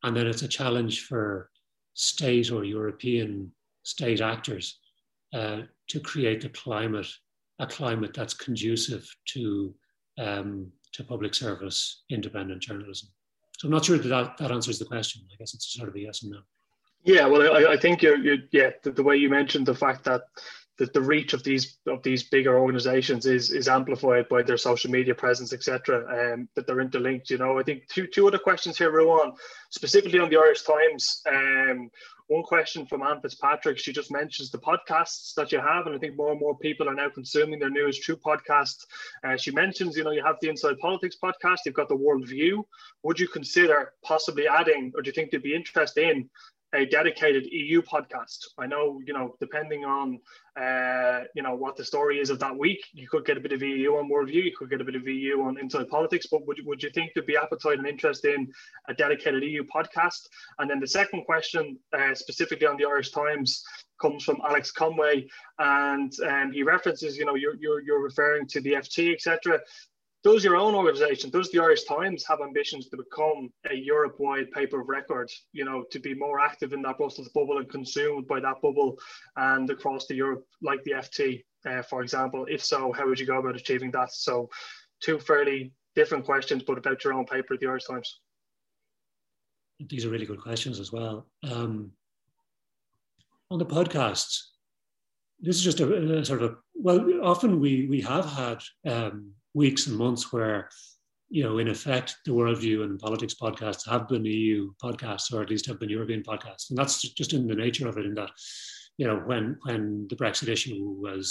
And 0.02 0.16
then 0.16 0.26
it's 0.26 0.42
a 0.42 0.48
challenge 0.48 1.06
for 1.06 1.50
state 1.94 2.50
or 2.50 2.64
European 2.64 3.52
state 3.82 4.20
actors 4.20 4.78
uh, 5.34 5.62
to 5.88 6.00
create 6.00 6.44
a 6.44 6.48
climate, 6.50 7.08
a 7.58 7.66
climate 7.66 8.14
that's 8.14 8.34
conducive 8.34 9.06
to, 9.26 9.74
um, 10.18 10.70
to 10.92 11.04
public 11.04 11.34
service, 11.34 12.02
independent 12.10 12.62
journalism. 12.62 13.08
So 13.58 13.66
I'm 13.66 13.72
not 13.72 13.84
sure 13.84 13.98
that, 13.98 14.08
that 14.08 14.36
that 14.38 14.52
answers 14.52 14.78
the 14.78 14.84
question. 14.84 15.22
I 15.32 15.36
guess 15.36 15.54
it's 15.54 15.74
sort 15.74 15.88
of 15.88 15.94
a 15.96 16.00
yes 16.00 16.22
and 16.22 16.32
no. 16.32 16.38
Yeah, 17.04 17.26
well, 17.26 17.56
I, 17.56 17.72
I 17.72 17.76
think 17.76 18.02
you're, 18.02 18.18
you're 18.18 18.38
yeah, 18.50 18.70
the, 18.82 18.90
the, 18.90 19.02
way 19.02 19.16
you 19.16 19.28
mentioned 19.30 19.66
the 19.66 19.74
fact 19.74 20.04
that 20.04 20.22
the, 20.78 20.86
the 20.86 21.00
reach 21.00 21.32
of 21.32 21.42
these 21.42 21.78
of 21.86 22.02
these 22.02 22.22
bigger 22.22 22.58
organizations 22.58 23.26
is 23.26 23.50
is 23.50 23.68
amplified 23.68 24.28
by 24.28 24.42
their 24.42 24.56
social 24.56 24.90
media 24.90 25.14
presence, 25.14 25.52
etc. 25.52 26.34
Um, 26.34 26.48
that 26.54 26.66
they're 26.66 26.80
interlinked. 26.80 27.30
You 27.30 27.38
know, 27.38 27.58
I 27.58 27.62
think 27.62 27.88
two 27.88 28.06
two 28.06 28.26
other 28.26 28.38
questions 28.38 28.78
here, 28.78 28.92
Ruadhán, 28.92 29.36
specifically 29.70 30.20
on 30.20 30.30
the 30.30 30.36
Irish 30.36 30.62
Times. 30.62 31.22
Um, 31.28 31.90
one 32.28 32.42
question 32.42 32.86
from 32.86 33.02
Anne 33.02 33.20
Fitzpatrick. 33.20 33.78
She 33.78 33.92
just 33.92 34.12
mentions 34.12 34.50
the 34.50 34.58
podcasts 34.58 35.34
that 35.34 35.50
you 35.50 35.58
have, 35.60 35.86
and 35.86 35.94
I 35.94 35.98
think 35.98 36.16
more 36.16 36.30
and 36.30 36.40
more 36.40 36.56
people 36.56 36.88
are 36.88 36.94
now 36.94 37.08
consuming 37.08 37.58
their 37.58 37.70
news 37.70 37.98
through 37.98 38.16
podcasts. 38.16 38.84
Uh, 39.24 39.36
she 39.36 39.50
mentions, 39.50 39.96
you 39.96 40.04
know, 40.04 40.10
you 40.10 40.22
have 40.24 40.36
the 40.40 40.48
Inside 40.48 40.78
Politics 40.78 41.16
podcast, 41.22 41.58
you've 41.64 41.74
got 41.74 41.88
the 41.88 41.96
World 41.96 42.28
View. 42.28 42.66
Would 43.02 43.18
you 43.18 43.28
consider 43.28 43.92
possibly 44.04 44.46
adding, 44.46 44.92
or 44.94 45.02
do 45.02 45.08
you 45.08 45.14
think 45.14 45.30
there'd 45.30 45.42
be 45.42 45.54
interest 45.54 45.96
in 45.96 46.28
a 46.74 46.84
dedicated 46.84 47.46
EU 47.50 47.80
podcast. 47.82 48.48
I 48.58 48.66
know, 48.66 49.00
you 49.06 49.14
know, 49.14 49.36
depending 49.40 49.84
on, 49.84 50.20
uh, 50.58 51.24
you 51.34 51.42
know, 51.42 51.54
what 51.54 51.76
the 51.76 51.84
story 51.84 52.18
is 52.18 52.30
of 52.30 52.38
that 52.40 52.56
week, 52.56 52.80
you 52.92 53.08
could 53.08 53.24
get 53.24 53.36
a 53.36 53.40
bit 53.40 53.52
of 53.52 53.62
EU 53.62 53.92
on 53.92 54.10
Worldview, 54.10 54.44
you 54.44 54.56
could 54.56 54.70
get 54.70 54.80
a 54.80 54.84
bit 54.84 54.96
of 54.96 55.06
EU 55.06 55.42
on 55.42 55.58
Inside 55.58 55.88
Politics, 55.88 56.26
but 56.30 56.46
would, 56.46 56.58
would 56.64 56.82
you 56.82 56.90
think 56.90 57.12
there'd 57.14 57.26
be 57.26 57.36
appetite 57.36 57.78
and 57.78 57.86
interest 57.86 58.24
in 58.24 58.52
a 58.88 58.94
dedicated 58.94 59.42
EU 59.44 59.64
podcast? 59.64 60.26
And 60.58 60.68
then 60.68 60.80
the 60.80 60.86
second 60.86 61.24
question, 61.24 61.78
uh, 61.96 62.14
specifically 62.14 62.66
on 62.66 62.76
the 62.76 62.86
Irish 62.86 63.10
Times, 63.12 63.62
comes 64.00 64.24
from 64.24 64.40
Alex 64.44 64.70
Conway, 64.70 65.28
and 65.58 66.12
um, 66.26 66.52
he 66.52 66.62
references, 66.62 67.16
you 67.16 67.24
know, 67.24 67.34
you're, 67.34 67.56
you're, 67.56 67.80
you're 67.80 68.02
referring 68.02 68.46
to 68.48 68.60
the 68.60 68.72
FT, 68.72 69.12
etc 69.12 69.60
does 70.32 70.44
your 70.44 70.56
own 70.56 70.74
organization, 70.74 71.30
does 71.30 71.50
the 71.50 71.58
Irish 71.58 71.84
Times 71.84 72.22
have 72.28 72.40
ambitions 72.42 72.88
to 72.90 72.98
become 72.98 73.50
a 73.70 73.74
Europe-wide 73.74 74.50
paper 74.52 74.82
of 74.82 74.88
record, 74.88 75.30
you 75.54 75.64
know, 75.64 75.84
to 75.90 75.98
be 75.98 76.12
more 76.12 76.38
active 76.38 76.74
in 76.74 76.82
that 76.82 76.98
Brussels 76.98 77.30
bubble 77.30 77.56
and 77.56 77.68
consumed 77.70 78.28
by 78.28 78.38
that 78.40 78.60
bubble 78.60 78.98
and 79.36 79.70
across 79.70 80.06
the 80.06 80.14
Europe, 80.14 80.44
like 80.60 80.84
the 80.84 80.90
FT, 80.92 81.42
uh, 81.66 81.80
for 81.80 82.02
example? 82.02 82.44
If 82.46 82.62
so, 82.62 82.92
how 82.92 83.06
would 83.08 83.18
you 83.18 83.24
go 83.24 83.38
about 83.38 83.56
achieving 83.56 83.90
that? 83.92 84.12
So 84.12 84.50
two 85.00 85.18
fairly 85.18 85.72
different 85.94 86.26
questions, 86.26 86.62
but 86.62 86.76
about 86.76 87.02
your 87.04 87.14
own 87.14 87.24
paper 87.24 87.56
the 87.56 87.66
Irish 87.66 87.86
Times. 87.86 88.20
These 89.80 90.04
are 90.04 90.10
really 90.10 90.26
good 90.26 90.42
questions 90.42 90.78
as 90.78 90.92
well. 90.92 91.26
Um, 91.42 91.92
on 93.50 93.58
the 93.58 93.64
podcasts, 93.64 94.42
this 95.40 95.56
is 95.56 95.64
just 95.64 95.80
a, 95.80 96.18
a, 96.18 96.24
sort 96.24 96.42
of 96.42 96.58
well, 96.74 97.00
often 97.22 97.60
we 97.60 97.86
we 97.86 98.02
have 98.02 98.26
had 98.26 98.60
um, 98.84 99.32
weeks 99.58 99.88
and 99.88 99.96
months 99.96 100.32
where, 100.32 100.70
you 101.28 101.42
know, 101.42 101.58
in 101.58 101.68
effect, 101.68 102.16
the 102.24 102.30
worldview 102.30 102.84
and 102.84 102.98
politics 102.98 103.34
podcasts 103.34 103.86
have 103.88 104.08
been 104.08 104.24
EU 104.24 104.72
podcasts, 104.82 105.32
or 105.32 105.42
at 105.42 105.50
least 105.50 105.66
have 105.66 105.80
been 105.80 105.90
European 105.90 106.22
podcasts, 106.22 106.70
and 106.70 106.78
that's 106.78 107.02
just 107.20 107.34
in 107.34 107.46
the 107.46 107.54
nature 107.64 107.88
of 107.88 107.98
it. 107.98 108.06
In 108.06 108.14
that, 108.14 108.30
you 108.96 109.06
know, 109.06 109.18
when 109.30 109.58
when 109.64 110.06
the 110.08 110.16
Brexit 110.16 110.48
issue 110.48 110.80
was, 111.04 111.26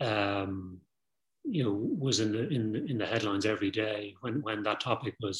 um, 0.00 0.78
you 1.44 1.64
know, 1.64 1.74
was 2.06 2.20
in 2.20 2.30
the 2.32 2.48
in 2.48 2.62
in 2.90 2.98
the 2.98 3.06
headlines 3.06 3.46
every 3.46 3.70
day, 3.70 4.14
when 4.20 4.42
when 4.42 4.62
that 4.62 4.80
topic 4.80 5.14
was 5.20 5.38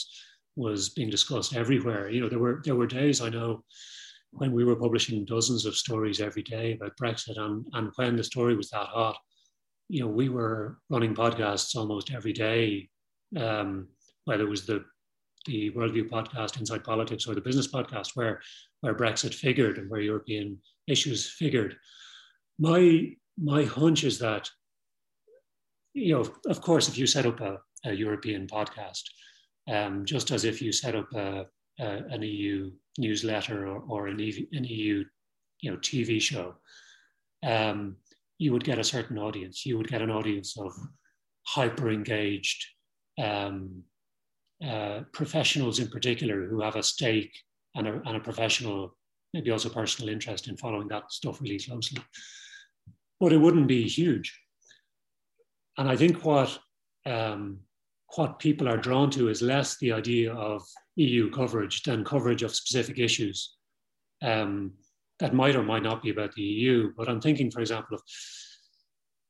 was 0.56 0.90
being 0.90 1.10
discussed 1.10 1.54
everywhere. 1.54 2.10
You 2.10 2.22
know, 2.22 2.28
there 2.28 2.44
were 2.44 2.60
there 2.64 2.76
were 2.76 2.86
days 2.86 3.20
I 3.20 3.28
know 3.28 3.64
when 4.32 4.52
we 4.52 4.64
were 4.64 4.76
publishing 4.84 5.24
dozens 5.24 5.66
of 5.66 5.76
stories 5.76 6.20
every 6.20 6.42
day 6.42 6.72
about 6.72 6.96
Brexit, 7.00 7.38
and 7.38 7.64
and 7.74 7.92
when 7.96 8.16
the 8.16 8.24
story 8.24 8.56
was 8.56 8.70
that 8.70 8.88
hot, 8.88 9.16
you 9.90 10.00
know, 10.00 10.06
we 10.06 10.28
were 10.28 10.78
running 10.88 11.14
podcasts 11.14 11.74
almost 11.74 12.12
every 12.12 12.32
day, 12.32 12.88
um, 13.36 13.88
whether 14.24 14.44
it 14.44 14.50
was 14.50 14.64
the 14.66 14.84
the 15.46 15.70
Worldview 15.70 16.08
podcast, 16.10 16.60
Inside 16.60 16.84
Politics, 16.84 17.26
or 17.26 17.34
the 17.34 17.40
Business 17.40 17.66
podcast, 17.66 18.10
where 18.14 18.40
where 18.82 18.94
Brexit 18.94 19.34
figured 19.34 19.78
and 19.78 19.90
where 19.90 20.00
European 20.00 20.58
issues 20.86 21.28
figured. 21.28 21.76
My 22.58 23.16
my 23.36 23.64
hunch 23.64 24.04
is 24.04 24.18
that, 24.20 24.48
you 25.94 26.14
know, 26.14 26.24
of 26.46 26.60
course, 26.60 26.88
if 26.88 26.96
you 26.96 27.06
set 27.06 27.26
up 27.26 27.40
a, 27.40 27.58
a 27.84 27.92
European 27.92 28.46
podcast, 28.46 29.02
um, 29.68 30.04
just 30.04 30.30
as 30.30 30.44
if 30.44 30.62
you 30.62 30.72
set 30.72 30.94
up 30.94 31.08
a, 31.14 31.46
a, 31.80 31.86
an 32.10 32.22
EU 32.22 32.70
newsletter 32.98 33.66
or, 33.66 33.82
or 33.88 34.08
an, 34.08 34.18
EU, 34.18 34.46
an 34.52 34.64
EU, 34.64 35.04
you 35.62 35.70
know, 35.70 35.78
TV 35.78 36.20
show, 36.20 36.54
um, 37.42 37.96
you 38.40 38.52
would 38.54 38.64
get 38.64 38.78
a 38.78 38.84
certain 38.84 39.18
audience. 39.18 39.66
You 39.66 39.76
would 39.76 39.88
get 39.88 40.00
an 40.00 40.10
audience 40.10 40.56
of 40.58 40.72
hyper 41.46 41.90
engaged 41.90 42.64
um, 43.22 43.82
uh, 44.66 45.00
professionals 45.12 45.78
in 45.78 45.88
particular 45.88 46.46
who 46.46 46.62
have 46.62 46.74
a 46.74 46.82
stake 46.82 47.32
and 47.74 47.86
a, 47.86 48.00
and 48.06 48.16
a 48.16 48.20
professional, 48.20 48.96
maybe 49.34 49.50
also 49.50 49.68
personal 49.68 50.08
interest 50.08 50.48
in 50.48 50.56
following 50.56 50.88
that 50.88 51.12
stuff 51.12 51.42
really 51.42 51.58
closely. 51.58 52.02
But 53.20 53.34
it 53.34 53.36
wouldn't 53.36 53.68
be 53.68 53.86
huge. 53.86 54.34
And 55.76 55.86
I 55.86 55.94
think 55.94 56.24
what 56.24 56.58
um, 57.04 57.58
what 58.16 58.38
people 58.38 58.68
are 58.68 58.78
drawn 58.78 59.10
to 59.10 59.28
is 59.28 59.42
less 59.42 59.76
the 59.76 59.92
idea 59.92 60.32
of 60.32 60.62
EU 60.96 61.30
coverage 61.30 61.82
than 61.82 62.04
coverage 62.04 62.42
of 62.42 62.54
specific 62.54 62.98
issues 62.98 63.56
um, 64.22 64.72
that 65.20 65.34
might 65.34 65.54
or 65.54 65.62
might 65.62 65.82
not 65.82 66.02
be 66.02 66.10
about 66.10 66.32
the 66.34 66.42
EU. 66.42 66.92
But 66.96 67.08
I'm 67.08 67.20
thinking, 67.20 67.50
for 67.50 67.60
example, 67.60 67.96
of 67.96 68.02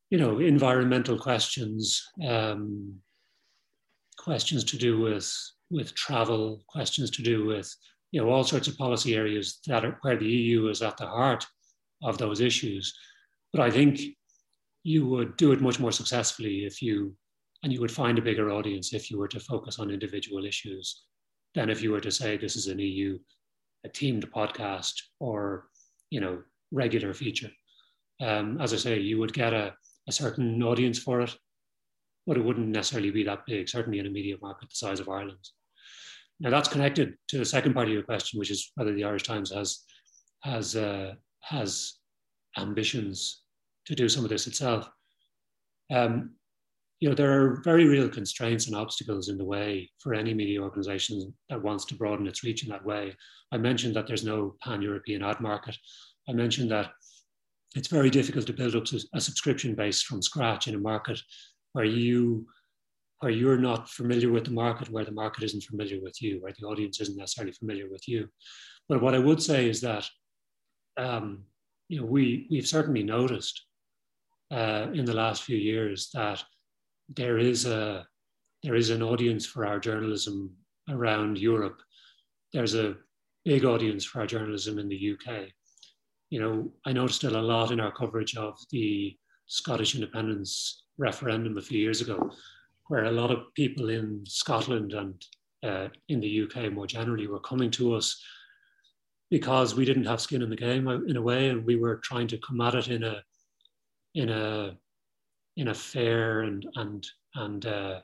you 0.08 0.18
know 0.18 0.38
environmental 0.38 1.18
questions, 1.18 2.02
um, 2.26 2.96
questions 4.16 4.64
to 4.64 4.78
do 4.78 5.00
with 5.00 5.30
with 5.70 5.94
travel, 5.94 6.64
questions 6.68 7.10
to 7.10 7.22
do 7.22 7.44
with 7.44 7.72
you 8.12 8.22
know 8.22 8.30
all 8.30 8.44
sorts 8.44 8.68
of 8.68 8.78
policy 8.78 9.14
areas 9.14 9.60
that 9.66 9.84
are 9.84 9.98
where 10.02 10.16
the 10.16 10.28
EU 10.28 10.68
is 10.68 10.82
at 10.82 10.96
the 10.96 11.06
heart 11.06 11.46
of 12.02 12.18
those 12.18 12.40
issues. 12.40 12.94
But 13.52 13.60
I 13.60 13.70
think 13.70 14.00
you 14.82 15.06
would 15.06 15.36
do 15.36 15.52
it 15.52 15.60
much 15.60 15.78
more 15.78 15.92
successfully 15.92 16.64
if 16.64 16.80
you 16.80 17.14
and 17.62 17.72
you 17.72 17.80
would 17.80 17.92
find 17.92 18.18
a 18.18 18.22
bigger 18.22 18.50
audience 18.50 18.94
if 18.94 19.10
you 19.10 19.18
were 19.18 19.28
to 19.28 19.38
focus 19.40 19.78
on 19.78 19.90
individual 19.90 20.46
issues 20.46 21.02
than 21.54 21.68
if 21.68 21.82
you 21.82 21.90
were 21.90 22.00
to 22.00 22.10
say 22.10 22.36
this 22.36 22.56
is 22.56 22.68
an 22.68 22.78
EU 22.78 23.18
a 23.84 23.88
teamed 23.88 24.30
podcast 24.30 24.94
or 25.18 25.68
you 26.10 26.20
know 26.20 26.42
regular 26.70 27.14
feature. 27.14 27.50
Um, 28.20 28.60
as 28.60 28.72
I 28.72 28.76
say, 28.76 28.98
you 28.98 29.18
would 29.18 29.32
get 29.32 29.54
a, 29.54 29.74
a 30.08 30.12
certain 30.12 30.62
audience 30.62 30.98
for 30.98 31.20
it, 31.22 31.34
but 32.26 32.36
it 32.36 32.44
wouldn't 32.44 32.68
necessarily 32.68 33.10
be 33.10 33.24
that 33.24 33.46
big, 33.46 33.68
certainly 33.68 33.98
in 33.98 34.06
a 34.06 34.10
media 34.10 34.36
market 34.42 34.68
the 34.68 34.74
size 34.74 35.00
of 35.00 35.08
Ireland. 35.08 35.48
Now 36.38 36.50
that's 36.50 36.68
connected 36.68 37.14
to 37.28 37.38
the 37.38 37.44
second 37.44 37.74
part 37.74 37.88
of 37.88 37.94
your 37.94 38.02
question, 38.02 38.38
which 38.38 38.50
is 38.50 38.72
whether 38.74 38.94
the 38.94 39.04
Irish 39.04 39.24
Times 39.24 39.52
has 39.52 39.84
has 40.42 40.76
uh, 40.76 41.14
has 41.42 41.94
ambitions 42.58 43.42
to 43.86 43.94
do 43.94 44.08
some 44.08 44.24
of 44.24 44.30
this 44.30 44.46
itself. 44.46 44.88
Um, 45.92 46.34
you 47.00 47.08
know, 47.08 47.14
there 47.14 47.32
are 47.32 47.62
very 47.64 47.86
real 47.86 48.08
constraints 48.10 48.66
and 48.66 48.76
obstacles 48.76 49.30
in 49.30 49.38
the 49.38 49.44
way 49.44 49.90
for 49.98 50.12
any 50.12 50.34
media 50.34 50.60
organization 50.60 51.32
that 51.48 51.62
wants 51.62 51.86
to 51.86 51.94
broaden 51.94 52.26
its 52.26 52.44
reach 52.44 52.62
in 52.62 52.68
that 52.68 52.84
way. 52.84 53.16
I 53.52 53.56
mentioned 53.56 53.96
that 53.96 54.06
there's 54.06 54.24
no 54.24 54.54
pan-European 54.62 55.22
ad 55.22 55.40
market. 55.40 55.76
I 56.28 56.32
mentioned 56.32 56.70
that 56.70 56.90
it's 57.74 57.88
very 57.88 58.10
difficult 58.10 58.46
to 58.46 58.52
build 58.52 58.76
up 58.76 58.84
a 59.14 59.20
subscription 59.20 59.74
base 59.74 60.02
from 60.02 60.20
scratch 60.20 60.68
in 60.68 60.74
a 60.74 60.78
market 60.78 61.20
where 61.72 61.86
you 61.86 62.46
where 63.20 63.32
you're 63.32 63.58
not 63.58 63.88
familiar 63.88 64.30
with 64.30 64.44
the 64.44 64.50
market, 64.50 64.88
where 64.88 65.04
the 65.04 65.12
market 65.12 65.44
isn't 65.44 65.64
familiar 65.64 66.00
with 66.00 66.22
you, 66.22 66.40
where 66.40 66.54
the 66.58 66.66
audience 66.66 67.00
isn't 67.02 67.18
necessarily 67.18 67.52
familiar 67.52 67.86
with 67.90 68.08
you. 68.08 68.26
But 68.88 69.02
what 69.02 69.14
I 69.14 69.18
would 69.18 69.42
say 69.42 69.68
is 69.68 69.82
that 69.82 70.08
um, 70.96 71.44
you 71.88 72.00
know 72.00 72.06
we 72.06 72.46
we've 72.50 72.66
certainly 72.66 73.02
noticed 73.02 73.64
uh, 74.50 74.88
in 74.92 75.04
the 75.04 75.14
last 75.14 75.44
few 75.44 75.56
years 75.56 76.10
that 76.14 76.42
there 77.16 77.38
is 77.38 77.66
a 77.66 78.06
there 78.62 78.74
is 78.74 78.90
an 78.90 79.02
audience 79.02 79.46
for 79.46 79.66
our 79.66 79.78
journalism 79.78 80.54
around 80.88 81.38
Europe. 81.38 81.80
There's 82.52 82.74
a 82.74 82.96
big 83.44 83.64
audience 83.64 84.04
for 84.04 84.20
our 84.20 84.26
journalism 84.26 84.78
in 84.78 84.88
the 84.88 85.14
UK. 85.14 85.48
You 86.28 86.40
know, 86.40 86.72
I 86.84 86.92
noticed 86.92 87.24
it 87.24 87.32
a 87.32 87.40
lot 87.40 87.70
in 87.70 87.80
our 87.80 87.90
coverage 87.90 88.36
of 88.36 88.58
the 88.70 89.16
Scottish 89.46 89.94
independence 89.94 90.84
referendum 90.98 91.56
a 91.56 91.62
few 91.62 91.80
years 91.80 92.02
ago, 92.02 92.30
where 92.88 93.04
a 93.04 93.12
lot 93.12 93.30
of 93.30 93.54
people 93.54 93.88
in 93.88 94.24
Scotland 94.26 94.92
and 94.92 95.24
uh, 95.62 95.88
in 96.08 96.20
the 96.20 96.42
UK 96.42 96.72
more 96.72 96.86
generally 96.86 97.26
were 97.26 97.40
coming 97.40 97.70
to 97.70 97.94
us 97.94 98.22
because 99.30 99.74
we 99.74 99.84
didn't 99.84 100.06
have 100.06 100.20
skin 100.20 100.42
in 100.42 100.50
the 100.50 100.56
game 100.56 100.86
uh, 100.86 101.00
in 101.06 101.16
a 101.16 101.22
way, 101.22 101.48
and 101.48 101.64
we 101.64 101.76
were 101.76 101.96
trying 101.96 102.28
to 102.28 102.38
come 102.38 102.60
at 102.60 102.74
it 102.74 102.88
in 102.88 103.02
a 103.04 103.22
in 104.14 104.28
a 104.28 104.76
in 105.60 105.68
a 105.68 105.74
fair 105.74 106.40
and 106.40 106.66
and 106.76 107.06
and 107.34 107.66
uh, 107.66 108.00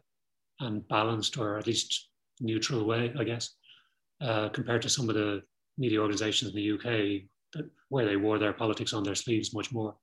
and 0.60 0.86
balanced 0.88 1.38
or 1.38 1.58
at 1.58 1.66
least 1.66 2.08
neutral 2.40 2.84
way, 2.84 3.12
I 3.18 3.24
guess, 3.24 3.54
uh, 4.20 4.50
compared 4.50 4.82
to 4.82 4.90
some 4.90 5.08
of 5.08 5.14
the 5.14 5.42
media 5.78 6.00
organisations 6.00 6.50
in 6.50 6.56
the 6.56 6.72
UK 6.72 7.22
that, 7.54 7.70
where 7.88 8.04
they 8.04 8.16
wore 8.16 8.38
their 8.38 8.52
politics 8.52 8.92
on 8.92 9.02
their 9.02 9.14
sleeves 9.14 9.54
much 9.54 9.72
more. 9.72 9.96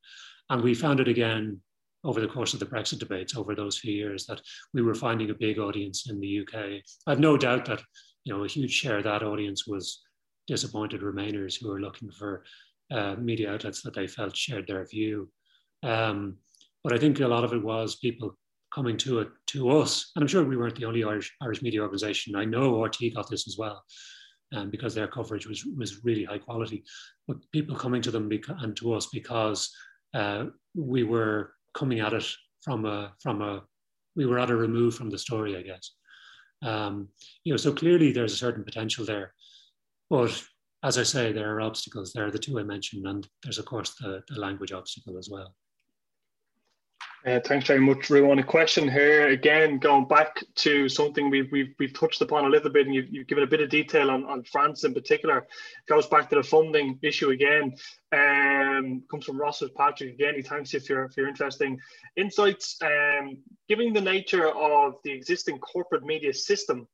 And 0.50 0.62
we 0.62 0.74
found 0.74 1.00
it 1.00 1.08
again 1.08 1.62
over 2.04 2.20
the 2.20 2.28
course 2.28 2.54
of 2.54 2.60
the 2.60 2.66
Brexit 2.66 3.00
debates 3.00 3.38
over 3.38 3.56
those 3.56 3.78
few 3.78 3.94
years 3.94 4.26
that 4.26 4.42
we 4.74 4.82
were 4.82 4.96
finding 4.96 5.30
a 5.30 5.36
big 5.36 5.60
audience 5.60 6.10
in 6.10 6.20
the 6.20 6.40
UK. 6.42 6.82
I've 7.08 7.20
no 7.20 7.38
doubt 7.38 7.66
that 7.66 7.82
you 8.24 8.34
know 8.34 8.44
a 8.44 8.48
huge 8.48 8.72
share 8.72 8.98
of 8.98 9.04
that 9.04 9.24
audience 9.24 9.68
was 9.68 10.02
disappointed 10.48 11.02
Remainers 11.02 11.60
who 11.60 11.70
were 11.70 11.80
looking 11.80 12.12
for 12.12 12.44
uh, 12.92 13.16
media 13.16 13.54
outlets 13.54 13.82
that 13.84 13.94
they 13.94 14.08
felt 14.08 14.36
shared 14.36 14.68
their 14.68 14.86
view. 14.86 15.30
Um, 15.84 16.38
but 16.84 16.94
I 16.94 16.98
think 16.98 17.20
a 17.20 17.28
lot 17.28 17.44
of 17.44 17.54
it 17.54 17.64
was 17.64 17.96
people 17.96 18.38
coming 18.74 18.98
to 18.98 19.20
it 19.20 19.30
to 19.48 19.70
us, 19.70 20.12
and 20.16 20.24
I'm 20.24 20.28
sure 20.28 20.44
we 20.44 20.58
weren't 20.58 20.76
the 20.76 20.86
only 20.86 21.04
Irish 21.04 21.34
Irish 21.42 21.62
media 21.62 21.82
organisation. 21.82 22.36
I 22.36 22.46
know 22.46 22.74
RTÉ 22.74 23.14
got 23.14 23.30
this 23.30 23.48
as 23.48 23.58
well, 23.58 23.84
um, 24.54 24.70
because 24.70 24.94
their 24.94 25.08
coverage 25.08 25.48
was 25.48 25.66
was 25.78 26.04
really 26.04 26.26
high 26.26 26.40
quality. 26.40 26.84
But 27.28 27.38
people 27.52 27.76
coming 27.76 28.02
to 28.02 28.12
them 28.12 28.30
beca- 28.30 28.62
and 28.64 28.76
to 28.78 28.94
us 28.94 29.08
because 29.08 29.72
uh, 30.14 30.46
we 30.76 31.04
were 31.04 31.54
coming 31.74 32.00
at 32.00 32.14
it 32.14 32.28
from 32.62 32.86
a 32.86 33.14
from 33.22 33.42
a 33.42 33.64
we 34.16 34.26
were 34.26 34.40
at 34.40 34.52
a 34.52 34.56
remove 34.56 34.96
from 34.96 35.10
the 35.10 35.18
story, 35.18 35.58
I 35.58 35.62
guess. 35.62 35.92
Um, 36.62 37.10
you 37.44 37.52
know, 37.52 37.58
so 37.58 37.74
clearly 37.74 38.12
there's 38.12 38.34
a 38.34 38.38
certain 38.38 38.64
potential 38.64 39.06
there, 39.06 39.34
but 40.10 40.32
as 40.84 40.98
I 40.98 41.04
say, 41.04 41.32
there 41.32 41.56
are 41.56 41.62
obstacles. 41.62 42.12
There 42.12 42.26
are 42.26 42.32
the 42.32 42.40
two 42.40 42.60
I 42.60 42.64
mentioned, 42.64 43.08
and 43.08 43.28
there's 43.42 43.60
of 43.60 43.66
course 43.66 43.96
the, 44.00 44.22
the 44.28 44.40
language 44.40 44.72
obstacle 44.72 45.18
as 45.18 45.30
well. 45.32 45.56
Uh, 47.26 47.40
thanks 47.40 47.68
very 47.68 47.80
much, 47.80 48.10
Ruadhán. 48.10 48.42
A 48.42 48.44
question 48.44 48.86
here 48.86 49.30
again, 49.30 49.78
going 49.78 50.06
back 50.10 50.44
to 50.56 50.90
something 50.90 51.30
we've, 51.30 51.50
we've, 51.54 51.74
we've 51.80 51.94
touched 51.94 52.22
upon 52.22 52.44
a 52.44 52.50
little 52.50 52.70
bit, 52.70 52.86
and 52.86 52.94
you've, 52.94 53.08
you've 53.14 53.28
given 53.28 53.46
a 53.46 53.48
bit 53.48 53.62
of 53.62 53.70
detail 53.70 54.12
on, 54.12 54.26
on 54.26 54.44
France 54.44 54.84
in 54.84 54.94
particular. 54.94 55.48
Goes 55.88 56.06
back 56.08 56.30
to 56.30 56.36
the 56.36 56.44
funding 56.44 57.00
issue 57.02 57.30
again. 57.30 57.76
Um, 58.12 59.04
comes 59.10 59.24
from 59.24 59.40
Ross 59.40 59.64
Patrick 59.78 60.16
again. 60.16 60.36
He 60.36 60.42
thanks 60.42 60.74
you 60.74 60.82
for 60.82 60.94
your, 60.94 61.10
for 61.10 61.22
your 61.22 61.30
interesting 61.30 61.80
insights. 62.18 62.78
Um, 62.82 63.38
given 63.70 63.94
the 63.94 64.02
nature 64.02 64.50
of 64.50 64.96
the 65.06 65.12
existing 65.12 65.60
corporate 65.60 66.04
media 66.04 66.34
system, 66.34 66.90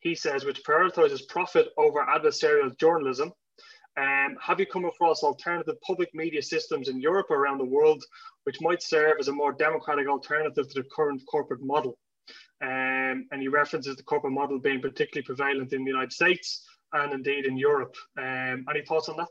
he 0.00 0.14
says, 0.14 0.46
which 0.46 0.64
prioritizes 0.64 1.28
profit 1.28 1.68
over 1.76 2.06
adversarial 2.06 2.74
journalism, 2.78 3.32
um, 3.96 4.36
have 4.40 4.58
you 4.58 4.66
come 4.66 4.84
across 4.84 5.22
alternative 5.22 5.80
public 5.82 6.12
media 6.14 6.42
systems 6.42 6.88
in 6.88 7.00
Europe 7.00 7.26
or 7.30 7.36
around 7.36 7.58
the 7.58 7.64
world 7.64 8.02
which 8.42 8.60
might 8.60 8.82
serve 8.82 9.16
as 9.20 9.28
a 9.28 9.32
more 9.32 9.52
democratic 9.52 10.08
alternative 10.08 10.68
to 10.68 10.82
the 10.82 10.88
current 10.94 11.22
corporate 11.26 11.62
model? 11.62 11.96
Um, 12.62 13.26
and 13.30 13.40
he 13.40 13.48
references 13.48 13.96
the 13.96 14.02
corporate 14.02 14.32
model 14.32 14.58
being 14.58 14.80
particularly 14.80 15.24
prevalent 15.24 15.72
in 15.72 15.84
the 15.84 15.90
United 15.90 16.12
States 16.12 16.66
and 16.92 17.12
indeed 17.12 17.44
in 17.44 17.56
Europe. 17.56 17.94
Um, 18.18 18.64
any 18.70 18.82
thoughts 18.86 19.08
on 19.08 19.16
that? 19.18 19.28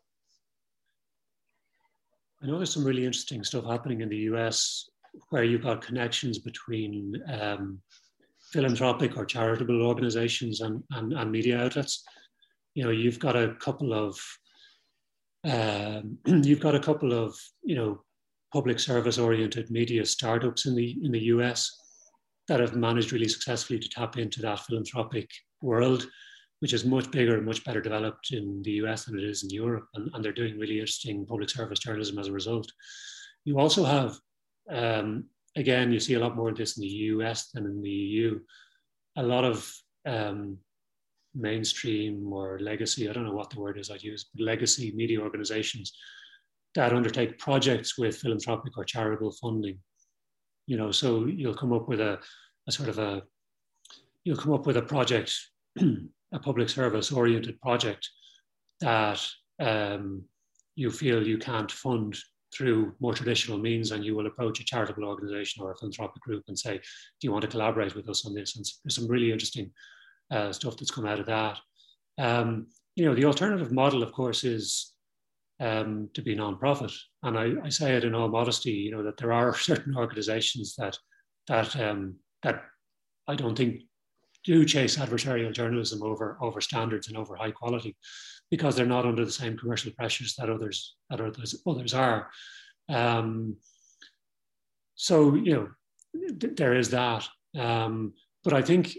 I 2.41 2.47
know 2.47 2.57
there's 2.57 2.73
some 2.73 2.85
really 2.85 3.05
interesting 3.05 3.43
stuff 3.43 3.65
happening 3.65 4.01
in 4.01 4.09
the 4.09 4.17
US 4.31 4.89
where 5.29 5.43
you've 5.43 5.63
got 5.63 5.81
connections 5.81 6.39
between 6.39 7.21
um, 7.31 7.79
philanthropic 8.51 9.17
or 9.17 9.25
charitable 9.25 9.81
organizations 9.81 10.61
and, 10.61 10.83
and, 10.91 11.13
and 11.13 11.31
media 11.31 11.63
outlets. 11.63 12.03
You 12.75 12.83
know, 12.83 12.91
you've 12.91 13.19
got 13.19 13.35
a 13.35 13.55
couple 13.55 13.93
of 13.93 14.19
um, 15.45 16.17
you've 16.25 16.59
got 16.59 16.75
a 16.75 16.79
couple 16.79 17.13
of 17.13 17.35
you 17.63 17.75
know 17.75 18.03
public 18.51 18.79
service 18.79 19.17
oriented 19.17 19.69
media 19.71 20.05
startups 20.05 20.65
in 20.65 20.75
the 20.75 20.97
in 21.03 21.11
the 21.11 21.23
US 21.35 21.71
that 22.47 22.59
have 22.59 22.75
managed 22.75 23.11
really 23.11 23.27
successfully 23.27 23.79
to 23.79 23.89
tap 23.89 24.17
into 24.17 24.41
that 24.41 24.59
philanthropic 24.59 25.29
world, 25.61 26.07
which 26.59 26.73
is 26.73 26.85
much 26.85 27.09
bigger 27.11 27.37
and 27.37 27.45
much 27.45 27.63
better 27.63 27.81
developed 27.81 28.31
in 28.31 28.61
the 28.63 28.71
US 28.83 29.05
than 29.05 29.17
it 29.17 29.23
is 29.23 29.43
in 29.43 29.49
Europe, 29.49 29.87
and, 29.95 30.09
and 30.13 30.23
they're 30.23 30.33
doing 30.33 30.59
really 30.59 30.79
interesting 30.79 31.25
public 31.25 31.49
service 31.49 31.79
journalism 31.79 32.19
as 32.19 32.27
a 32.27 32.33
result. 32.33 32.69
You 33.45 33.59
also 33.59 33.83
have, 33.83 34.17
um, 34.69 35.25
again, 35.55 35.91
you 35.91 35.99
see 35.99 36.15
a 36.15 36.19
lot 36.19 36.35
more 36.35 36.49
of 36.49 36.57
this 36.57 36.77
in 36.77 36.81
the 36.81 36.87
US 36.87 37.49
than 37.51 37.65
in 37.65 37.81
the 37.81 37.89
EU. 37.89 38.39
A 39.17 39.23
lot 39.23 39.45
of 39.45 39.73
um, 40.05 40.57
mainstream 41.35 42.31
or 42.31 42.59
legacy, 42.59 43.09
I 43.09 43.13
don't 43.13 43.25
know 43.25 43.33
what 43.33 43.49
the 43.49 43.59
word 43.59 43.77
is 43.77 43.89
I'd 43.89 44.03
use, 44.03 44.27
legacy 44.37 44.93
media 44.95 45.19
organizations 45.19 45.93
that 46.75 46.93
undertake 46.93 47.37
projects 47.37 47.97
with 47.97 48.17
philanthropic 48.17 48.77
or 48.77 48.83
charitable 48.83 49.31
funding. 49.41 49.79
You 50.65 50.77
know, 50.77 50.91
so 50.91 51.25
you'll 51.25 51.55
come 51.55 51.73
up 51.73 51.87
with 51.87 51.99
a, 51.99 52.19
a 52.67 52.71
sort 52.71 52.89
of 52.89 52.99
a, 52.99 53.23
you'll 54.23 54.37
come 54.37 54.53
up 54.53 54.65
with 54.65 54.77
a 54.77 54.81
project, 54.81 55.33
a 55.79 56.39
public 56.39 56.69
service 56.69 57.11
oriented 57.11 57.59
project 57.61 58.09
that 58.79 59.21
um, 59.59 60.23
you 60.75 60.89
feel 60.89 61.25
you 61.25 61.37
can't 61.37 61.71
fund 61.71 62.17
through 62.55 62.93
more 62.99 63.13
traditional 63.13 63.57
means 63.57 63.91
and 63.91 64.05
you 64.05 64.15
will 64.15 64.27
approach 64.27 64.59
a 64.59 64.63
charitable 64.63 65.05
organization 65.05 65.63
or 65.63 65.71
a 65.71 65.75
philanthropic 65.75 66.21
group 66.21 66.43
and 66.47 66.57
say, 66.57 66.77
do 66.77 66.81
you 67.27 67.31
want 67.31 67.41
to 67.41 67.47
collaborate 67.47 67.95
with 67.95 68.07
us 68.09 68.25
on 68.25 68.33
this? 68.33 68.55
And 68.55 68.65
there's 68.83 68.95
some 68.95 69.07
really 69.07 69.31
interesting 69.31 69.71
uh, 70.33 70.51
stuff 70.51 70.77
that's 70.77 70.91
come 70.91 71.05
out 71.05 71.19
of 71.19 71.27
that. 71.27 71.57
Um, 72.17 72.67
you 72.95 73.05
know, 73.05 73.15
the 73.15 73.25
alternative 73.25 73.71
model, 73.71 74.03
of 74.03 74.11
course, 74.11 74.43
is 74.43 74.93
um, 75.59 76.09
to 76.13 76.21
be 76.21 76.35
non-profit. 76.35 76.91
And 77.21 77.37
I, 77.37 77.53
I, 77.63 77.69
say 77.69 77.95
it 77.95 78.03
in 78.03 78.15
all 78.15 78.27
modesty, 78.27 78.71
you 78.71 78.91
know, 78.91 79.03
that 79.03 79.17
there 79.17 79.31
are 79.31 79.55
certain 79.69 79.95
organizations 79.95 80.75
that, 80.77 80.97
that, 81.47 81.75
um, 81.79 82.15
that 82.41 82.63
I 83.27 83.35
don't 83.35 83.55
think 83.55 83.83
do 84.43 84.65
chase 84.65 84.97
adversarial 84.97 85.53
journalism 85.53 86.03
over, 86.03 86.37
over 86.41 86.59
standards 86.59 87.07
and 87.07 87.17
over 87.17 87.35
high 87.35 87.51
quality 87.51 87.95
because 88.51 88.75
they're 88.75 88.85
not 88.85 89.05
under 89.05 89.25
the 89.25 89.31
same 89.31 89.57
commercial 89.57 89.91
pressures 89.93 90.35
that 90.35 90.49
others 90.49 90.95
that 91.09 91.21
others 91.21 91.55
others 91.65 91.93
are. 91.93 92.29
Um, 92.89 93.55
so 94.95 95.35
you 95.35 95.53
know 95.53 95.67
th- 96.39 96.55
there 96.55 96.75
is 96.75 96.89
that, 96.89 97.27
um, 97.57 98.13
but 98.43 98.53
I 98.53 98.61
think 98.61 98.97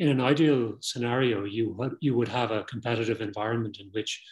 in 0.00 0.08
an 0.08 0.20
ideal 0.20 0.78
scenario, 0.80 1.44
you 1.44 1.64
you 2.00 2.16
would 2.16 2.28
have 2.28 2.50
a 2.50 2.64
competitive 2.64 3.20
environment 3.20 3.76
in 3.78 3.88
which 3.92 4.24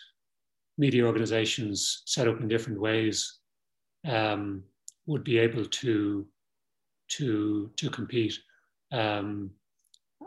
media 0.78 1.04
organizations 1.04 2.02
set 2.06 2.26
up 2.26 2.40
in 2.40 2.48
different 2.48 2.80
ways 2.80 3.40
um, 4.06 4.64
would 5.06 5.22
be 5.24 5.38
able 5.38 5.66
to 5.66 6.26
to 7.16 7.70
to 7.76 7.90
compete, 7.90 8.34
um, 8.92 9.50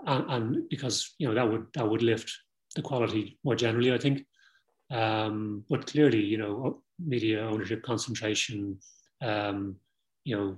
and, 0.06 0.26
and, 0.30 0.70
because 0.70 1.16
you 1.18 1.28
know 1.28 1.34
that 1.34 1.50
would 1.52 1.66
that 1.74 1.90
would 1.90 2.04
lift 2.04 2.32
the 2.76 2.84
quality 2.84 3.40
more 3.44 3.56
generally, 3.56 3.92
I 3.92 3.98
think. 3.98 4.24
Um, 4.92 5.64
but 5.70 5.88
clearly, 5.88 6.24
you 6.24 6.38
know, 6.38 6.84
media 7.00 7.42
ownership 7.42 7.82
concentration, 7.82 8.78
um, 9.24 9.78
you 10.24 10.36
know, 10.36 10.58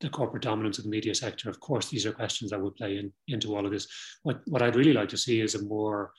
the 0.00 0.08
corporate 0.08 0.42
dominance 0.42 0.78
of 0.78 0.84
the 0.84 0.90
media 0.90 1.14
sector. 1.14 1.50
Of 1.50 1.60
course, 1.60 1.88
these 1.88 2.06
are 2.06 2.12
questions 2.12 2.50
that 2.50 2.60
would 2.60 2.76
play 2.76 2.98
in, 2.98 3.12
into 3.26 3.56
all 3.56 3.66
of 3.66 3.72
this. 3.72 3.88
What 4.22 4.40
what 4.46 4.62
I'd 4.62 4.76
really 4.76 4.92
like 4.92 5.08
to 5.10 5.18
see 5.18 5.40
is 5.40 5.54
a 5.54 5.64
more, 5.64 6.12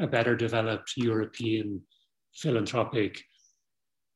a 0.00 0.06
better 0.06 0.34
developed 0.34 0.94
European 0.96 1.82
philanthropic, 2.34 3.22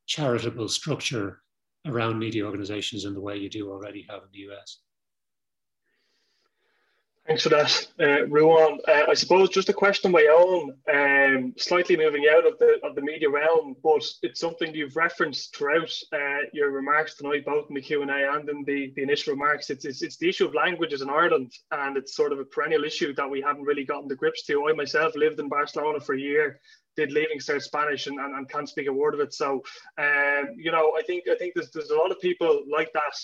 charitable 0.07 0.69
structure 0.69 1.43
around 1.87 2.19
media 2.19 2.45
organizations 2.45 3.05
in 3.05 3.15
the 3.15 3.21
way 3.21 3.37
you 3.37 3.49
do 3.49 3.71
already 3.71 4.07
have 4.09 4.23
in 4.23 4.29
the 4.33 4.53
US. 4.53 4.79
Thanks 7.25 7.45
for 7.45 7.51
that, 7.51 7.87
uh, 8.01 8.27
Ruadhán. 8.27 8.79
Uh, 8.89 9.05
I 9.09 9.15
suppose 9.15 9.49
just 9.49 9.69
a 9.69 9.73
question 9.73 10.09
of 10.09 10.13
my 10.13 10.27
own, 10.27 10.75
um, 10.93 11.55
slightly 11.57 11.97
moving 11.97 12.27
out 12.29 12.45
of 12.45 12.59
the 12.59 12.81
of 12.83 12.97
the 12.97 13.01
media 13.01 13.31
realm, 13.31 13.77
but 13.81 14.03
it's 14.23 14.41
something 14.41 14.75
you've 14.75 14.97
referenced 14.97 15.55
throughout 15.55 15.93
uh, 16.13 16.41
your 16.53 16.73
remarks 16.73 17.15
tonight, 17.15 17.45
both 17.45 17.69
in 17.69 17.77
the 17.77 17.81
Q 17.81 18.03
and 18.03 18.11
A 18.11 18.33
and 18.33 18.49
in 18.49 18.65
the, 18.65 18.93
the 18.97 19.05
initial 19.05 19.35
remarks. 19.35 19.71
It's, 19.71 19.85
it's 19.85 20.03
it's 20.03 20.17
the 20.17 20.29
issue 20.29 20.47
of 20.47 20.55
languages 20.55 21.01
in 21.01 21.09
Ireland, 21.11 21.53
and 21.71 21.97
it's 21.97 22.17
sort 22.17 22.33
of 22.33 22.41
a 22.41 22.45
perennial 22.45 22.83
issue 22.83 23.15
that 23.15 23.31
we 23.31 23.41
haven't 23.41 23.63
really 23.63 23.85
gotten 23.85 24.09
the 24.09 24.17
grips 24.17 24.43
to. 24.47 24.69
I 24.69 24.73
myself 24.73 25.15
lived 25.15 25.39
in 25.39 25.49
Barcelona 25.49 26.01
for 26.01 26.17
a 26.17 26.21
year, 26.21 26.59
did 26.97 27.13
leaving 27.13 27.39
cert 27.39 27.63
Spanish, 27.63 28.09
and, 28.09 28.19
and, 28.19 28.35
and 28.35 28.51
can't 28.51 28.69
speak 28.69 28.89
a 28.89 28.93
word 28.93 29.15
of 29.15 29.21
it. 29.21 29.33
So, 29.33 29.63
um, 29.97 30.55
you 30.57 30.73
know, 30.73 30.95
I 30.99 31.03
think 31.03 31.29
I 31.31 31.37
think 31.37 31.55
there's 31.55 31.71
there's 31.71 31.91
a 31.91 31.97
lot 31.97 32.11
of 32.11 32.21
people 32.21 32.65
like 32.69 32.93
that 32.95 33.15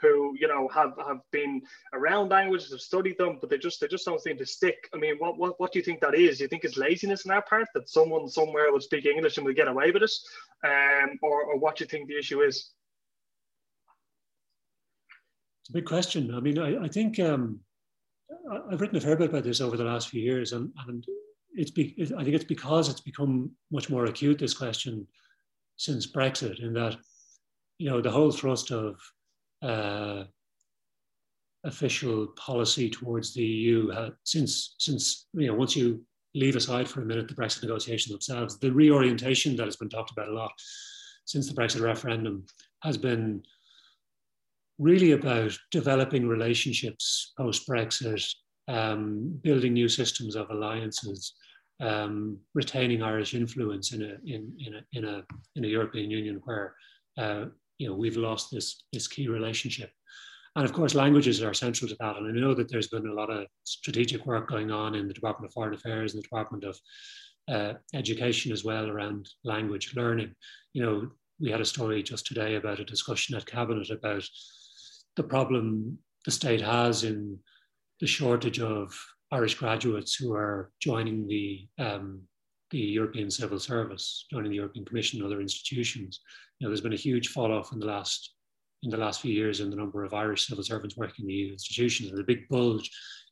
who 0.00 0.34
you 0.38 0.48
know 0.48 0.68
have 0.68 0.94
have 1.06 1.20
been 1.32 1.62
around 1.92 2.30
languages, 2.30 2.70
have 2.70 2.80
studied 2.80 3.18
them, 3.18 3.38
but 3.40 3.50
they 3.50 3.58
just 3.58 3.80
they 3.80 3.88
just 3.88 4.04
don't 4.04 4.20
seem 4.20 4.38
to 4.38 4.46
stick. 4.46 4.88
I 4.94 4.98
mean, 4.98 5.16
what 5.18 5.38
what, 5.38 5.58
what 5.58 5.72
do 5.72 5.78
you 5.78 5.84
think 5.84 6.00
that 6.00 6.14
is? 6.14 6.38
Do 6.38 6.44
you 6.44 6.48
think 6.48 6.64
it's 6.64 6.76
laziness 6.76 7.24
in 7.24 7.30
our 7.30 7.42
part 7.42 7.68
that 7.74 7.88
someone 7.88 8.28
somewhere 8.28 8.72
will 8.72 8.80
speak 8.80 9.06
English 9.06 9.36
and 9.36 9.46
will 9.46 9.54
get 9.54 9.68
away 9.68 9.90
with 9.90 10.02
it, 10.02 10.12
um, 10.64 11.18
or 11.22 11.42
or 11.44 11.58
what 11.58 11.76
do 11.76 11.84
you 11.84 11.88
think 11.88 12.08
the 12.08 12.18
issue 12.18 12.42
is? 12.42 12.70
It's 15.62 15.70
a 15.70 15.72
big 15.72 15.86
question. 15.86 16.34
I 16.34 16.40
mean, 16.40 16.58
I, 16.58 16.84
I 16.84 16.88
think 16.88 17.20
um, 17.20 17.60
I've 18.70 18.80
written 18.80 18.96
a 18.96 19.00
fair 19.00 19.16
bit 19.16 19.30
about 19.30 19.44
this 19.44 19.60
over 19.60 19.76
the 19.76 19.84
last 19.84 20.08
few 20.08 20.22
years, 20.22 20.52
and, 20.52 20.72
and 20.86 21.04
it's 21.54 21.70
be, 21.70 21.94
I 22.16 22.24
think 22.24 22.34
it's 22.34 22.44
because 22.44 22.88
it's 22.88 23.00
become 23.00 23.50
much 23.70 23.90
more 23.90 24.06
acute 24.06 24.38
this 24.38 24.54
question 24.54 25.06
since 25.76 26.06
Brexit, 26.06 26.62
in 26.62 26.72
that 26.74 26.96
you 27.78 27.90
know 27.90 28.00
the 28.00 28.10
whole 28.10 28.32
thrust 28.32 28.70
of 28.70 28.98
uh, 29.62 30.24
official 31.64 32.28
policy 32.36 32.88
towards 32.88 33.34
the 33.34 33.44
EU 33.44 33.90
uh, 33.92 34.10
since 34.24 34.76
since 34.78 35.26
you 35.34 35.48
know 35.48 35.54
once 35.54 35.74
you 35.76 36.04
leave 36.34 36.56
aside 36.56 36.88
for 36.88 37.02
a 37.02 37.04
minute 37.04 37.26
the 37.26 37.34
Brexit 37.34 37.62
negotiations 37.62 38.12
themselves, 38.12 38.58
the 38.58 38.72
reorientation 38.72 39.56
that 39.56 39.64
has 39.64 39.76
been 39.76 39.88
talked 39.88 40.10
about 40.10 40.28
a 40.28 40.32
lot 40.32 40.52
since 41.24 41.48
the 41.48 41.54
Brexit 41.54 41.80
referendum 41.80 42.44
has 42.82 42.96
been 42.96 43.42
really 44.78 45.12
about 45.12 45.56
developing 45.70 46.26
relationships 46.28 47.32
post 47.36 47.68
Brexit, 47.68 48.24
um, 48.68 49.38
building 49.42 49.72
new 49.72 49.88
systems 49.88 50.36
of 50.36 50.50
alliances, 50.50 51.34
um, 51.80 52.38
retaining 52.54 53.02
Irish 53.02 53.34
influence 53.34 53.92
in 53.92 54.02
a 54.02 54.16
in, 54.24 54.52
in 54.58 54.74
a 54.74 54.82
in 54.92 55.04
a 55.04 55.22
in 55.56 55.64
a 55.64 55.68
European 55.68 56.10
Union 56.10 56.40
where 56.44 56.74
uh, 57.16 57.46
you 57.78 57.88
know, 57.88 57.94
we've 57.94 58.16
lost 58.16 58.50
this, 58.50 58.84
this 58.92 59.08
key 59.08 59.28
relationship. 59.28 59.90
And 60.56 60.64
of 60.64 60.72
course, 60.72 60.94
languages 60.94 61.42
are 61.42 61.54
central 61.54 61.88
to 61.88 61.96
that. 62.00 62.16
And 62.16 62.26
I 62.26 62.40
know 62.40 62.54
that 62.54 62.68
there's 62.68 62.88
been 62.88 63.06
a 63.06 63.14
lot 63.14 63.30
of 63.30 63.46
strategic 63.64 64.26
work 64.26 64.48
going 64.48 64.70
on 64.70 64.94
in 64.94 65.06
the 65.06 65.14
Department 65.14 65.48
of 65.48 65.52
Foreign 65.52 65.74
Affairs 65.74 66.12
and 66.12 66.18
the 66.18 66.26
Department 66.26 66.64
of 66.64 66.78
uh, 67.48 67.74
Education 67.94 68.52
as 68.52 68.64
well 68.64 68.88
around 68.88 69.28
language 69.44 69.94
learning. 69.94 70.34
You 70.72 70.82
know, 70.82 71.10
we 71.40 71.50
had 71.50 71.60
a 71.60 71.64
story 71.64 72.02
just 72.02 72.26
today 72.26 72.56
about 72.56 72.80
a 72.80 72.84
discussion 72.84 73.36
at 73.36 73.46
Cabinet 73.46 73.90
about 73.90 74.24
the 75.16 75.22
problem 75.22 75.98
the 76.24 76.30
state 76.30 76.60
has 76.60 77.04
in 77.04 77.38
the 78.00 78.06
shortage 78.06 78.60
of 78.60 78.92
Irish 79.30 79.54
graduates 79.54 80.14
who 80.14 80.34
are 80.34 80.70
joining 80.80 81.26
the 81.26 81.68
um, 81.78 82.22
the 82.70 82.78
European 82.78 83.30
Civil 83.30 83.58
Service, 83.58 84.26
joining 84.30 84.50
the 84.50 84.56
European 84.56 84.84
Commission 84.84 85.18
and 85.18 85.26
other 85.26 85.40
institutions. 85.40 86.20
You 86.58 86.66
know, 86.66 86.70
there's 86.70 86.80
been 86.80 86.92
a 86.92 86.96
huge 86.96 87.28
fall 87.28 87.52
off 87.52 87.72
in 87.72 87.78
the 87.78 87.86
last 87.86 88.34
in 88.84 88.90
the 88.90 88.96
last 88.96 89.20
few 89.20 89.32
years 89.32 89.58
in 89.58 89.70
the 89.70 89.76
number 89.76 90.04
of 90.04 90.14
Irish 90.14 90.46
civil 90.46 90.62
servants 90.62 90.96
working 90.96 91.24
in 91.24 91.26
the 91.26 91.34
EU 91.34 91.52
institutions. 91.52 92.10
There's 92.10 92.20
a 92.20 92.24
big 92.24 92.48
bulge 92.48 92.88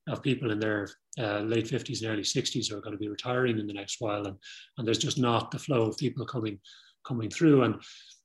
of 0.09 0.23
people 0.23 0.51
in 0.51 0.59
their 0.59 0.89
uh, 1.21 1.41
late 1.41 1.67
50s 1.67 2.03
and 2.03 2.11
early 2.11 2.23
60s 2.23 2.69
who 2.69 2.77
are 2.77 2.81
going 2.81 2.95
to 2.95 2.99
be 2.99 3.09
retiring 3.09 3.59
in 3.59 3.67
the 3.67 3.73
next 3.73 4.01
while, 4.01 4.27
and, 4.27 4.37
and 4.77 4.87
there's 4.87 4.99
just 4.99 5.19
not 5.19 5.53
the 5.53 5.59
flow 5.59 5.83
of 5.83 5.97
people 5.99 6.27
coming 6.27 6.59
coming 7.07 7.31
through. 7.31 7.63
And 7.63 7.77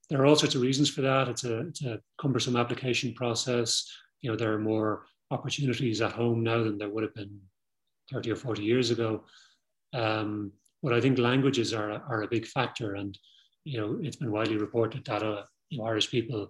there 0.09 0.21
are 0.21 0.25
all 0.25 0.35
sorts 0.35 0.55
of 0.55 0.61
reasons 0.61 0.89
for 0.89 1.01
that. 1.01 1.27
It's 1.27 1.43
a, 1.43 1.59
it's 1.67 1.83
a 1.83 1.99
cumbersome 2.19 2.55
application 2.55 3.13
process. 3.13 3.87
You 4.21 4.31
know, 4.31 4.37
there 4.37 4.53
are 4.53 4.59
more 4.59 5.05
opportunities 5.29 6.01
at 6.01 6.11
home 6.11 6.43
now 6.43 6.63
than 6.63 6.77
there 6.77 6.89
would 6.89 7.03
have 7.03 7.15
been 7.15 7.39
30 8.11 8.31
or 8.31 8.35
40 8.35 8.63
years 8.63 8.91
ago. 8.91 9.23
Um, 9.93 10.51
but 10.83 10.93
I 10.93 11.01
think 11.01 11.17
languages 11.17 11.73
are, 11.73 11.91
are 11.91 12.23
a 12.23 12.27
big 12.27 12.45
factor. 12.45 12.95
And, 12.95 13.17
you 13.63 13.79
know, 13.79 13.99
it's 14.01 14.15
been 14.15 14.31
widely 14.31 14.57
reported 14.57 15.05
that 15.05 15.23
uh, 15.23 15.43
you 15.69 15.77
know, 15.77 15.85
Irish 15.85 16.09
people, 16.09 16.49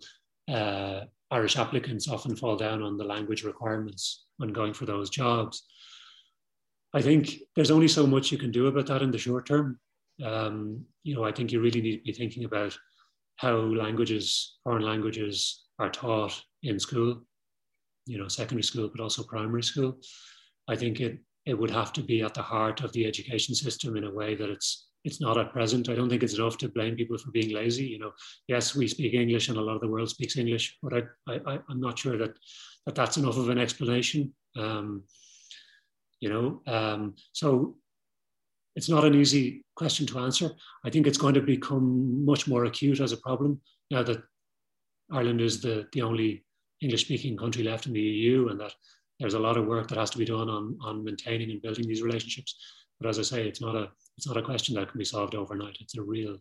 uh, 0.50 1.02
Irish 1.30 1.58
applicants 1.58 2.10
often 2.10 2.36
fall 2.36 2.56
down 2.56 2.82
on 2.82 2.98
the 2.98 3.04
language 3.04 3.44
requirements 3.44 4.26
when 4.38 4.54
going 4.54 4.74
for 4.74 4.86
those 4.86 5.10
jobs. 5.10 5.64
I 6.94 7.02
think 7.02 7.36
there's 7.56 7.72
only 7.72 7.88
so 7.88 8.06
much 8.06 8.32
you 8.32 8.38
can 8.38 8.52
do 8.52 8.68
about 8.68 8.88
that 8.88 9.02
in 9.02 9.12
the 9.12 9.18
short 9.18 9.46
term. 9.48 9.80
Um, 10.24 10.86
you 11.04 11.16
know, 11.16 11.24
I 11.24 11.32
think 11.32 11.52
you 11.52 11.62
really 11.62 11.82
need 11.82 11.98
to 11.98 12.04
be 12.04 12.14
thinking 12.14 12.44
about 12.44 12.78
how 13.38 13.56
languages, 13.56 14.58
foreign 14.64 14.84
languages, 14.84 15.64
are 15.80 15.90
taught 15.90 16.40
in 16.64 16.80
school. 16.80 17.22
You 18.08 18.18
know, 18.18 18.28
secondary 18.28 18.64
school, 18.64 18.90
but 18.94 19.02
also 19.02 19.24
primary 19.24 19.64
school. 19.64 20.00
I 20.68 20.76
think 20.76 21.00
it 21.00 21.20
it 21.46 21.58
would 21.58 21.72
have 21.72 21.92
to 21.94 22.02
be 22.02 22.22
at 22.22 22.34
the 22.34 22.42
heart 22.42 22.82
of 22.82 22.94
the 22.94 23.06
education 23.06 23.56
system 23.56 23.98
in 23.98 24.04
a 24.04 24.14
way 24.14 24.36
that 24.36 24.50
it's 24.50 24.88
it's 25.04 25.20
not 25.20 25.38
at 25.38 25.52
present. 25.52 25.89
I 25.89 25.96
don't 25.96 26.10
think 26.10 26.22
it's 26.22 26.36
enough 26.36 26.60
to 26.60 26.70
blame 26.70 26.96
people 26.96 27.18
for 27.18 27.32
being 27.32 27.56
lazy. 27.56 27.86
You 27.86 27.98
know, 27.98 28.12
yes, 28.48 28.76
we 28.76 28.88
speak 28.88 29.16
English 29.16 29.50
and 29.50 29.58
a 29.58 29.62
lot 29.62 29.74
of 29.74 29.82
the 29.82 29.88
world 29.88 30.10
speaks 30.10 30.38
English, 30.38 30.78
but 30.84 30.94
I, 30.94 31.34
I, 31.48 31.60
I'm 31.70 31.82
not 31.82 31.98
sure 31.98 32.18
that, 32.20 32.38
that 32.86 32.94
that's 32.94 33.18
enough 33.18 33.38
of 33.38 33.50
an 33.50 33.58
explanation. 33.58 34.32
Um, 34.56 35.04
you 36.20 36.30
know, 36.30 36.62
um, 36.68 37.16
so 37.32 37.78
it's 38.76 38.89
not 38.89 39.04
an 39.04 39.16
easy 39.16 39.66
question 39.76 40.06
to 40.08 40.20
answer. 40.20 40.52
I 40.86 40.89
think 40.92 41.08
it's 41.08 41.18
going 41.18 41.34
to 41.34 41.42
become 41.42 42.24
much 42.24 42.48
more 42.48 42.66
acute 42.66 43.00
as 43.00 43.12
a 43.12 43.18
problem 43.18 43.60
now 43.89 44.04
that 44.04 44.22
Ireland 45.12 45.42
is 45.42 45.62
the, 45.62 45.88
the 45.94 46.04
only 46.04 46.46
English 46.82 47.06
speaking 47.06 47.38
country 47.38 47.64
left 47.64 47.88
in 47.88 47.94
the 47.94 48.02
EU 48.02 48.50
and 48.50 48.60
that 48.60 48.74
there's 49.22 49.36
a 49.36 49.39
lot 49.39 49.55
of 49.55 49.67
work 49.67 49.88
that 49.88 49.97
has 49.97 50.09
to 50.09 50.17
be 50.17 50.26
done 50.26 50.49
on, 50.49 50.78
on 50.82 51.03
maintaining 51.03 51.51
and 51.51 51.61
building 51.61 51.88
these 51.88 52.01
relationships. 52.01 52.55
but 52.99 53.07
as 53.07 53.19
I 53.19 53.22
say, 53.22 53.47
it's 53.47 53.61
not 53.61 53.76
a 53.76 53.89
it's 54.17 54.28
not 54.28 54.38
a 54.38 54.41
question 54.41 54.76
that 54.76 54.89
can 54.89 54.97
be 54.97 55.05
solved 55.05 55.36
overnight. 55.36 55.78
It's 55.80 55.97
a 55.97 56.01
real 56.01 56.38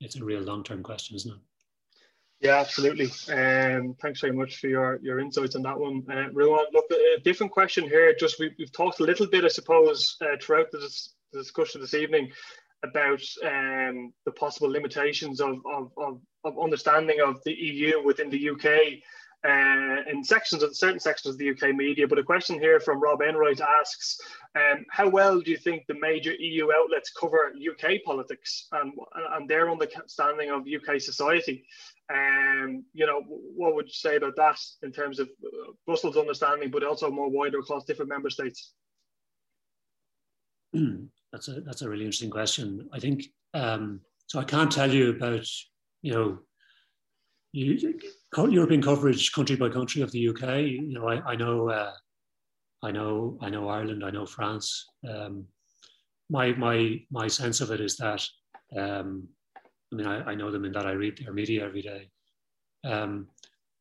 it's 0.00 0.16
a 0.16 0.24
real 0.24 0.42
long 0.42 0.64
term 0.64 0.82
question, 0.82 1.16
isn't 1.16 1.32
it? 1.32 1.38
Yeah, 2.40 2.56
absolutely. 2.56 3.06
Um, 3.32 3.96
thanks 4.02 4.20
very 4.20 4.34
much 4.34 4.56
for 4.56 4.68
your, 4.68 5.00
your 5.02 5.20
insights 5.20 5.56
on 5.56 5.62
that 5.62 5.78
one, 5.78 6.04
uh, 6.10 6.28
Ruadhán. 6.34 6.66
Look, 6.72 6.84
a 6.90 7.20
different 7.22 7.50
question 7.50 7.84
here. 7.84 8.14
Just 8.18 8.38
we, 8.38 8.54
have 8.60 8.72
talked 8.72 9.00
a 9.00 9.04
little 9.04 9.26
bit, 9.26 9.44
I 9.44 9.48
suppose, 9.48 10.16
uh, 10.20 10.36
throughout 10.42 10.70
the, 10.70 10.78
the, 11.32 11.38
discussion 11.38 11.80
this 11.80 11.94
evening 11.94 12.30
about 12.82 13.22
um, 13.42 14.12
the 14.26 14.32
possible 14.32 14.68
limitations 14.68 15.40
of, 15.40 15.56
of, 15.64 15.92
of, 15.96 16.20
of, 16.44 16.58
understanding 16.62 17.20
of 17.26 17.42
the 17.44 17.54
EU 17.54 18.04
within 18.04 18.28
the 18.28 18.50
UK 18.50 19.00
uh, 19.46 19.96
in 20.10 20.24
sections 20.24 20.62
of 20.62 20.76
certain 20.76 20.98
sections 20.98 21.34
of 21.34 21.38
the 21.38 21.50
UK 21.50 21.74
media. 21.74 22.08
But 22.08 22.18
a 22.18 22.24
question 22.24 22.58
here 22.58 22.80
from 22.80 23.00
Rob 23.00 23.20
Enright 23.20 23.60
asks, 23.60 24.18
um, 24.56 24.84
how 24.90 25.08
well 25.08 25.40
do 25.40 25.50
you 25.50 25.56
think 25.56 25.84
the 25.86 25.98
major 26.00 26.32
EU 26.32 26.68
outlets 26.72 27.10
cover 27.10 27.52
UK 27.54 28.02
politics 28.04 28.66
and, 28.72 28.92
and 29.32 29.48
their 29.48 29.70
understanding 29.70 30.50
of 30.50 30.62
UK 30.62 31.00
society? 31.00 31.64
Um, 32.12 32.84
you 32.92 33.06
know, 33.06 33.22
what 33.28 33.74
would 33.74 33.86
you 33.86 33.92
say 33.92 34.16
about 34.16 34.36
that 34.36 34.58
in 34.82 34.92
terms 34.92 35.18
of 35.18 35.28
Brussels 35.86 36.16
understanding, 36.16 36.70
but 36.70 36.84
also 36.84 37.10
more 37.10 37.30
wider 37.30 37.58
across 37.58 37.84
different 37.84 38.08
member 38.10 38.30
states? 38.30 38.72
That's 41.32 41.48
a 41.48 41.60
that's 41.60 41.82
a 41.82 41.88
really 41.88 42.04
interesting 42.04 42.30
question. 42.30 42.88
I 42.92 43.00
think 43.00 43.24
um, 43.52 44.00
so. 44.26 44.38
I 44.38 44.44
can't 44.44 44.70
tell 44.70 44.90
you 44.90 45.10
about 45.10 45.46
you 46.00 46.12
know 46.12 46.38
you, 47.52 47.98
European 48.36 48.82
coverage 48.82 49.32
country 49.32 49.56
by 49.56 49.68
country 49.68 50.02
of 50.02 50.12
the 50.12 50.28
UK. 50.28 50.42
You 50.60 50.92
know, 50.92 51.08
I, 51.08 51.32
I 51.32 51.36
know, 51.36 51.70
uh, 51.70 51.92
I 52.82 52.90
know, 52.90 53.38
I 53.40 53.48
know 53.48 53.68
Ireland. 53.68 54.04
I 54.04 54.10
know 54.10 54.26
France. 54.26 54.86
Um, 55.08 55.46
my 56.28 56.52
my 56.54 57.00
my 57.10 57.28
sense 57.28 57.60
of 57.60 57.70
it 57.70 57.80
is 57.80 57.96
that 57.96 58.22
um, 58.76 59.28
I 59.92 59.96
mean 59.96 60.06
I, 60.06 60.30
I, 60.30 60.34
know 60.34 60.50
them 60.50 60.64
in 60.64 60.72
that 60.72 60.86
I 60.86 60.92
read 60.92 61.18
their 61.18 61.32
media 61.32 61.64
every 61.64 61.82
day. 61.82 62.10
Um, 62.84 63.28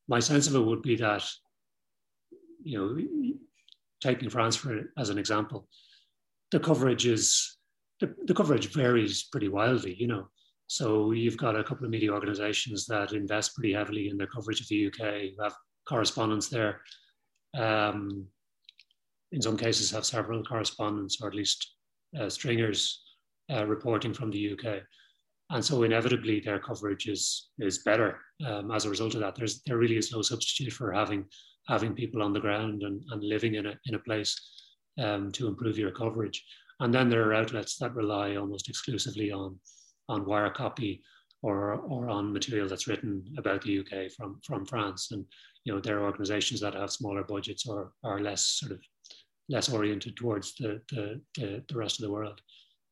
my 0.08 0.20
sense 0.20 0.48
of 0.48 0.56
it 0.56 0.60
would 0.60 0.82
be 0.82 0.96
that 0.98 1.24
you 2.64 2.78
know, 2.78 3.36
taking 4.02 4.30
France 4.30 4.56
for 4.56 4.92
as 4.98 5.10
an 5.10 5.18
example, 5.18 5.68
the 6.52 6.60
coverage 6.60 7.06
is 7.06 7.58
the, 8.00 8.14
the 8.26 8.34
coverage 8.34 8.72
varies 8.72 9.24
pretty 9.24 9.50
wildly. 9.50 9.96
You 9.98 10.08
know, 10.08 10.28
so 10.68 11.12
you've 11.12 11.38
got 11.38 11.56
a 11.56 11.64
couple 11.64 11.86
of 11.86 11.92
media 11.92 12.12
organisations 12.12 12.86
that 12.88 13.14
invest 13.14 13.56
pretty 13.56 13.74
heavily 13.74 14.10
in 14.10 14.18
the 14.18 14.28
coverage 14.28 14.62
of 14.62 14.68
the 14.68 14.88
UK, 14.88 15.32
who 15.38 15.44
have 15.44 15.54
correspondents 15.88 16.50
there. 16.50 16.82
Um, 17.56 18.26
in 19.32 19.42
some 19.42 19.58
cases, 19.58 19.92
have 19.92 20.06
several 20.06 20.44
correspondents 20.44 21.20
or 21.22 21.28
at 21.28 21.36
least 21.36 21.76
uh, 22.20 22.30
stringers 22.30 23.04
uh, 23.52 23.66
reporting 23.66 24.14
from 24.14 24.32
the 24.32 24.54
UK, 24.54 24.82
and 25.52 25.64
so 25.64 25.84
inevitably 25.84 26.40
their 26.40 26.60
coverage 26.60 27.08
is 27.08 27.50
is 27.60 27.84
better 27.84 28.20
um, 28.46 28.72
as 28.72 28.86
a 28.86 28.90
result 28.90 29.14
of 29.14 29.22
that. 29.22 29.36
There's 29.36 29.62
there 29.66 29.78
really 29.78 29.98
is 29.98 30.12
no 30.12 30.22
substitute 30.22 30.74
for 30.74 30.92
having 30.92 31.26
having 31.68 31.94
people 31.94 32.24
on 32.24 32.34
the 32.34 32.40
ground 32.40 32.84
and, 32.84 33.04
and 33.12 33.24
living 33.24 33.56
in 33.56 33.68
a 33.68 33.74
in 33.86 33.96
a 33.96 34.00
place 34.00 34.36
um, 35.00 35.32
to 35.34 35.48
improve 35.48 35.78
your 35.78 35.92
coverage. 35.92 36.44
And 36.80 36.94
then 36.94 37.10
there 37.10 37.28
are 37.28 37.34
outlets 37.34 37.78
that 37.78 37.96
rely 37.96 38.36
almost 38.36 38.68
exclusively 38.68 39.32
on 39.32 39.60
on 40.10 40.26
wire 40.26 40.50
copy 40.50 41.02
or, 41.42 41.74
or 41.74 42.10
on 42.10 42.34
material 42.34 42.68
that's 42.68 42.88
written 42.88 43.24
about 43.38 43.62
the 43.62 43.80
UK 43.80 44.12
from, 44.12 44.40
from 44.44 44.66
France. 44.66 45.10
And, 45.12 45.26
you 45.64 45.74
know, 45.74 45.80
there 45.80 46.00
are 46.00 46.06
organizations 46.06 46.60
that 46.62 46.74
have 46.74 46.92
smaller 46.92 47.24
budgets 47.24 47.68
or 47.68 47.92
are 48.04 48.20
less 48.20 48.46
sort 48.46 48.72
of 48.72 48.80
less 49.48 49.70
oriented 49.70 50.18
towards 50.18 50.56
the, 50.56 50.82
the, 50.90 51.22
the, 51.36 51.64
the 51.70 51.78
rest 51.78 52.00
of 52.00 52.06
the 52.06 52.12
world. 52.12 52.42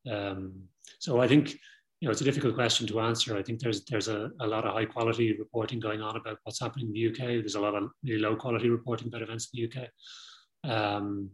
Um, 0.09 0.53
so 0.99 1.20
I 1.20 1.28
think, 1.28 1.53
you 1.99 2.07
know, 2.07 2.11
it's 2.11 2.22
a 2.22 2.26
difficult 2.26 2.53
question 2.53 2.86
to 2.88 2.99
answer. 2.99 3.36
I 3.36 3.41
think 3.41 3.59
there's, 3.59 3.86
there's 3.86 4.07
a, 4.07 4.30
a 4.41 4.45
lot 4.45 4.66
of 4.66 4.74
high 4.74 4.86
quality 4.86 5.36
reporting 5.38 5.80
going 5.80 6.01
on 6.01 6.16
about 6.16 6.38
what's 6.43 6.59
happening 6.59 6.88
in 6.88 6.93
the 6.93 7.07
UK. 7.07 7.39
There's 7.39 7.55
a 7.55 7.61
lot 7.61 7.76
of 7.76 7.89
really 8.03 8.22
low 8.22 8.36
quality 8.36 8.70
reporting 8.70 9.07
about 9.07 9.22
events 9.22 9.49
in 9.51 9.70
the 9.72 9.82
UK. 9.82 10.72
Um, 10.72 11.32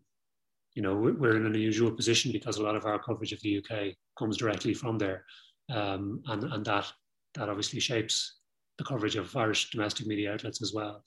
you 0.75 0.83
know, 0.83 0.95
we're 0.95 1.35
in 1.35 1.45
an 1.45 1.55
unusual 1.55 1.91
position 1.91 2.31
because 2.31 2.57
a 2.57 2.63
lot 2.63 2.75
of 2.75 2.85
our 2.85 2.99
coverage 2.99 3.33
of 3.33 3.41
the 3.41 3.57
UK 3.57 3.95
comes 4.17 4.37
directly 4.37 4.73
from 4.73 4.97
there 4.97 5.25
um, 5.69 6.21
and, 6.27 6.43
and 6.43 6.65
that, 6.65 6.91
that 7.35 7.49
obviously 7.49 7.79
shapes 7.79 8.39
the 8.77 8.83
coverage 8.83 9.15
of 9.15 9.35
Irish 9.35 9.69
domestic 9.71 10.07
media 10.07 10.33
outlets 10.33 10.61
as 10.61 10.73
well. 10.73 11.03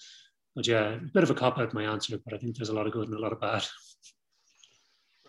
But 0.55 0.67
yeah, 0.67 0.95
a 0.95 1.01
bit 1.15 1.23
of 1.23 1.31
a 1.31 1.35
cop 1.35 1.59
out 1.59 1.75
my 1.75 1.85
answer, 1.85 2.19
but 2.25 2.35
I 2.35 2.39
think 2.39 2.57
there's 2.57 2.69
a 2.69 2.75
lot 2.75 2.87
of 2.87 2.93
good 2.93 3.09
and 3.09 3.17
a 3.17 3.21
lot 3.21 3.33
of 3.33 3.41
bad. 3.41 3.65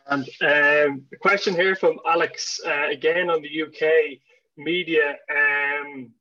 And 0.07 0.27
um, 0.41 1.05
a 1.13 1.17
question 1.21 1.53
here 1.55 1.75
from 1.75 1.97
Alex 2.05 2.59
uh, 2.65 2.89
again 2.89 3.29
on 3.29 3.41
the 3.41 3.63
UK 3.63 4.19
media. 4.57 5.15
Um, 5.31 6.11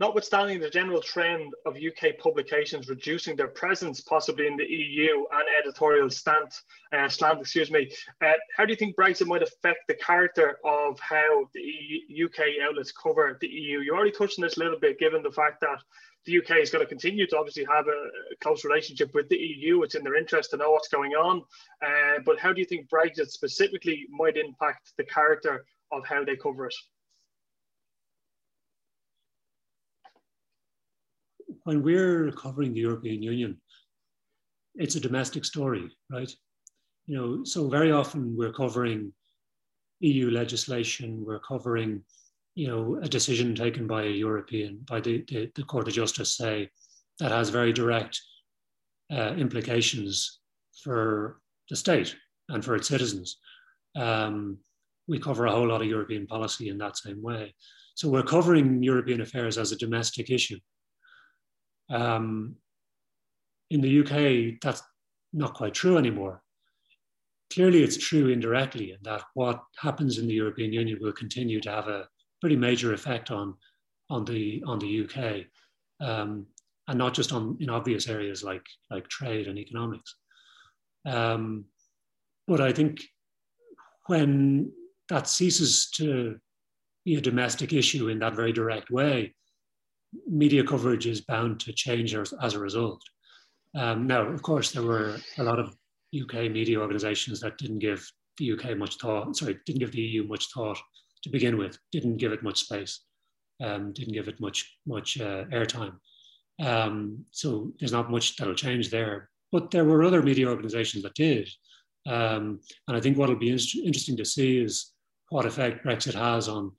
Notwithstanding 0.00 0.60
the 0.60 0.70
general 0.70 1.02
trend 1.02 1.52
of 1.66 1.76
UK 1.76 2.16
publications 2.18 2.88
reducing 2.88 3.36
their 3.36 3.48
presence, 3.48 4.00
possibly 4.00 4.46
in 4.46 4.56
the 4.56 4.64
EU 4.64 5.26
and 5.30 5.44
editorial 5.62 6.08
slant, 6.08 6.54
uh, 6.94 7.06
slant, 7.06 7.38
excuse 7.38 7.70
me, 7.70 7.92
uh, 8.22 8.32
how 8.56 8.64
do 8.64 8.72
you 8.72 8.76
think 8.76 8.96
Brexit 8.96 9.26
might 9.26 9.42
affect 9.42 9.80
the 9.88 9.94
character 9.94 10.56
of 10.64 10.98
how 11.00 11.44
the 11.52 11.60
EU, 11.60 12.24
UK 12.24 12.62
outlets 12.66 12.92
cover 12.92 13.36
the 13.42 13.46
EU? 13.46 13.80
You 13.80 13.94
already 13.94 14.10
touched 14.10 14.38
on 14.38 14.42
this 14.42 14.56
a 14.56 14.60
little 14.60 14.80
bit, 14.80 14.98
given 14.98 15.22
the 15.22 15.30
fact 15.30 15.60
that 15.60 15.82
the 16.24 16.38
UK 16.38 16.62
is 16.62 16.70
going 16.70 16.82
to 16.82 16.88
continue 16.88 17.26
to 17.26 17.36
obviously 17.36 17.66
have 17.70 17.86
a 17.86 18.36
close 18.40 18.64
relationship 18.64 19.12
with 19.12 19.28
the 19.28 19.36
EU. 19.36 19.82
It's 19.82 19.96
in 19.96 20.02
their 20.02 20.16
interest 20.16 20.52
to 20.52 20.56
know 20.56 20.70
what's 20.70 20.88
going 20.88 21.12
on. 21.12 21.42
Uh, 21.82 22.20
but 22.24 22.38
how 22.38 22.54
do 22.54 22.60
you 22.60 22.66
think 22.66 22.88
Brexit 22.88 23.28
specifically 23.28 24.06
might 24.10 24.38
impact 24.38 24.92
the 24.96 25.04
character 25.04 25.66
of 25.92 26.06
how 26.06 26.24
they 26.24 26.36
cover 26.36 26.66
it? 26.68 26.74
When 31.70 31.84
we're 31.84 32.32
covering 32.32 32.74
the 32.74 32.80
European 32.80 33.22
Union, 33.22 33.56
it's 34.74 34.96
a 34.96 35.06
domestic 35.08 35.44
story, 35.44 35.88
right? 36.10 36.32
You 37.06 37.16
know, 37.16 37.44
so 37.44 37.68
very 37.68 37.92
often 37.92 38.36
we're 38.36 38.52
covering 38.52 39.12
EU 40.00 40.30
legislation, 40.32 41.24
we're 41.24 41.46
covering, 41.52 42.02
you 42.56 42.66
know, 42.66 42.98
a 43.02 43.08
decision 43.08 43.54
taken 43.54 43.86
by 43.86 44.02
a 44.02 44.18
European, 44.26 44.84
by 44.88 44.98
the, 45.00 45.24
the, 45.28 45.48
the 45.54 45.62
Court 45.62 45.86
of 45.86 45.94
Justice, 45.94 46.36
say, 46.36 46.68
that 47.20 47.30
has 47.30 47.50
very 47.50 47.72
direct 47.72 48.20
uh, 49.12 49.34
implications 49.44 50.40
for 50.82 51.40
the 51.68 51.76
state 51.76 52.16
and 52.48 52.64
for 52.64 52.74
its 52.74 52.88
citizens. 52.88 53.36
Um, 53.94 54.58
we 55.06 55.20
cover 55.20 55.46
a 55.46 55.52
whole 55.52 55.68
lot 55.68 55.82
of 55.82 55.86
European 55.86 56.26
policy 56.26 56.68
in 56.68 56.78
that 56.78 56.96
same 56.96 57.22
way. 57.22 57.54
So 57.94 58.08
we're 58.08 58.24
covering 58.24 58.82
European 58.82 59.20
affairs 59.20 59.56
as 59.56 59.70
a 59.70 59.78
domestic 59.78 60.30
issue. 60.30 60.58
Um, 61.90 62.56
in 63.70 63.80
the 63.80 64.00
UK, 64.00 64.60
that's 64.62 64.82
not 65.32 65.54
quite 65.54 65.74
true 65.74 65.96
anymore. 65.96 66.42
Clearly, 67.52 67.82
it's 67.82 67.96
true 67.96 68.28
indirectly 68.28 68.92
in 68.92 68.98
that 69.02 69.22
what 69.34 69.60
happens 69.78 70.18
in 70.18 70.26
the 70.26 70.34
European 70.34 70.72
Union 70.72 70.98
will 71.00 71.12
continue 71.12 71.60
to 71.60 71.70
have 71.70 71.88
a 71.88 72.08
pretty 72.40 72.56
major 72.56 72.92
effect 72.94 73.30
on, 73.30 73.54
on, 74.08 74.24
the, 74.24 74.62
on 74.66 74.78
the 74.78 75.04
UK, 75.04 75.46
um, 76.00 76.46
and 76.88 76.98
not 76.98 77.14
just 77.14 77.32
on 77.32 77.56
in 77.60 77.70
obvious 77.70 78.08
areas 78.08 78.42
like, 78.42 78.64
like 78.90 79.08
trade 79.08 79.46
and 79.46 79.58
economics. 79.58 80.16
Um, 81.06 81.64
but 82.46 82.60
I 82.60 82.72
think 82.72 83.02
when 84.06 84.72
that 85.08 85.28
ceases 85.28 85.90
to 85.96 86.36
be 87.04 87.16
a 87.16 87.20
domestic 87.20 87.72
issue 87.72 88.08
in 88.08 88.18
that 88.20 88.34
very 88.34 88.52
direct 88.52 88.90
way, 88.90 89.34
media 90.28 90.64
coverage 90.64 91.06
is 91.06 91.20
bound 91.20 91.60
to 91.60 91.72
change 91.72 92.14
as, 92.14 92.32
as 92.42 92.54
a 92.54 92.58
result. 92.58 93.02
Um, 93.76 94.06
now, 94.06 94.22
of 94.22 94.42
course, 94.42 94.72
there 94.72 94.82
were 94.82 95.16
a 95.38 95.42
lot 95.42 95.58
of 95.58 95.76
UK 96.18 96.50
media 96.50 96.80
organisations 96.80 97.40
that 97.40 97.58
didn't 97.58 97.78
give 97.78 98.04
the 98.38 98.52
UK 98.52 98.76
much 98.76 98.96
thought, 98.96 99.36
sorry, 99.36 99.58
didn't 99.66 99.80
give 99.80 99.92
the 99.92 100.00
EU 100.00 100.24
much 100.26 100.48
thought 100.52 100.78
to 101.22 101.30
begin 101.30 101.56
with, 101.56 101.78
didn't 101.92 102.16
give 102.16 102.32
it 102.32 102.42
much 102.42 102.60
space, 102.60 103.00
um, 103.62 103.92
didn't 103.92 104.14
give 104.14 104.28
it 104.28 104.40
much, 104.40 104.76
much 104.86 105.20
uh, 105.20 105.44
airtime. 105.52 105.92
Um, 106.60 107.24
so 107.30 107.72
there's 107.78 107.92
not 107.92 108.10
much 108.10 108.36
that'll 108.36 108.54
change 108.54 108.90
there. 108.90 109.28
But 109.52 109.70
there 109.70 109.84
were 109.84 110.04
other 110.04 110.22
media 110.22 110.48
organisations 110.48 111.02
that 111.02 111.14
did. 111.14 111.48
Um, 112.06 112.60
and 112.88 112.96
I 112.96 113.00
think 113.00 113.18
what'll 113.18 113.36
be 113.36 113.50
in- 113.50 113.84
interesting 113.84 114.16
to 114.16 114.24
see 114.24 114.58
is 114.58 114.92
what 115.28 115.46
effect 115.46 115.84
Brexit 115.84 116.14
has 116.14 116.48
on, 116.48 116.72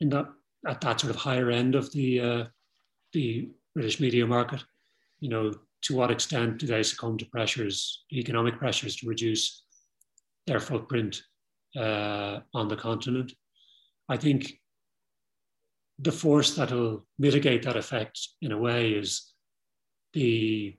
in 0.00 0.08
that 0.10 0.26
at 0.66 0.80
that 0.80 1.00
sort 1.00 1.10
of 1.14 1.16
higher 1.16 1.50
end 1.50 1.74
of 1.74 1.92
the 1.92 2.20
uh, 2.20 2.44
the 3.12 3.50
British 3.74 4.00
media 4.00 4.26
market. 4.26 4.62
You 5.20 5.28
know, 5.28 5.52
to 5.82 5.96
what 5.96 6.10
extent 6.10 6.58
do 6.58 6.66
they 6.66 6.82
succumb 6.82 7.18
to 7.18 7.26
pressures, 7.26 8.04
economic 8.12 8.58
pressures, 8.58 8.96
to 8.96 9.08
reduce 9.08 9.64
their 10.46 10.60
footprint 10.60 11.22
uh, 11.76 12.40
on 12.54 12.68
the 12.68 12.76
continent? 12.76 13.32
I 14.08 14.16
think 14.16 14.52
the 15.98 16.12
force 16.12 16.54
that'll 16.54 17.06
mitigate 17.18 17.62
that 17.62 17.76
effect 17.76 18.18
in 18.40 18.52
a 18.52 18.58
way 18.58 18.90
is 18.90 19.32
the, 20.14 20.76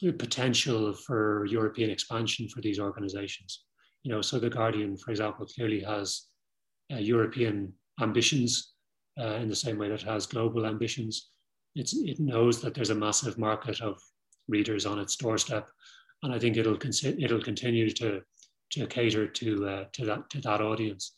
the 0.00 0.12
potential 0.12 0.92
for 0.92 1.46
European 1.46 1.90
expansion 1.90 2.48
for 2.48 2.60
these 2.60 2.80
organizations. 2.80 3.64
You 4.02 4.12
know, 4.12 4.22
so 4.22 4.38
the 4.38 4.50
Guardian, 4.50 4.96
for 4.96 5.10
example, 5.10 5.46
clearly 5.46 5.80
has 5.80 6.26
uh, 6.92 6.96
European 6.96 7.72
ambitions 8.00 8.74
uh, 9.20 9.34
in 9.34 9.48
the 9.48 9.56
same 9.56 9.78
way 9.78 9.88
that 9.88 10.02
it 10.02 10.08
has 10.08 10.26
global 10.26 10.66
ambitions. 10.66 11.30
It's, 11.74 11.94
it 11.94 12.20
knows 12.20 12.60
that 12.62 12.74
there's 12.74 12.90
a 12.90 12.94
massive 12.94 13.38
market 13.38 13.80
of 13.80 14.00
readers 14.48 14.86
on 14.86 14.98
its 14.98 15.16
doorstep, 15.16 15.68
and 16.22 16.32
I 16.32 16.38
think 16.38 16.56
it'll 16.56 16.78
it'll 16.82 17.42
continue 17.42 17.90
to 17.90 18.22
to 18.70 18.86
cater 18.86 19.26
to 19.26 19.68
uh, 19.68 19.84
to 19.92 20.04
that 20.06 20.30
to 20.30 20.40
that 20.40 20.60
audience. 20.60 21.12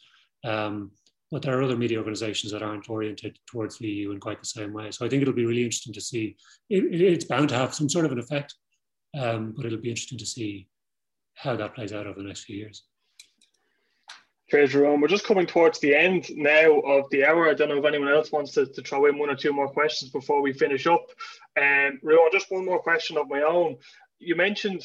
Um, 0.44 0.92
but 1.30 1.42
there 1.42 1.56
are 1.56 1.62
other 1.62 1.76
media 1.76 1.98
organizations 1.98 2.52
that 2.52 2.62
aren't 2.62 2.90
oriented 2.90 3.38
towards 3.46 3.78
the 3.78 3.88
EU 3.88 4.10
in 4.10 4.18
quite 4.18 4.40
the 4.40 4.46
same 4.46 4.72
way. 4.72 4.90
So 4.90 5.06
I 5.06 5.08
think 5.08 5.22
it'll 5.22 5.34
be 5.34 5.46
really 5.46 5.62
interesting 5.62 5.94
to 5.94 6.00
see. 6.00 6.36
It, 6.68 6.84
it's 7.00 7.24
bound 7.24 7.50
to 7.50 7.54
have 7.54 7.74
some 7.74 7.88
sort 7.88 8.04
of 8.04 8.12
an 8.12 8.18
effect, 8.18 8.54
um, 9.18 9.54
but 9.56 9.64
it'll 9.64 9.78
be 9.78 9.90
interesting 9.90 10.18
to 10.18 10.26
see 10.26 10.68
how 11.34 11.54
that 11.56 11.74
plays 11.74 11.92
out 11.92 12.06
over 12.06 12.20
the 12.20 12.26
next 12.26 12.44
few 12.44 12.56
years. 12.56 12.84
Cheers, 14.51 14.72
Jerome. 14.72 15.01
We're 15.01 15.07
just 15.07 15.26
coming 15.26 15.46
towards 15.46 15.78
the 15.78 15.94
end 15.94 16.28
now 16.34 16.80
of 16.80 17.09
the 17.11 17.24
hour. 17.24 17.48
I 17.48 17.55
don't 17.55 17.68
know 17.68 17.78
if 17.78 17.84
anyone 17.84 18.09
else 18.09 18.32
wants 18.32 18.51
to, 18.55 18.66
to 18.66 18.82
throw 18.82 19.07
in 19.07 19.16
one 19.16 19.30
or 19.30 19.36
two 19.36 19.53
more 19.53 19.68
questions 19.68 20.11
before 20.11 20.42
we 20.42 20.53
finish 20.53 20.88
up. 20.88 21.07
Um, 21.57 22.01
Ruadhán, 22.03 22.32
just 22.32 22.51
one 22.51 22.64
more 22.64 22.80
question 22.80 23.16
of 23.16 23.28
my 23.28 23.42
own. 23.42 23.76
You 24.18 24.34
mentioned 24.34 24.82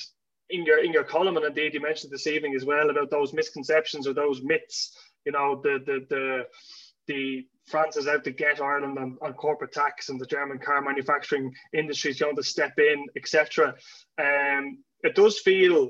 in 0.51 0.65
your 0.65 0.83
in 0.83 0.93
your 0.93 1.03
column, 1.03 1.37
and 1.37 1.45
indeed 1.47 1.73
you 1.73 1.81
mentioned 1.81 2.13
this 2.13 2.27
evening 2.27 2.53
as 2.53 2.63
well 2.63 2.91
about 2.91 3.09
those 3.09 3.33
misconceptions 3.33 4.07
or 4.07 4.13
those 4.13 4.43
myths. 4.43 4.95
You 5.25 5.31
know, 5.31 5.59
the 5.63 5.79
the 5.83 6.05
the 6.11 6.45
the 7.07 7.47
France 7.65 7.97
is 7.97 8.07
out 8.07 8.23
to 8.25 8.31
get 8.31 8.61
Ireland 8.61 8.99
on, 8.99 9.17
on 9.23 9.33
corporate 9.33 9.71
tax, 9.71 10.09
and 10.09 10.21
the 10.21 10.27
German 10.27 10.59
car 10.59 10.79
manufacturing 10.83 11.51
industry 11.73 12.11
is 12.11 12.19
going 12.19 12.35
to 12.35 12.43
step 12.43 12.77
in, 12.77 13.07
etc. 13.17 13.73
Um, 14.19 14.83
it 15.01 15.15
does 15.15 15.39
feel 15.39 15.89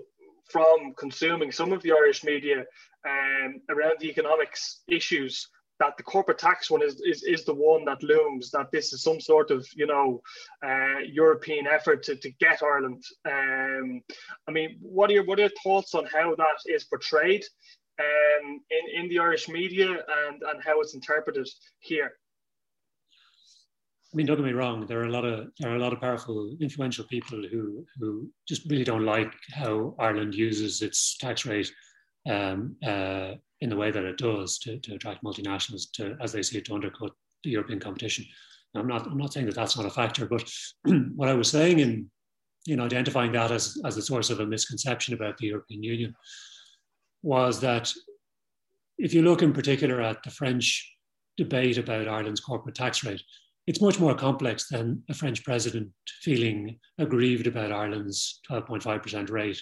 from 0.49 0.93
consuming 0.97 1.51
some 1.51 1.73
of 1.73 1.82
the 1.82 1.91
Irish 1.91 2.23
media 2.23 2.63
um, 3.07 3.61
around 3.69 3.95
the 3.99 4.09
economics 4.09 4.81
issues 4.87 5.47
that 5.79 5.97
the 5.97 6.03
corporate 6.03 6.37
tax 6.37 6.71
one 6.71 6.81
is, 6.81 7.01
is, 7.01 7.23
is 7.23 7.43
the 7.43 7.53
one 7.53 7.83
that 7.85 8.01
looms, 8.01 8.49
that 8.51 8.71
this 8.71 8.93
is 8.93 9.03
some 9.03 9.19
sort 9.19 9.51
of, 9.51 9.67
you 9.75 9.85
know, 9.85 10.21
uh, 10.65 10.99
European 10.99 11.67
effort 11.67 12.01
to, 12.03 12.15
to 12.15 12.31
get 12.39 12.63
Ireland. 12.63 13.03
Um, 13.25 14.01
I 14.47 14.51
mean, 14.51 14.77
what 14.81 15.09
are, 15.09 15.13
your, 15.13 15.25
what 15.25 15.37
are 15.37 15.43
your 15.43 15.51
thoughts 15.63 15.93
on 15.93 16.05
how 16.05 16.33
that 16.35 16.57
is 16.65 16.85
portrayed 16.85 17.43
um, 17.99 18.61
in, 18.71 19.03
in 19.03 19.09
the 19.09 19.19
Irish 19.19 19.49
media 19.49 19.89
and, 19.89 20.41
and 20.41 20.63
how 20.63 20.79
it's 20.79 20.95
interpreted 20.95 21.47
here? 21.79 22.13
I 24.13 24.15
mean, 24.15 24.27
don't 24.27 24.37
get 24.37 24.45
me 24.45 24.53
wrong. 24.53 24.85
There 24.85 25.01
are 25.01 25.07
a 25.07 25.11
lot 25.11 25.25
of 25.25 25.49
there 25.59 25.73
are 25.73 25.75
a 25.75 25.79
lot 25.79 25.91
of 25.91 25.99
powerful, 25.99 26.55
influential 26.61 27.03
people 27.03 27.43
who 27.51 27.85
who 27.99 28.29
just 28.47 28.63
really 28.69 28.85
don't 28.85 29.03
like 29.03 29.33
how 29.51 29.93
Ireland 29.99 30.33
uses 30.33 30.81
its 30.81 31.17
tax 31.17 31.45
rate 31.45 31.69
um, 32.30 32.76
uh, 32.86 33.34
in 33.61 33.69
the 33.69 33.76
way 33.76 33.91
that 33.91 34.03
it 34.03 34.17
does 34.17 34.57
to, 34.59 34.80
to 34.80 34.95
attract 34.95 35.23
multinationals 35.23 35.91
to, 35.93 36.17
as 36.21 36.32
they 36.32 36.41
see 36.41 36.57
it, 36.57 36.65
to 36.65 36.73
undercut 36.73 37.11
the 37.43 37.51
European 37.51 37.80
competition. 37.80 38.26
Now, 38.73 38.82
I'm 38.82 38.88
not, 38.88 39.07
I'm 39.07 39.17
not 39.17 39.34
saying 39.34 39.45
that 39.45 39.55
that's 39.55 39.78
not 39.78 39.86
a 39.86 39.91
factor, 39.91 40.26
but 40.26 40.49
what 41.15 41.30
I 41.30 41.34
was 41.34 41.49
saying 41.49 41.80
in, 41.80 42.09
in 42.67 42.80
identifying 42.80 43.32
that 43.34 43.51
as, 43.51 43.78
as 43.86 43.95
the 43.95 44.01
source 44.01 44.30
of 44.30 44.39
a 44.39 44.45
misconception 44.45 45.13
about 45.13 45.38
the 45.38 45.47
European 45.47 45.84
Union 45.84 46.13
was 47.23 47.59
that 47.61 47.91
if 48.97 49.13
you 49.13 49.21
look 49.21 49.41
in 49.41 49.53
particular 49.53 50.01
at 50.01 50.21
the 50.23 50.30
French 50.30 50.91
debate 51.38 51.78
about 51.78 52.07
Ireland's 52.07 52.39
corporate 52.39 52.76
tax 52.76 53.03
rate, 53.03 53.21
it's 53.67 53.82
much 53.82 53.99
more 53.99 54.13
complex 54.13 54.67
than 54.69 55.03
a 55.09 55.13
French 55.13 55.43
president 55.43 55.89
feeling 56.21 56.80
aggrieved 56.99 57.47
about 57.47 57.71
Ireland's 57.71 58.41
12.5% 58.49 59.32
rate 59.32 59.61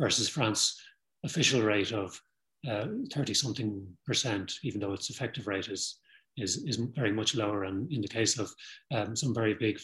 versus 0.00 0.28
France 0.28 0.80
official 1.24 1.62
rate 1.62 1.92
of 1.92 2.18
30 2.64 3.32
uh, 3.32 3.34
something 3.34 3.86
percent, 4.06 4.54
even 4.62 4.80
though 4.80 4.92
its 4.92 5.10
effective 5.10 5.46
rate 5.46 5.68
is, 5.68 5.98
is, 6.36 6.64
is 6.64 6.76
very 6.94 7.12
much 7.12 7.34
lower. 7.34 7.64
And 7.64 7.90
in 7.92 8.00
the 8.00 8.08
case 8.08 8.38
of 8.38 8.52
um, 8.92 9.16
some 9.16 9.34
very 9.34 9.54
big 9.54 9.80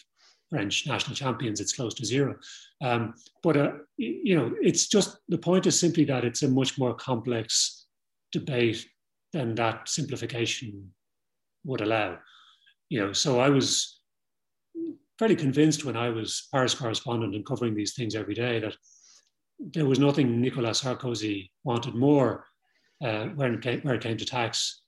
French 0.50 0.86
national 0.86 1.16
champions, 1.16 1.60
it's 1.60 1.74
close 1.74 1.94
to 1.94 2.06
zero. 2.06 2.36
Um, 2.82 3.14
but, 3.42 3.56
uh, 3.56 3.72
you 3.96 4.36
know, 4.36 4.54
it's 4.62 4.86
just 4.86 5.18
the 5.28 5.38
point 5.38 5.66
is 5.66 5.78
simply 5.78 6.04
that 6.04 6.24
it's 6.24 6.42
a 6.42 6.48
much 6.48 6.78
more 6.78 6.94
complex 6.94 7.86
debate 8.32 8.86
than 9.32 9.54
that 9.56 9.88
simplification 9.88 10.90
would 11.64 11.80
allow. 11.80 12.18
You 12.88 13.00
know, 13.00 13.12
so 13.12 13.40
I 13.40 13.50
was 13.50 14.00
fairly 15.18 15.36
convinced 15.36 15.84
when 15.84 15.96
I 15.96 16.08
was 16.10 16.48
Paris 16.52 16.74
correspondent 16.74 17.34
and 17.34 17.44
covering 17.44 17.74
these 17.74 17.94
things 17.94 18.14
every 18.14 18.34
day 18.34 18.60
that 18.60 18.74
there 19.58 19.86
was 19.86 19.98
nothing 19.98 20.40
Nicolas 20.40 20.82
Sarkozy 20.82 21.50
wanted 21.64 21.94
more 21.94 22.46
uh, 23.04 23.26
when 23.26 23.54
it 23.54 23.62
came, 23.62 23.80
where 23.80 23.94
it 23.94 24.02
came 24.02 24.16
to 24.16 24.24
tax 24.24 24.82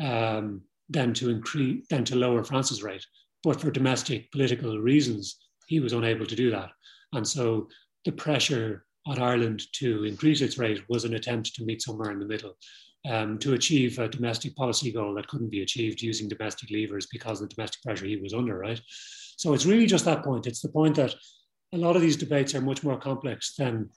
um, 0.00 0.62
than 0.88 1.12
to 1.14 1.30
increase 1.30 1.86
than 1.88 2.04
to 2.04 2.16
lower 2.16 2.44
France's 2.44 2.82
rate. 2.82 3.04
But 3.44 3.60
for 3.60 3.70
domestic 3.70 4.30
political 4.32 4.78
reasons, 4.78 5.36
he 5.66 5.80
was 5.80 5.92
unable 5.92 6.26
to 6.26 6.36
do 6.36 6.50
that, 6.50 6.70
and 7.12 7.26
so 7.26 7.68
the 8.04 8.12
pressure 8.12 8.84
on 9.06 9.18
Ireland 9.18 9.62
to 9.74 10.04
increase 10.04 10.40
its 10.40 10.58
rate 10.58 10.82
was 10.88 11.04
an 11.04 11.14
attempt 11.14 11.54
to 11.54 11.64
meet 11.64 11.82
somewhere 11.82 12.10
in 12.10 12.18
the 12.18 12.26
middle. 12.26 12.56
Um, 13.08 13.38
to 13.38 13.54
achieve 13.54 13.98
a 14.00 14.08
domestic 14.08 14.56
policy 14.56 14.90
goal 14.90 15.14
that 15.14 15.28
couldn't 15.28 15.50
be 15.50 15.62
achieved 15.62 16.02
using 16.02 16.28
domestic 16.28 16.68
levers 16.70 17.06
because 17.06 17.40
of 17.40 17.48
the 17.48 17.54
domestic 17.54 17.80
pressure 17.82 18.06
he 18.06 18.16
was 18.16 18.34
under, 18.34 18.58
right? 18.58 18.80
So 19.36 19.54
it's 19.54 19.64
really 19.64 19.86
just 19.86 20.04
that 20.04 20.24
point. 20.24 20.48
It's 20.48 20.60
the 20.60 20.68
point 20.68 20.96
that 20.96 21.14
a 21.72 21.78
lot 21.78 21.96
of 21.96 22.02
these 22.02 22.16
debates 22.16 22.54
are 22.54 22.60
much 22.60 22.82
more 22.82 22.98
complex 22.98 23.54
than, 23.56 23.90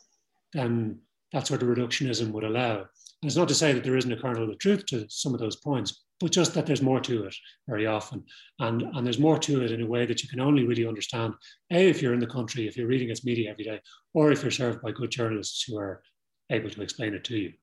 than 0.54 1.00
that 1.32 1.48
sort 1.48 1.64
of 1.64 1.70
reductionism 1.70 2.32
would 2.32 2.44
allow. 2.44 2.78
And 2.78 3.30
it's 3.30 3.38
not 3.38 3.48
to 3.50 3.56
say 3.56 3.72
that 3.72 3.84
there 3.84 3.98
isn't 3.98 4.12
a 4.12 4.18
kernel 4.18 4.50
of 4.50 4.60
truth 4.60 4.86
to 4.88 5.06
some 5.10 5.34
of 5.34 5.40
those 5.40 5.56
points, 5.56 6.04
but 6.20 6.32
just 6.32 6.54
that 6.54 6.66
there's 6.66 6.82
more 6.82 7.00
to 7.00 7.26
it 7.26 7.36
very 7.68 7.86
often. 7.88 8.24
And, 8.60 8.82
and 8.82 9.06
there's 9.06 9.20
more 9.20 9.40
to 9.40 9.64
it 9.64 9.72
in 9.72 9.82
a 9.82 9.88
way 9.88 10.06
that 10.06 10.22
you 10.22 10.30
can 10.30 10.40
only 10.40 10.66
really 10.66 10.88
understand, 10.88 11.34
A, 11.72 11.90
if 11.90 12.02
you're 12.02 12.14
in 12.14 12.20
the 12.20 12.28
country, 12.28 12.68
if 12.68 12.76
you're 12.76 12.88
reading 12.88 13.10
its 13.10 13.24
media 13.24 13.52
every 13.52 13.64
day, 13.64 13.80
or 14.14 14.32
if 14.32 14.42
you're 14.42 14.52
served 14.52 14.82
by 14.82 14.92
good 14.92 15.12
journalists 15.12 15.64
who 15.64 15.78
are 15.78 16.02
able 16.50 16.70
to 16.70 16.82
explain 16.82 17.14
it 17.14 17.24
to 17.26 17.38
you. 17.38 17.54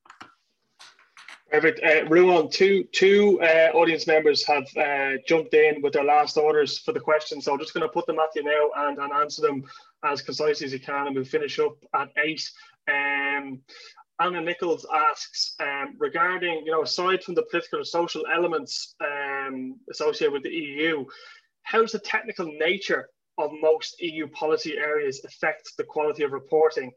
Perfect. 1.51 1.79
Uh, 1.83 2.05
Ruadhán, 2.07 2.51
two, 2.51 2.83
two 2.91 3.41
uh, 3.41 3.71
audience 3.73 4.05
members 4.05 4.45
have 4.45 4.67
uh, 4.77 5.17
jumped 5.27 5.53
in 5.55 5.81
with 5.81 5.93
their 5.93 6.03
last 6.03 6.37
orders 6.37 6.77
for 6.77 6.91
the 6.91 6.99
questions. 6.99 7.45
So 7.45 7.53
I'm 7.53 7.59
just 7.59 7.73
going 7.73 7.87
to 7.87 7.91
put 7.91 8.05
them 8.05 8.19
at 8.19 8.29
you 8.35 8.43
now 8.43 8.87
and, 8.87 8.99
and 8.99 9.11
answer 9.11 9.41
them 9.41 9.63
as 10.03 10.21
concisely 10.21 10.65
as 10.65 10.73
you 10.73 10.79
can, 10.79 11.07
and 11.07 11.15
we'll 11.15 11.25
finish 11.25 11.59
up 11.59 11.75
at 11.95 12.09
eight. 12.23 12.49
Um, 12.89 13.61
Anna 14.19 14.41
Nichols 14.41 14.85
asks 14.93 15.55
um, 15.61 15.95
regarding, 15.97 16.63
you 16.65 16.71
know, 16.71 16.83
aside 16.83 17.23
from 17.23 17.35
the 17.35 17.43
political 17.43 17.79
and 17.79 17.87
social 17.87 18.23
elements 18.33 18.95
um, 19.01 19.79
associated 19.89 20.33
with 20.33 20.43
the 20.43 20.49
EU, 20.49 21.05
how's 21.63 21.93
the 21.93 21.99
technical 21.99 22.45
nature 22.45 23.09
of 23.39 23.51
most 23.61 23.99
EU 24.01 24.27
policy 24.27 24.77
areas 24.77 25.23
affect 25.25 25.71
the 25.77 25.83
quality 25.83 26.23
of 26.23 26.33
reporting, 26.33 26.91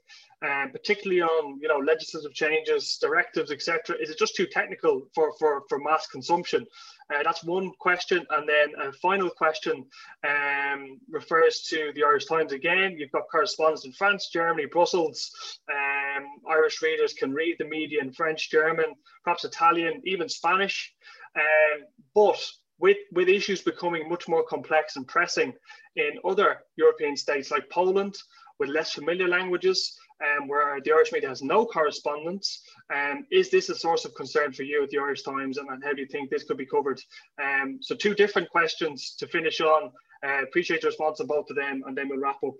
um, 0.44 0.70
particularly 0.72 1.22
on 1.22 1.58
you 1.62 1.68
know 1.68 1.78
legislative 1.78 2.34
changes, 2.34 2.98
directives, 3.00 3.52
etc. 3.52 3.96
Is 4.00 4.10
it 4.10 4.18
just 4.18 4.34
too 4.34 4.46
technical 4.46 5.08
for 5.14 5.32
for, 5.38 5.62
for 5.68 5.78
mass 5.78 6.06
consumption? 6.08 6.66
Uh, 7.14 7.22
that's 7.22 7.44
one 7.44 7.70
question, 7.78 8.26
and 8.30 8.48
then 8.48 8.72
a 8.82 8.92
final 8.92 9.30
question 9.30 9.84
um, 10.26 10.98
refers 11.08 11.62
to 11.62 11.92
the 11.94 12.02
Irish 12.02 12.26
Times 12.26 12.52
again. 12.52 12.96
You've 12.98 13.12
got 13.12 13.30
correspondents 13.30 13.84
in 13.84 13.92
France, 13.92 14.28
Germany, 14.32 14.66
Brussels. 14.66 15.30
Um, 15.70 16.26
Irish 16.50 16.82
readers 16.82 17.12
can 17.12 17.32
read 17.32 17.56
the 17.58 17.66
media 17.66 18.00
in 18.00 18.12
French, 18.12 18.50
German, 18.50 18.94
perhaps 19.24 19.44
Italian, 19.44 20.02
even 20.04 20.28
Spanish. 20.28 20.92
Um, 21.36 21.84
but 22.14 22.44
with, 22.82 22.98
with 23.12 23.28
issues 23.28 23.62
becoming 23.62 24.08
much 24.08 24.28
more 24.28 24.42
complex 24.42 24.96
and 24.96 25.06
pressing 25.06 25.54
in 25.94 26.18
other 26.24 26.58
European 26.76 27.16
states 27.16 27.50
like 27.50 27.70
Poland, 27.70 28.16
with 28.58 28.68
less 28.68 28.92
familiar 28.92 29.28
languages, 29.28 29.96
um, 30.22 30.48
where 30.48 30.80
the 30.84 30.92
Irish 30.92 31.12
media 31.12 31.28
has 31.28 31.42
no 31.42 31.64
correspondence. 31.64 32.60
Um, 32.92 33.24
is 33.30 33.50
this 33.50 33.68
a 33.68 33.74
source 33.74 34.04
of 34.04 34.14
concern 34.16 34.52
for 34.52 34.64
you 34.64 34.82
at 34.82 34.90
the 34.90 34.98
Irish 34.98 35.22
Times, 35.22 35.58
and, 35.58 35.68
and 35.70 35.82
how 35.82 35.92
do 35.92 36.00
you 36.00 36.08
think 36.08 36.28
this 36.28 36.42
could 36.42 36.56
be 36.56 36.66
covered? 36.66 37.00
Um, 37.42 37.78
so, 37.80 37.94
two 37.94 38.14
different 38.14 38.50
questions 38.50 39.14
to 39.18 39.28
finish 39.28 39.60
on. 39.60 39.92
Uh, 40.24 40.42
appreciate 40.42 40.82
your 40.82 40.90
response 40.90 41.20
on 41.20 41.28
both 41.28 41.50
of 41.50 41.56
them, 41.56 41.82
and 41.86 41.96
then 41.96 42.08
we'll 42.08 42.20
wrap 42.20 42.42
up. 42.44 42.54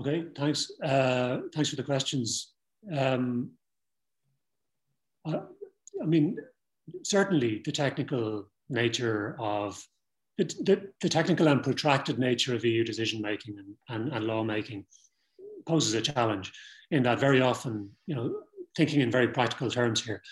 Okay, 0.00 0.24
thanks. 0.36 0.70
Uh, 0.82 1.42
thanks 1.52 1.70
for 1.70 1.76
the 1.76 1.82
questions. 1.82 2.52
Um, 2.92 3.50
I, 5.24 5.40
I 6.02 6.06
mean, 6.06 6.36
certainly 7.02 7.62
the 7.64 7.72
technical 7.72 8.50
nature 8.68 9.36
of 9.38 9.82
the, 10.38 10.44
the, 10.44 10.88
the, 11.00 11.08
technical 11.08 11.46
and 11.48 11.62
protracted 11.62 12.18
nature 12.18 12.54
of 12.54 12.64
EU 12.64 12.82
decision 12.82 13.20
making 13.20 13.56
and, 13.58 13.74
and, 13.88 14.12
and 14.12 14.26
law 14.26 14.42
making 14.42 14.84
poses 15.66 15.94
a 15.94 16.00
challenge 16.00 16.52
in 16.90 17.02
that 17.04 17.20
very 17.20 17.40
often, 17.40 17.90
you 18.06 18.14
know, 18.14 18.34
thinking 18.76 19.00
in 19.00 19.10
very 19.10 19.28
practical 19.28 19.70
terms 19.70 20.04
here, 20.04 20.22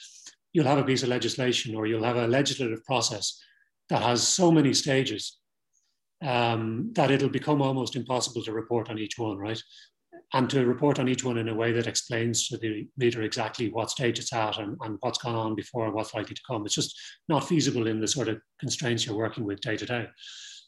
you'll 0.52 0.66
have 0.66 0.78
a 0.78 0.84
piece 0.84 1.02
of 1.02 1.08
legislation 1.08 1.74
or 1.74 1.86
you'll 1.86 2.04
have 2.04 2.16
a 2.16 2.26
legislative 2.26 2.84
process 2.84 3.40
that 3.88 4.02
has 4.02 4.26
so 4.26 4.50
many 4.50 4.74
stages 4.74 5.38
um, 6.22 6.90
that 6.94 7.10
it'll 7.10 7.28
become 7.28 7.62
almost 7.62 7.96
impossible 7.96 8.42
to 8.42 8.52
report 8.52 8.90
on 8.90 8.98
each 8.98 9.18
one, 9.18 9.38
right? 9.38 9.60
And 10.34 10.48
to 10.48 10.64
report 10.64 10.98
on 10.98 11.08
each 11.08 11.24
one 11.24 11.36
in 11.36 11.48
a 11.48 11.54
way 11.54 11.72
that 11.72 11.86
explains 11.86 12.48
to 12.48 12.56
the 12.56 12.88
reader 12.96 13.22
exactly 13.22 13.70
what 13.70 13.90
stage 13.90 14.18
it's 14.18 14.32
at 14.32 14.58
and, 14.58 14.76
and 14.80 14.96
what's 15.00 15.18
gone 15.18 15.34
on 15.34 15.54
before 15.54 15.84
and 15.84 15.94
what's 15.94 16.14
likely 16.14 16.34
to 16.34 16.42
come. 16.46 16.64
It's 16.64 16.74
just 16.74 16.98
not 17.28 17.46
feasible 17.46 17.86
in 17.86 18.00
the 18.00 18.08
sort 18.08 18.28
of 18.28 18.40
constraints 18.58 19.04
you're 19.04 19.16
working 19.16 19.44
with 19.44 19.60
day 19.60 19.76
to 19.76 19.84
day. 19.84 20.06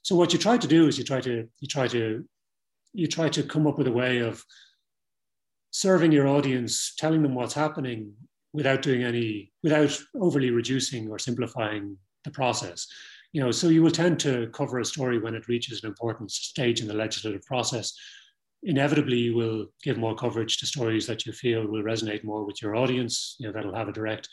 So 0.03 0.17
what 0.17 0.33
you 0.35 0.39
try 0.39 0.59
to 0.59 0.69
do 0.69 0.87
is 0.87 0.99
you 0.99 1.05
try 1.05 1.21
to 1.23 1.49
you 1.61 1.69
try 1.69 1.89
to 1.89 2.25
you 2.93 3.07
try 3.07 3.29
to 3.31 3.43
come 3.43 3.67
up 3.67 3.79
with 3.79 3.87
a 3.87 3.93
way 3.93 4.19
of 4.19 4.45
serving 5.71 6.13
your 6.13 6.29
audience, 6.29 6.95
telling 6.97 7.23
them 7.23 7.35
what's 7.35 7.55
happening 7.55 8.13
without 8.53 8.83
doing 8.83 9.03
any 9.03 9.51
without 9.63 9.99
overly 10.21 10.51
reducing 10.51 11.09
or 11.09 11.19
simplifying 11.19 11.97
the 12.25 12.31
process. 12.31 12.87
You 13.33 13.41
know, 13.41 13.51
so 13.51 13.69
you 13.69 13.83
will 13.83 13.91
tend 13.91 14.21
to 14.21 14.49
cover 14.53 14.79
a 14.79 14.85
story 14.85 15.19
when 15.19 15.35
it 15.35 15.49
reaches 15.49 15.83
an 15.83 15.89
important 15.89 16.31
stage 16.31 16.81
in 16.81 16.87
the 16.87 16.95
legislative 16.95 17.43
process 17.43 17.93
inevitably 18.65 19.19
you 19.19 19.35
will 19.35 19.67
give 19.83 19.99
more 19.99 20.15
coverage 20.15 20.59
to 20.59 20.67
stories 20.67 21.07
that 21.07 21.27
you 21.27 21.33
feel 21.33 21.67
will 21.67 21.83
resonate 21.83 22.25
more 22.25 22.45
with 22.45 22.61
your 22.63 22.75
audience. 22.77 23.37
You 23.39 23.47
know, 23.47 23.53
that'll 23.53 23.75
have 23.75 23.89
a 23.89 23.93
direct 23.93 24.29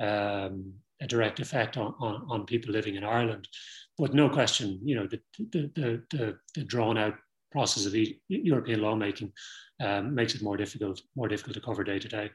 um, 0.00 0.74
a 1.00 1.06
direct 1.06 1.40
effect 1.40 1.76
on, 1.76 1.94
on, 2.00 2.26
on, 2.28 2.46
people 2.46 2.72
living 2.72 2.96
in 2.96 3.04
Ireland. 3.04 3.48
But 3.96 4.14
no 4.14 4.28
question, 4.28 4.80
you 4.82 4.96
know, 4.96 5.06
the, 5.06 5.20
the, 5.38 6.02
the, 6.10 6.38
the, 6.54 6.64
drawn 6.64 6.98
out 6.98 7.14
process 7.52 7.86
of 7.86 7.94
European 8.28 8.80
lawmaking 8.80 9.32
um, 9.80 10.14
makes 10.14 10.34
it 10.34 10.42
more 10.42 10.56
difficult, 10.56 11.00
more 11.16 11.28
difficult 11.28 11.54
to 11.54 11.60
cover 11.60 11.84
day 11.84 11.98
to 11.98 12.08
day. 12.08 12.30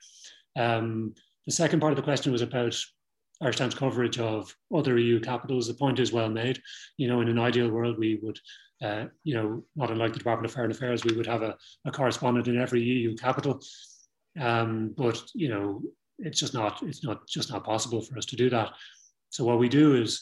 Um, 0.57 1.13
the 1.45 1.51
second 1.51 1.79
part 1.79 1.91
of 1.91 1.97
the 1.97 2.03
question 2.03 2.31
was 2.31 2.41
about 2.41 2.77
Irish 3.41 3.57
Times 3.57 3.75
coverage 3.75 4.19
of 4.19 4.55
other 4.73 4.97
EU 4.97 5.19
capitals. 5.19 5.67
The 5.67 5.73
point 5.73 5.99
is 5.99 6.13
well 6.13 6.29
made. 6.29 6.61
You 6.97 7.07
know, 7.07 7.21
in 7.21 7.29
an 7.29 7.39
ideal 7.39 7.69
world, 7.69 7.97
we 7.97 8.19
would 8.21 8.39
uh, 8.83 9.05
you 9.23 9.33
know, 9.33 9.63
not 9.75 9.91
unlike 9.91 10.11
the 10.11 10.19
Department 10.19 10.45
of 10.45 10.53
Foreign 10.53 10.71
Affairs, 10.71 11.05
we 11.05 11.15
would 11.15 11.25
have 11.25 11.41
a, 11.41 11.55
a 11.85 11.91
correspondent 11.91 12.47
in 12.47 12.59
every 12.59 12.81
EU 12.81 13.15
capital. 13.15 13.61
Um, 14.39 14.93
but 14.97 15.21
you 15.33 15.47
know, 15.47 15.81
it's 16.19 16.39
just 16.39 16.53
not 16.53 16.81
it's 16.83 17.03
not 17.03 17.27
just 17.27 17.51
not 17.51 17.63
possible 17.63 18.01
for 18.01 18.17
us 18.17 18.25
to 18.25 18.35
do 18.35 18.49
that. 18.49 18.73
So 19.29 19.45
what 19.45 19.59
we 19.59 19.69
do 19.69 19.95
is 19.95 20.21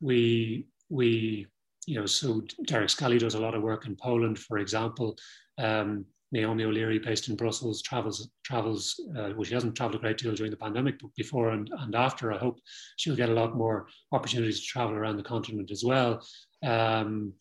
we 0.00 0.66
we 0.88 1.46
you 1.86 2.00
know 2.00 2.06
so 2.06 2.42
Derek 2.64 2.90
Scally 2.90 3.18
does 3.18 3.34
a 3.34 3.40
lot 3.40 3.54
of 3.54 3.62
work 3.62 3.86
in 3.86 3.96
Poland, 3.96 4.38
for 4.38 4.58
example. 4.58 5.16
Um, 5.58 6.06
Naomi 6.32 6.64
O'Leary, 6.64 6.98
based 6.98 7.28
in 7.28 7.36
Brussels, 7.36 7.82
travels 7.82 8.30
travels. 8.44 9.00
Uh, 9.16 9.30
well, 9.34 9.44
she 9.44 9.54
hasn't 9.54 9.76
traveled 9.76 9.96
a 9.96 9.98
great 9.98 10.18
deal 10.18 10.34
during 10.34 10.50
the 10.50 10.56
pandemic, 10.56 10.98
but 11.00 11.14
before 11.16 11.50
and, 11.50 11.70
and 11.80 11.94
after, 11.94 12.32
I 12.32 12.38
hope 12.38 12.60
she'll 12.96 13.16
get 13.16 13.28
a 13.28 13.34
lot 13.34 13.56
more 13.56 13.88
opportunities 14.12 14.60
to 14.60 14.66
travel 14.66 14.94
around 14.94 15.16
the 15.16 15.22
continent 15.22 15.70
as 15.70 15.82
well. 15.84 16.24
Um, 16.64 17.32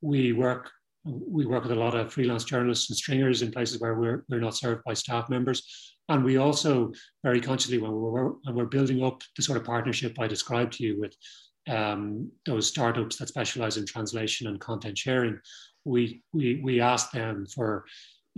we 0.00 0.32
work 0.32 0.70
we 1.04 1.46
work 1.46 1.62
with 1.62 1.72
a 1.72 1.76
lot 1.76 1.94
of 1.94 2.12
freelance 2.12 2.44
journalists 2.44 2.90
and 2.90 2.96
stringers 2.96 3.42
in 3.42 3.52
places 3.52 3.80
where 3.80 3.94
we're, 3.94 4.24
we're 4.28 4.40
not 4.40 4.56
served 4.56 4.82
by 4.84 4.94
staff 4.94 5.28
members. 5.30 5.94
And 6.08 6.24
we 6.24 6.36
also 6.36 6.92
very 7.22 7.40
consciously, 7.40 7.78
when 7.78 7.92
we're, 7.92 8.30
when 8.44 8.54
we're 8.54 8.66
building 8.66 9.02
up 9.02 9.22
the 9.36 9.42
sort 9.42 9.58
of 9.58 9.64
partnership 9.64 10.18
I 10.18 10.26
described 10.26 10.74
to 10.74 10.84
you 10.84 11.00
with 11.00 11.14
um, 11.68 12.30
those 12.46 12.66
startups 12.66 13.16
that 13.16 13.28
specialize 13.28 13.76
in 13.76 13.86
translation 13.86 14.48
and 14.48 14.60
content 14.60 14.98
sharing, 14.98 15.38
we, 15.84 16.22
we, 16.32 16.60
we 16.62 16.80
ask 16.80 17.10
them 17.12 17.46
for, 17.54 17.84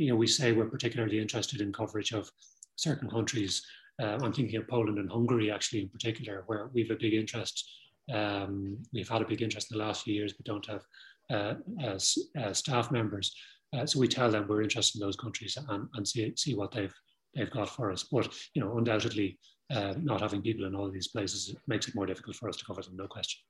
you 0.01 0.09
know, 0.09 0.16
we 0.16 0.26
say 0.26 0.53
we're 0.53 0.64
particularly 0.64 1.18
interested 1.20 1.61
in 1.61 1.72
coverage 1.72 2.12
of 2.12 2.30
certain 2.76 3.09
countries. 3.09 3.62
Uh, 4.03 4.18
I'm 4.22 4.32
thinking 4.32 4.57
of 4.59 4.66
Poland 4.66 4.98
and 4.98 5.11
Hungary, 5.11 5.51
actually, 5.51 5.82
in 5.82 5.90
particular, 5.90 6.44
where 6.46 6.70
we 6.72 6.80
have 6.82 6.90
a 6.90 6.98
big 6.98 7.12
interest. 7.12 7.70
Um, 8.11 8.78
we've 8.94 9.09
had 9.11 9.20
a 9.20 9.26
big 9.26 9.42
interest 9.42 9.70
in 9.70 9.76
the 9.76 9.84
last 9.84 10.05
few 10.05 10.14
years, 10.14 10.32
but 10.32 10.46
don't 10.46 10.66
have 10.66 10.84
uh, 11.30 11.55
as, 11.82 12.16
uh, 12.40 12.55
staff 12.55 12.90
members. 12.90 13.34
Uh, 13.76 13.84
so 13.84 14.01
we 14.01 14.09
tell 14.09 14.30
them 14.30 14.46
we're 14.48 14.62
interested 14.62 14.98
in 14.98 15.07
those 15.07 15.16
countries 15.16 15.59
and, 15.68 15.88
and 15.94 16.09
see, 16.09 16.32
see 16.34 16.55
what 16.55 16.72
they've, 16.72 16.94
they've 17.34 17.51
got 17.51 17.68
for 17.68 17.92
us. 17.92 18.07
But, 18.11 18.32
you 18.55 18.62
know, 18.62 18.78
undoubtedly, 18.78 19.38
not 19.70 20.22
having 20.22 20.42
people 20.42 20.64
in 20.64 20.74
all 20.74 20.90
these 20.90 21.09
places 21.09 21.55
makes 21.68 21.86
it 21.86 21.94
more 21.94 22.07
difficult 22.07 22.36
for 22.36 22.48
us 22.48 22.57
to 22.57 22.64
cover 22.64 22.82
them, 22.82 22.96
no 22.96 23.07
question. 23.07 23.40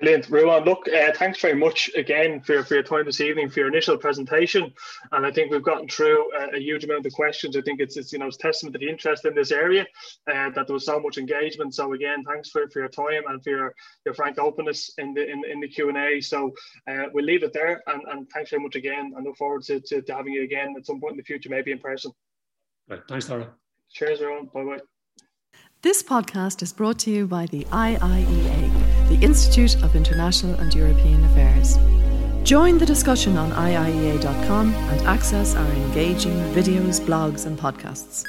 Brilliant, 0.00 0.30
Ruadhán. 0.30 0.64
Look, 0.64 0.86
uh, 0.88 1.12
thanks 1.12 1.40
very 1.40 1.56
much 1.56 1.90
again 1.96 2.40
for, 2.40 2.62
for 2.62 2.74
your 2.74 2.84
time 2.84 3.04
this 3.04 3.20
evening, 3.20 3.50
for 3.50 3.60
your 3.60 3.68
initial 3.68 3.98
presentation. 3.98 4.72
And 5.10 5.26
I 5.26 5.32
think 5.32 5.50
we've 5.50 5.62
gotten 5.62 5.88
through 5.88 6.30
a, 6.38 6.56
a 6.56 6.60
huge 6.60 6.84
amount 6.84 7.04
of 7.04 7.12
questions. 7.12 7.56
I 7.56 7.62
think 7.62 7.80
it's, 7.80 7.96
it's 7.96 8.12
you 8.12 8.20
know 8.20 8.26
it's 8.26 8.36
testament 8.36 8.74
to 8.74 8.78
the 8.78 8.88
interest 8.88 9.24
in 9.24 9.34
this 9.34 9.50
area 9.50 9.82
uh, 10.32 10.50
that 10.50 10.66
there 10.68 10.74
was 10.74 10.86
so 10.86 11.00
much 11.00 11.18
engagement. 11.18 11.74
So 11.74 11.94
again, 11.94 12.22
thanks 12.22 12.48
for, 12.50 12.68
for 12.68 12.78
your 12.78 12.88
time 12.88 13.22
and 13.26 13.42
for 13.42 13.50
your, 13.50 13.74
your 14.04 14.14
frank 14.14 14.38
openness 14.38 14.92
in 14.98 15.14
the 15.14 15.28
in, 15.28 15.42
in 15.50 15.58
the 15.58 15.68
Q 15.68 15.88
and 15.88 15.98
A. 15.98 16.20
So 16.20 16.52
uh, 16.88 17.06
we'll 17.12 17.24
leave 17.24 17.42
it 17.42 17.52
there. 17.52 17.82
And, 17.88 18.02
and 18.08 18.30
thanks 18.30 18.50
very 18.50 18.62
much 18.62 18.76
again. 18.76 19.14
I 19.18 19.20
look 19.20 19.36
forward 19.36 19.64
to, 19.64 19.80
to, 19.80 20.00
to 20.00 20.14
having 20.14 20.32
you 20.32 20.44
again 20.44 20.74
at 20.76 20.86
some 20.86 21.00
point 21.00 21.12
in 21.12 21.18
the 21.18 21.24
future, 21.24 21.48
maybe 21.50 21.72
in 21.72 21.80
person. 21.80 22.12
Right. 22.88 23.00
Thanks, 23.08 23.28
Laura. 23.28 23.48
Cheers, 23.90 24.22
everyone. 24.22 24.46
Bye 24.54 24.64
bye. 24.64 24.80
This 25.82 26.04
podcast 26.04 26.62
is 26.62 26.72
brought 26.72 26.98
to 27.00 27.10
you 27.10 27.26
by 27.26 27.46
the 27.46 27.64
IIEA 27.64 28.67
the 29.08 29.18
Institute 29.22 29.82
of 29.82 29.96
International 29.96 30.54
and 30.60 30.74
European 30.74 31.24
Affairs. 31.24 31.78
Join 32.44 32.78
the 32.78 32.86
discussion 32.86 33.36
on 33.36 33.50
IIEA.com 33.52 34.74
and 34.74 35.00
access 35.06 35.54
our 35.54 35.70
engaging 35.72 36.36
videos, 36.52 37.00
blogs, 37.00 37.46
and 37.46 37.58
podcasts. 37.58 38.24